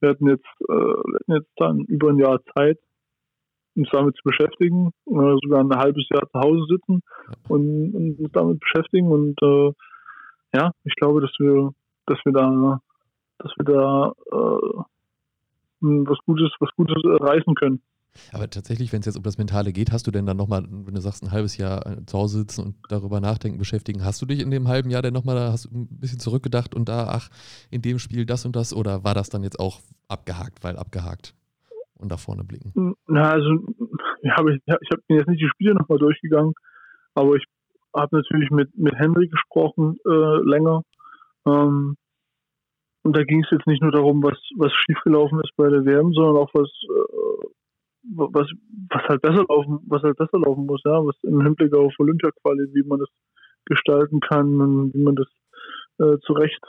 Wir 0.00 0.10
hatten 0.10 0.28
jetzt, 0.28 0.46
äh, 0.68 0.72
wir 0.72 1.14
hatten 1.14 1.32
jetzt 1.32 1.52
dann 1.56 1.80
über 1.86 2.10
ein 2.10 2.18
Jahr 2.18 2.40
Zeit, 2.54 2.78
uns 3.76 3.88
damit 3.92 4.16
zu 4.16 4.22
beschäftigen, 4.24 4.92
äh, 5.06 5.36
sogar 5.42 5.60
ein 5.60 5.76
halbes 5.76 6.04
Jahr 6.10 6.28
zu 6.30 6.40
Hause 6.40 6.64
sitzen 6.68 7.02
und, 7.48 7.94
und 7.94 8.18
uns 8.18 8.32
damit 8.32 8.60
beschäftigen. 8.60 9.08
Und 9.08 9.40
äh, 9.42 9.72
ja, 10.54 10.72
ich 10.84 10.94
glaube, 10.96 11.20
dass 11.20 11.32
wir, 11.38 11.72
dass 12.06 12.18
wir 12.24 12.32
da, 12.32 12.80
dass 13.38 13.52
wir 13.56 13.64
da 13.64 14.12
äh, 14.32 14.84
was 15.80 16.18
Gutes, 16.26 16.50
was 16.60 16.70
Gutes 16.76 17.02
erreichen 17.04 17.54
können. 17.54 17.82
Aber 18.32 18.48
tatsächlich, 18.48 18.92
wenn 18.92 19.00
es 19.00 19.06
jetzt 19.06 19.16
um 19.16 19.24
das 19.24 19.38
Mentale 19.38 19.72
geht, 19.72 19.90
hast 19.90 20.06
du 20.06 20.12
denn 20.12 20.24
dann 20.24 20.36
nochmal, 20.36 20.64
wenn 20.70 20.94
du 20.94 21.00
sagst, 21.00 21.24
ein 21.24 21.32
halbes 21.32 21.56
Jahr 21.56 21.84
äh, 21.86 22.06
zu 22.06 22.16
Hause 22.16 22.38
sitzen 22.38 22.64
und 22.64 22.76
darüber 22.88 23.20
nachdenken, 23.20 23.58
beschäftigen, 23.58 24.04
hast 24.04 24.22
du 24.22 24.26
dich 24.26 24.40
in 24.40 24.52
dem 24.52 24.68
halben 24.68 24.90
Jahr 24.90 25.02
denn 25.02 25.14
nochmal, 25.14 25.36
hast 25.50 25.64
du 25.66 25.70
ein 25.70 25.88
bisschen 25.88 26.20
zurückgedacht 26.20 26.74
und 26.74 26.88
da, 26.88 27.08
ach, 27.08 27.28
in 27.70 27.82
dem 27.82 27.98
Spiel 27.98 28.24
das 28.24 28.44
und 28.44 28.54
das 28.54 28.72
oder 28.72 29.02
war 29.02 29.14
das 29.14 29.30
dann 29.30 29.42
jetzt 29.42 29.58
auch 29.58 29.80
abgehakt, 30.06 30.62
weil 30.62 30.76
abgehakt? 30.76 31.34
Und 31.98 32.10
da 32.10 32.16
vorne 32.16 32.44
blicken? 32.44 32.94
Na, 33.06 33.30
also 33.30 33.50
ja, 34.22 34.36
ich, 34.46 34.60
ich 34.66 34.90
habe 34.90 35.02
jetzt 35.08 35.28
nicht 35.28 35.42
die 35.42 35.48
Spiele 35.48 35.74
nochmal 35.74 35.98
durchgegangen, 35.98 36.54
aber 37.14 37.36
ich 37.36 37.44
habe 37.94 38.16
natürlich 38.16 38.50
mit, 38.50 38.76
mit 38.76 38.94
Henry 38.94 39.28
gesprochen 39.28 39.96
äh, 40.06 40.48
länger. 40.48 40.82
Ähm, 41.46 41.96
und 43.02 43.16
da 43.16 43.22
ging 43.22 43.44
es 43.44 43.50
jetzt 43.50 43.66
nicht 43.66 43.82
nur 43.82 43.92
darum, 43.92 44.22
was, 44.22 44.38
was 44.56 44.72
schiefgelaufen 44.72 45.40
ist 45.40 45.54
bei 45.56 45.68
der 45.68 45.84
WM, 45.84 46.12
sondern 46.12 46.36
auch 46.36 46.50
was, 46.54 46.70
äh, 46.88 47.46
was, 48.16 48.48
was 48.88 49.02
halt 49.08 49.22
besser 49.22 49.44
laufen, 49.48 49.80
was 49.86 50.02
halt 50.02 50.16
besser 50.16 50.38
laufen 50.38 50.66
muss, 50.66 50.80
ja, 50.84 51.04
was 51.04 51.16
im 51.22 51.42
Hinblick 51.42 51.74
auf 51.74 51.92
Olympia-Quali, 51.98 52.72
wie 52.72 52.82
man 52.82 53.00
das 53.00 53.08
gestalten 53.66 54.20
kann 54.20 54.60
und 54.60 54.94
wie 54.94 55.02
man 55.02 55.16
das 55.16 55.28
äh, 55.98 56.18
zurecht, 56.20 56.60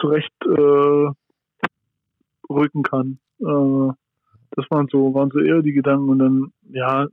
zurecht 0.00 0.32
äh, 0.46 1.10
rücken 2.50 2.82
kann. 2.82 3.18
Äh, 3.40 3.92
das 4.52 4.66
waren 4.70 4.88
so, 4.90 5.14
waren 5.14 5.30
so 5.30 5.40
eher 5.40 5.62
die 5.62 5.72
Gedanken 5.72 6.08
und 6.08 6.18
dann, 6.18 6.52
ja, 6.70 7.06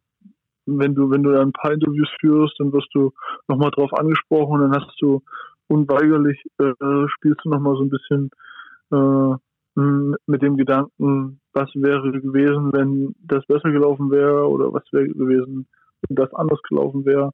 wenn 0.65 0.93
du, 0.93 1.09
wenn 1.09 1.23
du 1.23 1.31
dann 1.31 1.49
ein 1.49 1.53
paar 1.53 1.73
Interviews 1.73 2.09
führst, 2.19 2.59
dann 2.59 2.71
wirst 2.73 2.89
du 2.93 3.11
nochmal 3.47 3.71
drauf 3.71 3.91
angesprochen 3.93 4.61
und 4.61 4.71
dann 4.71 4.81
hast 4.81 4.95
du 5.01 5.21
unweigerlich, 5.67 6.41
äh, 6.59 7.07
spielst 7.07 7.41
du 7.43 7.49
nochmal 7.49 7.75
so 7.75 7.83
ein 7.83 7.89
bisschen 7.89 8.29
äh, 8.91 9.35
mit 10.25 10.41
dem 10.41 10.57
Gedanken, 10.57 11.39
was 11.53 11.69
wäre 11.75 12.11
gewesen, 12.11 12.73
wenn 12.73 13.15
das 13.23 13.45
besser 13.45 13.71
gelaufen 13.71 14.11
wäre 14.11 14.49
oder 14.49 14.73
was 14.73 14.83
wäre 14.91 15.07
gewesen, 15.07 15.67
wenn 16.07 16.15
das 16.15 16.33
anders 16.33 16.61
gelaufen 16.63 17.05
wäre. 17.05 17.31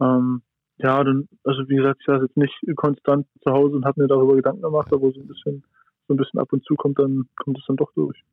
Ähm, 0.00 0.42
ja, 0.78 1.02
dann, 1.04 1.28
also 1.44 1.68
wie 1.68 1.76
gesagt, 1.76 2.00
ich 2.00 2.06
saß 2.06 2.22
jetzt 2.22 2.36
nicht 2.36 2.54
konstant 2.76 3.26
zu 3.42 3.52
Hause 3.52 3.76
und 3.76 3.84
habe 3.84 4.00
mir 4.00 4.08
darüber 4.08 4.34
Gedanken 4.34 4.62
gemacht, 4.62 4.92
aber 4.92 5.10
so 5.12 5.20
ein 5.20 5.28
bisschen, 5.28 5.62
so 6.08 6.14
ein 6.14 6.16
bisschen 6.16 6.40
ab 6.40 6.52
und 6.52 6.64
zu 6.64 6.74
kommt 6.74 6.98
dann, 6.98 7.28
kommt 7.36 7.58
es 7.58 7.64
dann 7.66 7.76
doch 7.76 7.92
durch. 7.92 8.24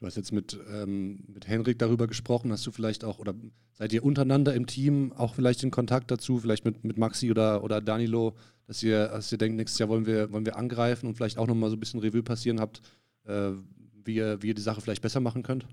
Du 0.00 0.06
hast 0.06 0.16
jetzt 0.16 0.32
mit, 0.32 0.58
ähm, 0.72 1.24
mit 1.28 1.46
Henrik 1.46 1.78
darüber 1.78 2.06
gesprochen. 2.06 2.50
Hast 2.50 2.66
du 2.66 2.70
vielleicht 2.70 3.04
auch, 3.04 3.18
oder 3.18 3.34
seid 3.74 3.92
ihr 3.92 4.02
untereinander 4.02 4.54
im 4.54 4.66
Team 4.66 5.12
auch 5.12 5.34
vielleicht 5.34 5.62
in 5.62 5.70
Kontakt 5.70 6.10
dazu, 6.10 6.38
vielleicht 6.38 6.64
mit, 6.64 6.84
mit 6.84 6.96
Maxi 6.96 7.30
oder, 7.30 7.62
oder 7.62 7.82
Danilo, 7.82 8.34
dass 8.66 8.82
ihr, 8.82 9.08
dass 9.08 9.30
ihr 9.30 9.36
denkt, 9.36 9.58
nächstes 9.58 9.78
Jahr 9.78 9.90
wollen 9.90 10.06
wir, 10.06 10.32
wollen 10.32 10.46
wir 10.46 10.56
angreifen 10.56 11.06
und 11.06 11.16
vielleicht 11.16 11.36
auch 11.36 11.46
nochmal 11.46 11.68
so 11.68 11.76
ein 11.76 11.80
bisschen 11.80 12.00
Revue 12.00 12.22
passieren 12.22 12.60
habt, 12.60 12.80
äh, 13.26 13.50
wie, 14.02 14.14
ihr, 14.14 14.42
wie 14.42 14.48
ihr 14.48 14.54
die 14.54 14.62
Sache 14.62 14.80
vielleicht 14.80 15.02
besser 15.02 15.20
machen 15.20 15.42
könnt? 15.42 15.66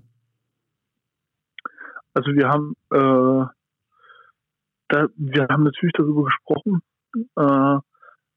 Also 2.12 2.30
wir 2.32 2.48
haben, 2.48 2.74
äh, 2.90 3.46
da, 4.88 5.06
wir 5.16 5.46
haben 5.48 5.64
natürlich 5.64 5.94
darüber 5.96 6.24
gesprochen, 6.24 6.82
äh, 7.14 7.80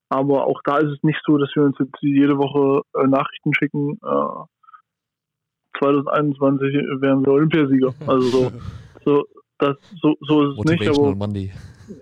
aber 0.07 0.45
auch 0.45 0.61
da 0.63 0.77
ist 0.77 0.91
es 0.91 1.03
nicht 1.03 1.19
so, 1.25 1.37
dass 1.37 1.49
wir 1.53 1.63
uns 1.63 1.75
jetzt 1.79 1.97
jede 1.99 2.37
Woche 2.37 2.83
äh, 2.97 3.07
Nachrichten 3.07 3.53
schicken, 3.53 3.99
äh, 4.01 4.45
2021 5.81 6.73
wären 7.01 7.25
wir 7.25 7.33
Olympiasieger. 7.33 7.93
Also 8.05 8.21
so, 8.21 8.51
so, 9.05 9.25
das, 9.57 9.77
so, 10.01 10.15
so 10.21 10.51
ist 10.51 10.59
es 10.59 10.79
nicht. 10.79 10.87
Aber 10.89 11.15
Monday. 11.15 11.51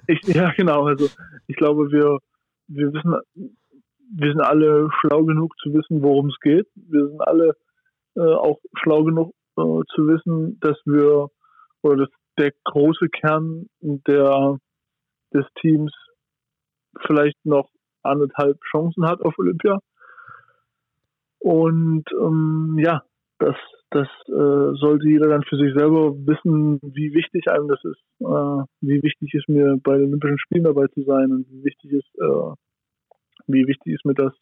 Ich, 0.08 0.22
ja, 0.24 0.52
genau. 0.52 0.86
Also 0.86 1.08
ich 1.48 1.56
glaube, 1.56 1.92
wir, 1.92 2.20
wir 2.68 2.94
wissen, 2.94 3.16
wir 4.16 4.32
sind 4.32 4.42
alle 4.42 4.90
schlau 5.00 5.24
genug 5.24 5.54
zu 5.62 5.74
wissen, 5.74 6.02
worum 6.02 6.28
es 6.28 6.40
geht. 6.42 6.68
Wir 6.76 7.08
sind 7.08 7.22
alle 7.22 7.56
äh, 8.16 8.22
auch 8.22 8.60
schlau 8.82 9.04
genug 9.04 9.34
äh, 9.58 9.82
zu 9.96 10.08
wissen, 10.08 10.60
dass 10.60 10.78
wir 10.86 11.30
oder 11.82 12.06
dass 12.06 12.10
der 12.38 12.52
große 12.66 13.08
Kern 13.10 13.68
der 13.82 14.58
des 15.34 15.46
Teams 15.62 15.94
vielleicht 17.06 17.38
noch 17.46 17.70
anderthalb 18.02 18.60
Chancen 18.72 19.06
hat 19.06 19.22
auf 19.22 19.38
Olympia. 19.38 19.80
Und 21.40 22.06
ähm, 22.20 22.78
ja, 22.80 23.04
das, 23.40 23.56
das 23.90 24.08
äh, 24.28 24.76
sollte 24.78 25.08
jeder 25.08 25.30
dann 25.30 25.44
für 25.44 25.58
sich 25.58 25.74
selber 25.74 26.14
wissen, 26.28 26.80
wie 26.82 27.14
wichtig 27.14 27.50
einem 27.50 27.68
das 27.68 27.84
ist, 27.84 28.02
äh, 28.20 28.64
wie 28.82 29.02
wichtig 29.02 29.34
ist 29.34 29.50
mir 29.50 29.78
bei 29.82 29.98
den 29.98 30.08
Olympischen 30.08 30.40
Spielen 30.40 30.66
dabei 30.66 30.88
zu 30.88 31.04
sein 31.04 31.32
und 31.32 31.50
wie 31.50 31.64
wichtig 31.64 31.92
ist, 31.94 32.16
äh, 32.20 32.54
wie 33.48 33.68
wichtig 33.68 33.94
ist 33.94 34.06
mir 34.06 34.14
das 34.14 34.34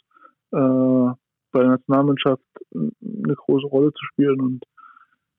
äh, 0.51 1.13
bei 1.51 1.61
der 1.61 1.69
Nationalmannschaft 1.69 2.43
eine 2.73 3.35
große 3.35 3.67
Rolle 3.67 3.93
zu 3.93 4.05
spielen. 4.05 4.41
Und 4.41 4.63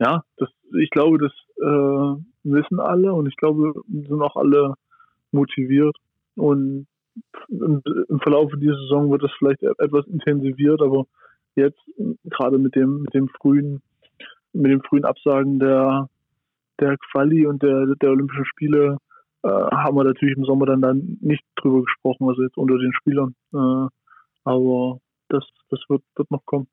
ja, 0.01 0.23
das, 0.37 0.49
ich 0.81 0.91
glaube, 0.91 1.19
das 1.19 1.33
äh, 1.61 2.23
wissen 2.45 2.81
alle 2.81 3.13
und 3.13 3.27
ich 3.27 3.37
glaube, 3.37 3.75
sind 3.89 4.23
auch 4.23 4.37
alle 4.37 4.75
motiviert. 5.33 5.97
Und 6.37 6.87
im, 7.49 7.83
im 8.09 8.21
Verlauf 8.21 8.51
dieser 8.57 8.79
Saison 8.79 9.11
wird 9.11 9.23
das 9.23 9.33
vielleicht 9.39 9.63
etwas 9.63 10.07
intensiviert, 10.07 10.81
aber 10.81 11.07
jetzt 11.59 11.81
gerade 12.25 12.59
mit 12.59 12.75
dem, 12.75 13.03
mit 13.03 13.15
dem 13.15 13.29
frühen, 13.29 13.83
mit 14.53 14.73
dem 14.73 14.83
frühen 14.83 15.05
Absagen 15.05 15.59
der, 15.59 16.09
der 16.81 16.97
Quali 17.11 17.47
und 17.47 17.63
der, 17.63 17.95
der 18.01 18.11
Olympischen 18.11 18.47
Spiele 18.47 18.99
äh, 19.43 19.49
haben 19.49 19.97
wir 19.97 20.05
natürlich 20.05 20.37
im 20.37 20.45
Sommer 20.45 20.67
dann, 20.67 20.81
dann 20.81 21.19
nicht 21.21 21.45
drüber 21.57 21.83
gesprochen, 21.83 22.29
also 22.29 22.43
jetzt 22.43 22.57
unter 22.57 22.79
den 22.79 22.93
Spielern. 22.93 23.35
Äh, 23.53 23.89
aber 24.45 25.01
das, 25.29 25.45
das 25.71 25.81
wird, 25.89 26.03
wird 26.17 26.31
noch 26.31 26.45
kommen. 26.47 26.67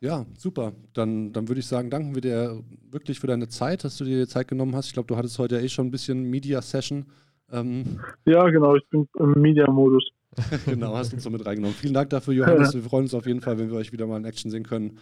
Ja, 0.00 0.26
super. 0.36 0.72
Dann, 0.94 1.32
dann 1.32 1.46
würde 1.46 1.60
ich 1.60 1.66
sagen, 1.66 1.88
danken 1.88 2.14
wir 2.14 2.22
dir 2.22 2.60
wirklich 2.90 3.20
für 3.20 3.28
deine 3.28 3.48
Zeit, 3.48 3.84
dass 3.84 3.98
du 3.98 4.04
dir 4.04 4.26
Zeit 4.26 4.48
genommen 4.48 4.74
hast. 4.74 4.88
Ich 4.88 4.94
glaube, 4.94 5.06
du 5.06 5.16
hattest 5.16 5.38
heute 5.38 5.56
ja 5.56 5.62
eh 5.62 5.68
schon 5.68 5.86
ein 5.86 5.90
bisschen 5.92 6.28
Media-Session. 6.28 7.06
Ähm 7.52 8.00
ja, 8.24 8.48
genau, 8.48 8.74
ich 8.74 8.84
bin 8.88 9.08
im 9.18 9.40
Media-Modus. 9.40 10.10
genau, 10.66 10.94
hast 10.94 11.12
uns 11.12 11.22
so 11.22 11.30
mit 11.30 11.44
reingenommen. 11.44 11.76
Vielen 11.76 11.94
Dank 11.94 12.10
dafür, 12.10 12.34
Johannes. 12.34 12.74
Wir 12.74 12.82
freuen 12.82 13.04
uns 13.04 13.14
auf 13.14 13.26
jeden 13.26 13.40
Fall, 13.40 13.58
wenn 13.58 13.70
wir 13.70 13.76
euch 13.76 13.92
wieder 13.92 14.06
mal 14.06 14.16
in 14.16 14.24
Action 14.24 14.50
sehen 14.50 14.64
können. 14.64 14.98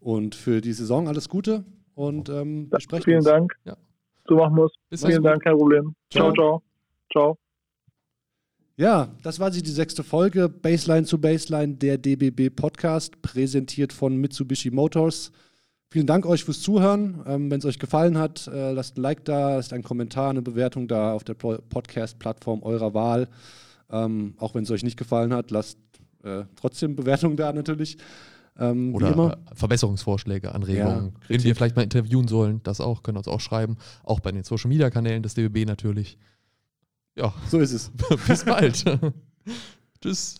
Und 0.00 0.34
für 0.34 0.60
die 0.60 0.72
Saison 0.72 1.08
alles 1.08 1.28
Gute 1.28 1.64
und 1.94 2.28
ähm, 2.28 2.70
wir 2.70 2.80
sprechen 2.80 3.04
Vielen 3.04 3.16
uns. 3.18 3.26
Dank. 3.26 3.54
Ja. 3.64 3.76
So 4.28 4.36
machen 4.36 4.56
wir 4.56 4.68
es. 4.90 5.02
Vielen 5.02 5.22
Dank, 5.22 5.42
kein 5.42 5.56
Problem. 5.56 5.94
Ciao, 6.10 6.32
ciao. 6.32 6.62
Ciao. 7.10 7.38
Ja, 8.76 9.08
das 9.22 9.38
war 9.38 9.52
sie, 9.52 9.62
die 9.62 9.70
sechste 9.70 10.02
Folge. 10.02 10.48
Baseline 10.48 11.04
zu 11.04 11.20
Baseline, 11.20 11.74
der 11.74 11.96
DBB 11.96 12.50
Podcast, 12.54 13.22
präsentiert 13.22 13.92
von 13.92 14.16
Mitsubishi 14.16 14.70
Motors. 14.70 15.30
Vielen 15.90 16.08
Dank 16.08 16.26
euch 16.26 16.42
fürs 16.42 16.60
Zuhören. 16.60 17.22
Ähm, 17.24 17.50
Wenn 17.52 17.60
es 17.60 17.64
euch 17.66 17.78
gefallen 17.78 18.18
hat, 18.18 18.48
äh, 18.48 18.72
lasst 18.72 18.98
ein 18.98 19.02
Like 19.02 19.24
da, 19.24 19.54
lasst 19.54 19.72
einen 19.72 19.84
Kommentar, 19.84 20.30
eine 20.30 20.42
Bewertung 20.42 20.88
da 20.88 21.12
auf 21.12 21.22
der 21.22 21.34
Podcast-Plattform 21.34 22.64
eurer 22.64 22.94
Wahl. 22.94 23.28
Ähm, 23.90 24.34
auch 24.38 24.54
wenn 24.54 24.64
es 24.64 24.70
euch 24.70 24.82
nicht 24.82 24.96
gefallen 24.96 25.32
hat, 25.32 25.50
lasst 25.50 25.78
äh, 26.22 26.44
trotzdem 26.56 26.96
Bewertung 26.96 27.36
da 27.36 27.52
natürlich. 27.52 27.98
Ähm, 28.58 28.94
Oder 28.94 29.38
Verbesserungsvorschläge, 29.52 30.54
Anregungen, 30.54 31.06
ja, 31.06 31.28
wen 31.28 31.42
wir 31.42 31.56
vielleicht 31.56 31.74
mal 31.74 31.82
interviewen 31.82 32.28
sollen, 32.28 32.62
das 32.62 32.80
auch, 32.80 33.02
können 33.02 33.18
uns 33.18 33.26
auch 33.26 33.40
schreiben. 33.40 33.76
Auch 34.04 34.20
bei 34.20 34.30
den 34.30 34.44
Social 34.44 34.68
Media 34.68 34.90
Kanälen 34.90 35.22
des 35.22 35.34
DBB 35.34 35.66
natürlich. 35.66 36.18
Ja. 37.16 37.34
So 37.48 37.58
ist 37.58 37.72
es. 37.72 37.90
Bis 38.26 38.44
bald. 38.44 38.84
Tschüss. 40.00 40.36